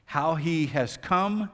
how 0.05 0.33
He 0.33 0.65
has 0.65 0.97
come 0.97 1.51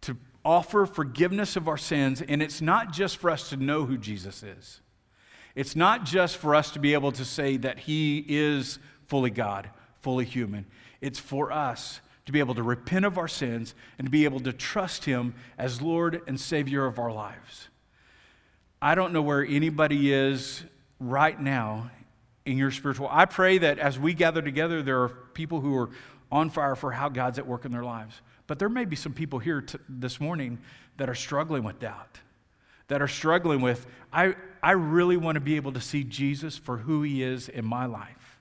to 0.00 0.16
offer 0.44 0.84
forgiveness 0.84 1.54
of 1.54 1.68
our 1.68 1.78
sins, 1.78 2.20
and 2.20 2.42
it's 2.42 2.60
not 2.60 2.92
just 2.92 3.18
for 3.18 3.30
us 3.30 3.48
to 3.50 3.56
know 3.56 3.84
who 3.84 3.96
Jesus 3.96 4.42
is. 4.42 4.80
It's 5.54 5.76
not 5.76 6.04
just 6.04 6.38
for 6.38 6.56
us 6.56 6.72
to 6.72 6.80
be 6.80 6.94
able 6.94 7.12
to 7.12 7.24
say 7.24 7.56
that 7.58 7.78
He 7.78 8.24
is 8.28 8.80
fully 9.06 9.30
God, 9.30 9.70
fully 10.00 10.24
human. 10.24 10.66
It's 11.00 11.20
for 11.20 11.52
us 11.52 12.00
to 12.26 12.32
be 12.32 12.40
able 12.40 12.56
to 12.56 12.62
repent 12.64 13.04
of 13.04 13.16
our 13.16 13.28
sins 13.28 13.76
and 13.96 14.04
to 14.04 14.10
be 14.10 14.24
able 14.24 14.40
to 14.40 14.52
trust 14.52 15.04
Him 15.04 15.32
as 15.58 15.80
Lord 15.80 16.22
and 16.26 16.40
Savior 16.40 16.86
of 16.86 16.98
our 16.98 17.12
lives. 17.12 17.68
I 18.82 18.96
don't 18.96 19.12
know 19.12 19.22
where 19.22 19.46
anybody 19.46 20.12
is 20.12 20.64
right 20.98 21.40
now 21.40 21.92
in 22.44 22.56
your 22.56 22.70
spiritual. 22.70 23.08
I 23.10 23.26
pray 23.26 23.58
that 23.58 23.78
as 23.78 23.98
we 23.98 24.14
gather 24.14 24.42
together, 24.42 24.82
there 24.82 25.02
are 25.02 25.08
people 25.08 25.60
who 25.60 25.76
are 25.76 25.90
on 26.32 26.50
fire 26.50 26.74
for 26.74 26.92
how 26.92 27.08
God's 27.08 27.38
at 27.38 27.46
work 27.46 27.64
in 27.64 27.72
their 27.72 27.84
lives. 27.84 28.20
But 28.46 28.58
there 28.58 28.68
may 28.68 28.84
be 28.84 28.96
some 28.96 29.12
people 29.12 29.38
here 29.38 29.60
t- 29.60 29.78
this 29.88 30.20
morning 30.20 30.58
that 30.96 31.08
are 31.08 31.14
struggling 31.14 31.64
with 31.64 31.78
doubt, 31.78 32.20
that 32.88 33.02
are 33.02 33.08
struggling 33.08 33.60
with, 33.60 33.86
I, 34.12 34.34
I 34.62 34.72
really 34.72 35.16
want 35.16 35.36
to 35.36 35.40
be 35.40 35.56
able 35.56 35.72
to 35.72 35.80
see 35.80 36.04
Jesus 36.04 36.56
for 36.56 36.78
who 36.78 37.02
he 37.02 37.22
is 37.22 37.48
in 37.48 37.64
my 37.64 37.86
life. 37.86 38.40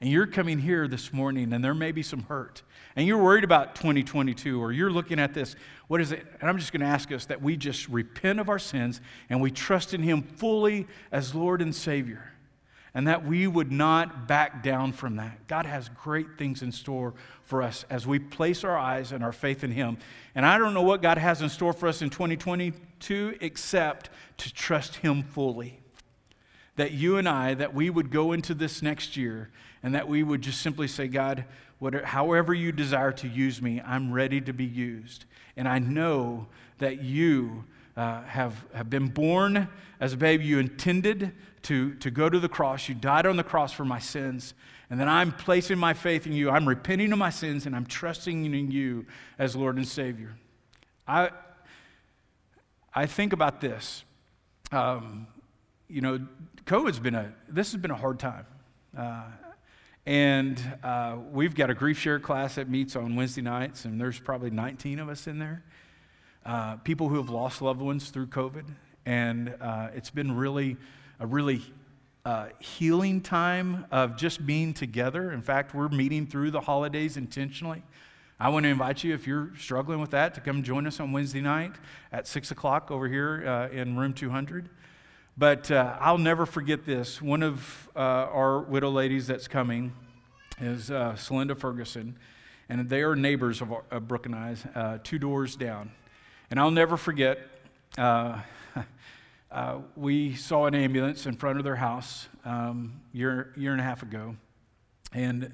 And 0.00 0.10
you're 0.10 0.26
coming 0.26 0.58
here 0.58 0.88
this 0.88 1.12
morning 1.12 1.54
and 1.54 1.64
there 1.64 1.74
may 1.74 1.90
be 1.90 2.02
some 2.02 2.24
hurt. 2.24 2.62
And 2.96 3.06
you're 3.06 3.22
worried 3.22 3.44
about 3.44 3.74
2022 3.76 4.62
or 4.62 4.72
you're 4.72 4.90
looking 4.90 5.18
at 5.18 5.32
this. 5.32 5.56
What 5.88 6.02
is 6.02 6.12
it? 6.12 6.26
And 6.40 6.50
I'm 6.50 6.58
just 6.58 6.72
going 6.72 6.82
to 6.82 6.86
ask 6.86 7.10
us 7.12 7.24
that 7.26 7.40
we 7.40 7.56
just 7.56 7.88
repent 7.88 8.40
of 8.40 8.50
our 8.50 8.58
sins 8.58 9.00
and 9.30 9.40
we 9.40 9.50
trust 9.50 9.94
in 9.94 10.02
him 10.02 10.22
fully 10.22 10.86
as 11.10 11.34
Lord 11.34 11.62
and 11.62 11.74
Savior 11.74 12.32
and 12.96 13.08
that 13.08 13.26
we 13.26 13.46
would 13.46 13.70
not 13.70 14.26
back 14.26 14.62
down 14.62 14.90
from 14.90 15.16
that. 15.16 15.46
God 15.48 15.66
has 15.66 15.90
great 15.90 16.38
things 16.38 16.62
in 16.62 16.72
store 16.72 17.12
for 17.42 17.60
us 17.60 17.84
as 17.90 18.06
we 18.06 18.18
place 18.18 18.64
our 18.64 18.78
eyes 18.78 19.12
and 19.12 19.22
our 19.22 19.32
faith 19.32 19.62
in 19.62 19.70
Him. 19.70 19.98
And 20.34 20.46
I 20.46 20.56
don't 20.56 20.72
know 20.72 20.80
what 20.80 21.02
God 21.02 21.18
has 21.18 21.42
in 21.42 21.50
store 21.50 21.74
for 21.74 21.88
us 21.88 22.00
in 22.00 22.08
2022 22.08 23.36
except 23.42 24.08
to 24.38 24.50
trust 24.50 24.96
Him 24.96 25.22
fully. 25.24 25.78
That 26.76 26.92
you 26.92 27.18
and 27.18 27.28
I, 27.28 27.52
that 27.52 27.74
we 27.74 27.90
would 27.90 28.10
go 28.10 28.32
into 28.32 28.54
this 28.54 28.80
next 28.80 29.14
year 29.14 29.50
and 29.82 29.94
that 29.94 30.08
we 30.08 30.22
would 30.22 30.40
just 30.40 30.62
simply 30.62 30.88
say, 30.88 31.06
God, 31.06 31.44
whatever, 31.78 32.06
however 32.06 32.54
you 32.54 32.72
desire 32.72 33.12
to 33.12 33.28
use 33.28 33.60
me, 33.60 33.78
I'm 33.82 34.10
ready 34.10 34.40
to 34.40 34.54
be 34.54 34.64
used. 34.64 35.26
And 35.54 35.68
I 35.68 35.80
know 35.80 36.46
that 36.78 37.02
you 37.02 37.64
uh, 37.96 38.22
have, 38.24 38.66
have 38.74 38.90
been 38.90 39.08
born 39.08 39.68
as 40.00 40.12
a 40.12 40.16
baby. 40.16 40.44
You 40.44 40.58
intended 40.58 41.32
to, 41.62 41.94
to 41.94 42.10
go 42.10 42.28
to 42.28 42.38
the 42.38 42.48
cross. 42.48 42.88
You 42.88 42.94
died 42.94 43.26
on 43.26 43.36
the 43.36 43.44
cross 43.44 43.72
for 43.72 43.84
my 43.84 43.98
sins. 43.98 44.54
And 44.90 45.00
then 45.00 45.08
I'm 45.08 45.32
placing 45.32 45.78
my 45.78 45.94
faith 45.94 46.26
in 46.26 46.32
you. 46.32 46.50
I'm 46.50 46.68
repenting 46.68 47.12
of 47.12 47.18
my 47.18 47.30
sins 47.30 47.66
and 47.66 47.74
I'm 47.74 47.86
trusting 47.86 48.54
in 48.54 48.70
you 48.70 49.06
as 49.38 49.56
Lord 49.56 49.76
and 49.76 49.86
Savior. 49.86 50.36
I, 51.08 51.30
I 52.94 53.06
think 53.06 53.32
about 53.32 53.60
this. 53.60 54.04
Um, 54.70 55.26
you 55.88 56.00
know, 56.00 56.26
COVID's 56.66 56.98
been 56.98 57.14
a, 57.14 57.32
this 57.48 57.72
has 57.72 57.80
been 57.80 57.90
a 57.90 57.96
hard 57.96 58.18
time. 58.18 58.46
Uh, 58.96 59.24
and 60.06 60.60
uh, 60.84 61.16
we've 61.32 61.54
got 61.54 61.68
a 61.68 61.74
grief 61.74 61.98
share 61.98 62.20
class 62.20 62.54
that 62.54 62.68
meets 62.68 62.94
on 62.94 63.16
Wednesday 63.16 63.42
nights, 63.42 63.84
and 63.84 64.00
there's 64.00 64.20
probably 64.20 64.50
19 64.50 65.00
of 65.00 65.08
us 65.08 65.26
in 65.26 65.40
there. 65.40 65.64
Uh, 66.46 66.76
people 66.76 67.08
who 67.08 67.16
have 67.16 67.28
lost 67.28 67.60
loved 67.60 67.80
ones 67.80 68.10
through 68.10 68.28
COVID. 68.28 68.66
And 69.04 69.52
uh, 69.60 69.88
it's 69.96 70.10
been 70.10 70.36
really 70.36 70.76
a 71.18 71.26
really 71.26 71.60
uh, 72.24 72.46
healing 72.60 73.20
time 73.20 73.84
of 73.90 74.16
just 74.16 74.46
being 74.46 74.72
together. 74.72 75.32
In 75.32 75.42
fact, 75.42 75.74
we're 75.74 75.88
meeting 75.88 76.24
through 76.24 76.52
the 76.52 76.60
holidays 76.60 77.16
intentionally. 77.16 77.82
I 78.38 78.50
want 78.50 78.62
to 78.62 78.68
invite 78.68 79.02
you, 79.02 79.12
if 79.12 79.26
you're 79.26 79.50
struggling 79.58 80.00
with 80.00 80.10
that, 80.12 80.34
to 80.34 80.40
come 80.40 80.62
join 80.62 80.86
us 80.86 81.00
on 81.00 81.10
Wednesday 81.10 81.40
night 81.40 81.72
at 82.12 82.28
6 82.28 82.52
o'clock 82.52 82.92
over 82.92 83.08
here 83.08 83.44
uh, 83.44 83.68
in 83.74 83.96
room 83.96 84.12
200. 84.12 84.68
But 85.36 85.68
uh, 85.72 85.96
I'll 85.98 86.16
never 86.16 86.46
forget 86.46 86.86
this. 86.86 87.20
One 87.20 87.42
of 87.42 87.88
uh, 87.96 87.98
our 87.98 88.60
widow 88.60 88.90
ladies 88.90 89.26
that's 89.26 89.48
coming 89.48 89.92
is 90.60 90.92
uh, 90.92 91.14
Celinda 91.14 91.56
Ferguson, 91.56 92.16
and 92.68 92.88
they 92.88 93.02
are 93.02 93.16
neighbors 93.16 93.60
of, 93.60 93.72
of 93.90 94.06
Brooke 94.06 94.26
and 94.26 94.34
I, 94.36 94.56
uh, 94.76 94.98
two 95.02 95.18
doors 95.18 95.56
down. 95.56 95.90
And 96.50 96.60
I'll 96.60 96.70
never 96.70 96.96
forget, 96.96 97.40
uh, 97.98 98.40
uh, 99.50 99.78
we 99.96 100.34
saw 100.34 100.66
an 100.66 100.74
ambulance 100.74 101.26
in 101.26 101.34
front 101.34 101.58
of 101.58 101.64
their 101.64 101.76
house 101.76 102.28
um, 102.44 103.00
year 103.12 103.52
year 103.56 103.72
and 103.72 103.80
a 103.80 103.84
half 103.84 104.02
ago, 104.02 104.36
and 105.12 105.52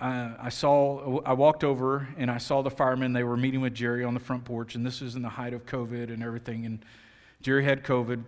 uh, 0.00 0.30
I 0.38 0.50
saw 0.50 1.20
I 1.24 1.32
walked 1.32 1.64
over 1.64 2.06
and 2.18 2.30
I 2.30 2.38
saw 2.38 2.60
the 2.60 2.70
firemen. 2.70 3.14
They 3.14 3.24
were 3.24 3.38
meeting 3.38 3.62
with 3.62 3.74
Jerry 3.74 4.04
on 4.04 4.12
the 4.12 4.20
front 4.20 4.44
porch, 4.44 4.74
and 4.74 4.84
this 4.84 5.00
was 5.00 5.16
in 5.16 5.22
the 5.22 5.30
height 5.30 5.54
of 5.54 5.64
COVID 5.64 6.12
and 6.12 6.22
everything. 6.22 6.66
And 6.66 6.84
Jerry 7.40 7.64
had 7.64 7.82
COVID, 7.82 8.22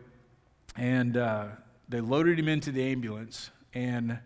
and 0.77 1.17
uh, 1.19 1.47
they 1.89 2.01
loaded 2.01 2.39
him 2.39 2.49
into 2.49 2.73
the 2.73 2.83
ambulance. 2.83 3.51
And 3.75 4.19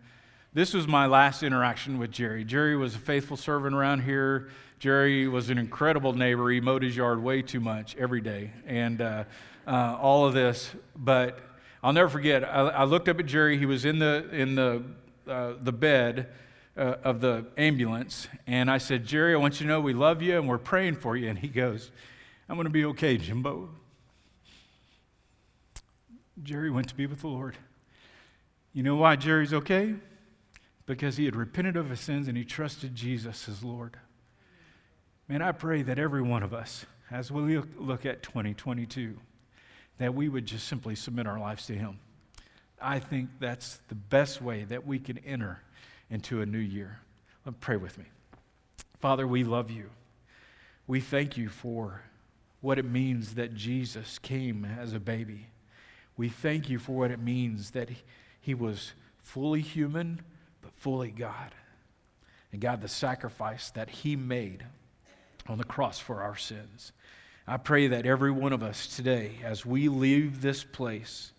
this 0.52 0.72
was 0.72 0.86
my 0.86 1.06
last 1.06 1.42
interaction 1.42 1.98
with 1.98 2.12
Jerry. 2.12 2.44
Jerry 2.44 2.76
was 2.76 2.94
a 2.94 2.98
faithful 2.98 3.36
servant 3.36 3.74
around 3.74 4.02
here. 4.02 4.48
Jerry 4.84 5.26
was 5.26 5.48
an 5.48 5.56
incredible 5.56 6.12
neighbor. 6.12 6.50
He 6.50 6.60
mowed 6.60 6.82
his 6.82 6.94
yard 6.94 7.22
way 7.22 7.40
too 7.40 7.58
much 7.58 7.96
every 7.96 8.20
day. 8.20 8.50
And 8.66 9.00
uh, 9.00 9.24
uh, 9.66 9.96
all 9.98 10.26
of 10.26 10.34
this. 10.34 10.74
But 10.94 11.38
I'll 11.82 11.94
never 11.94 12.10
forget, 12.10 12.44
I, 12.44 12.68
I, 12.68 12.84
looked 12.84 13.08
up 13.08 13.18
at 13.18 13.24
Jerry. 13.24 13.56
He 13.56 13.64
was 13.64 13.86
in 13.86 13.98
the, 13.98 14.28
in 14.30 14.56
the, 14.56 14.82
uh, 15.26 15.54
the 15.58 15.72
bed 15.72 16.28
uh, 16.76 16.96
of 17.02 17.22
the 17.22 17.46
ambulance. 17.56 18.28
And 18.46 18.70
I 18.70 18.76
said, 18.76 19.06
Jerry, 19.06 19.32
I 19.32 19.38
want 19.38 19.58
you 19.58 19.64
to 19.64 19.72
know 19.72 19.80
we 19.80 19.94
love 19.94 20.20
you 20.20 20.36
and 20.36 20.46
we're 20.46 20.58
praying 20.58 20.96
for 20.96 21.16
you. 21.16 21.30
And 21.30 21.38
he 21.38 21.48
goes, 21.48 21.90
I'm 22.46 22.56
going 22.56 22.66
to 22.66 22.70
be 22.70 22.84
okay, 22.84 23.16
Jimbo. 23.16 23.70
Jerry 26.42 26.70
went 26.70 26.90
to 26.90 26.94
be 26.94 27.06
with 27.06 27.22
the 27.22 27.28
Lord. 27.28 27.56
You 28.74 28.82
know 28.82 28.96
why 28.96 29.16
Jerry's 29.16 29.54
okay? 29.54 29.94
Because 30.84 31.16
he 31.16 31.24
had 31.24 31.36
repented 31.36 31.74
of 31.74 31.88
his 31.88 32.00
sins 32.00 32.28
and 32.28 32.36
he 32.36 32.44
trusted 32.44 32.94
Jesus 32.94 33.48
as 33.48 33.64
Lord. 33.64 33.96
Man, 35.26 35.40
I 35.40 35.52
pray 35.52 35.80
that 35.82 35.98
every 35.98 36.20
one 36.20 36.42
of 36.42 36.52
us, 36.52 36.84
as 37.10 37.32
we 37.32 37.58
look 37.78 38.04
at 38.04 38.22
2022, 38.22 39.16
that 39.96 40.14
we 40.14 40.28
would 40.28 40.44
just 40.44 40.68
simply 40.68 40.94
submit 40.94 41.26
our 41.26 41.40
lives 41.40 41.66
to 41.66 41.74
him. 41.74 41.98
I 42.78 42.98
think 42.98 43.30
that's 43.40 43.78
the 43.88 43.94
best 43.94 44.42
way 44.42 44.64
that 44.64 44.86
we 44.86 44.98
can 44.98 45.16
enter 45.18 45.60
into 46.10 46.42
a 46.42 46.46
new 46.46 46.58
year. 46.58 46.98
Let 47.46 47.58
pray 47.60 47.76
with 47.76 47.96
me. 47.96 48.04
Father, 49.00 49.26
we 49.26 49.44
love 49.44 49.70
you. 49.70 49.88
We 50.86 51.00
thank 51.00 51.38
you 51.38 51.48
for 51.48 52.02
what 52.60 52.78
it 52.78 52.84
means 52.84 53.34
that 53.36 53.54
Jesus 53.54 54.18
came 54.18 54.66
as 54.78 54.92
a 54.92 55.00
baby. 55.00 55.46
We 56.18 56.28
thank 56.28 56.68
you 56.68 56.78
for 56.78 56.92
what 56.92 57.10
it 57.10 57.18
means 57.18 57.70
that 57.70 57.88
he 58.42 58.52
was 58.52 58.92
fully 59.22 59.62
human, 59.62 60.20
but 60.60 60.74
fully 60.74 61.10
God. 61.10 61.54
And 62.52 62.60
God, 62.60 62.82
the 62.82 62.88
sacrifice 62.88 63.70
that 63.70 63.88
he 63.88 64.16
made 64.16 64.64
on 65.48 65.58
the 65.58 65.64
cross 65.64 65.98
for 65.98 66.22
our 66.22 66.36
sins. 66.36 66.92
I 67.46 67.58
pray 67.58 67.88
that 67.88 68.06
every 68.06 68.30
one 68.30 68.52
of 68.52 68.62
us 68.62 68.96
today, 68.96 69.32
as 69.44 69.66
we 69.66 69.88
leave 69.88 70.40
this 70.40 70.64
place, 70.64 71.32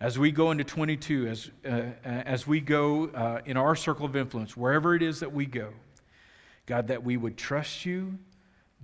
as 0.00 0.18
we 0.18 0.32
go 0.32 0.50
into 0.50 0.64
22, 0.64 1.28
as, 1.28 1.50
uh, 1.64 1.68
as 2.04 2.46
we 2.46 2.60
go 2.60 3.08
uh, 3.08 3.40
in 3.44 3.56
our 3.56 3.76
circle 3.76 4.06
of 4.06 4.16
influence, 4.16 4.56
wherever 4.56 4.94
it 4.94 5.02
is 5.02 5.20
that 5.20 5.32
we 5.32 5.46
go, 5.46 5.68
God, 6.66 6.88
that 6.88 7.04
we 7.04 7.16
would 7.16 7.36
trust 7.36 7.84
you, 7.84 8.18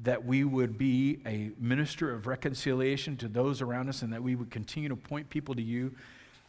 that 0.03 0.25
we 0.25 0.45
would 0.45 0.79
be 0.79 1.19
a 1.27 1.51
minister 1.59 2.13
of 2.13 2.27
reconciliation 2.27 3.17
to 3.17 3.29
those 3.29 3.63
around 3.63 3.89
us, 3.89 4.03
and 4.03 4.13
that 4.13 4.23
we 4.23 4.37
would 4.37 4.51
continue 4.51 4.89
to 4.91 4.97
point 4.97 5.29
people 5.31 5.55
to 5.55 5.63
you. 5.63 5.93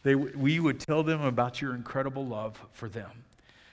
They, 0.02 0.14
we 0.14 0.60
would 0.60 0.78
tell 0.78 1.02
them 1.02 1.22
about 1.22 1.60
your 1.60 1.74
incredible 1.74 2.24
love 2.24 2.60
for 2.72 2.88
them. 2.88 3.10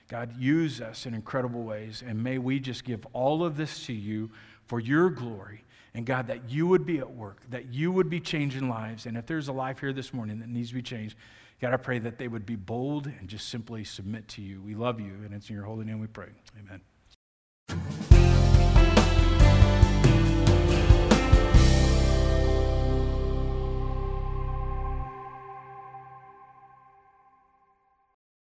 God, 0.08 0.38
use 0.38 0.82
us 0.82 1.06
in 1.06 1.14
incredible 1.14 1.64
ways, 1.64 2.04
and 2.06 2.24
may 2.24 2.38
we 2.38 2.60
just 2.60 2.84
give 2.84 3.06
all 3.14 3.44
of 3.44 3.58
this 3.58 3.86
to 3.88 3.94
you 3.94 4.32
for 4.66 4.80
your 4.80 5.10
glory 5.10 5.64
and 5.98 6.06
God, 6.06 6.28
that 6.28 6.48
you 6.48 6.68
would 6.68 6.86
be 6.86 7.00
at 7.00 7.10
work, 7.10 7.42
that 7.50 7.74
you 7.74 7.92
would 7.92 8.08
be 8.08 8.20
changing 8.20 8.70
lives. 8.70 9.08
And 9.08 9.18
if 9.18 9.26
there's 9.26 9.48
a 9.48 9.52
life 9.52 9.80
here 9.80 9.92
this 9.92 10.14
morning 10.14 10.40
that 10.40 10.48
needs 10.48 10.70
to 10.70 10.76
be 10.76 10.84
changed, 10.84 11.18
God, 11.60 11.74
I 11.74 11.78
pray 11.78 11.98
that 11.98 12.20
they 12.20 12.28
would 12.28 12.46
be 12.46 12.56
bold 12.56 13.08
and 13.08 13.28
just 13.28 13.50
simply 13.50 13.84
submit 13.84 14.28
to 14.30 14.44
you. 14.44 14.62
We 14.62 14.76
love 14.76 15.00
you, 15.00 15.14
and 15.26 15.34
it's 15.34 15.50
in 15.50 15.56
your 15.56 15.66
holy 15.66 15.86
name 15.86 16.00
we 16.00 16.06
pray. 16.06 16.30
Amen. 16.60 18.17